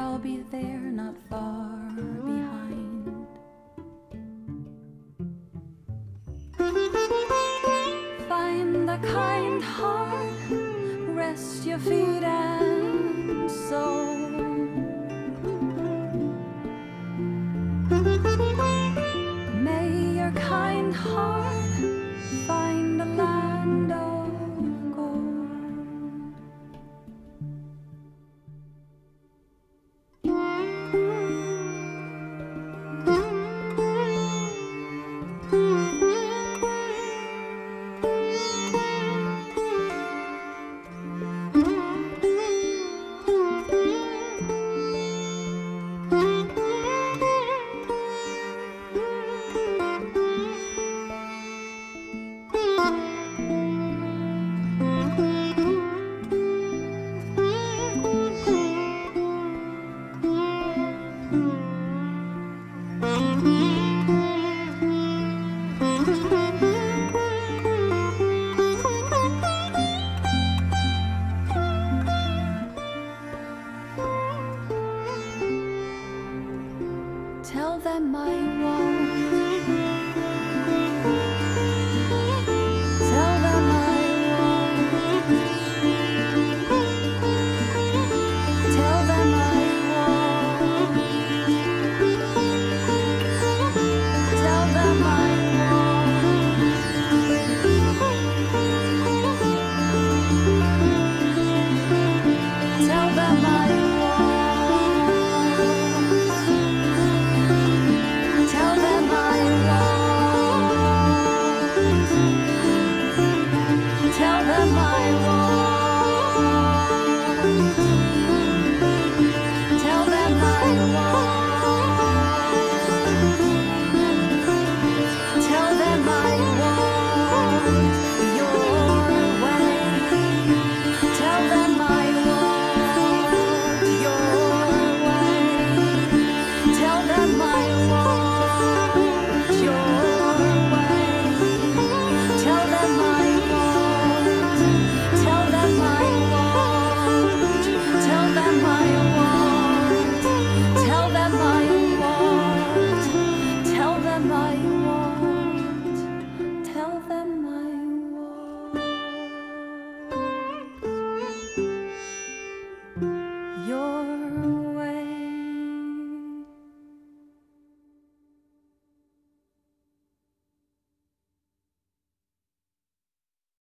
Música 63.01 63.60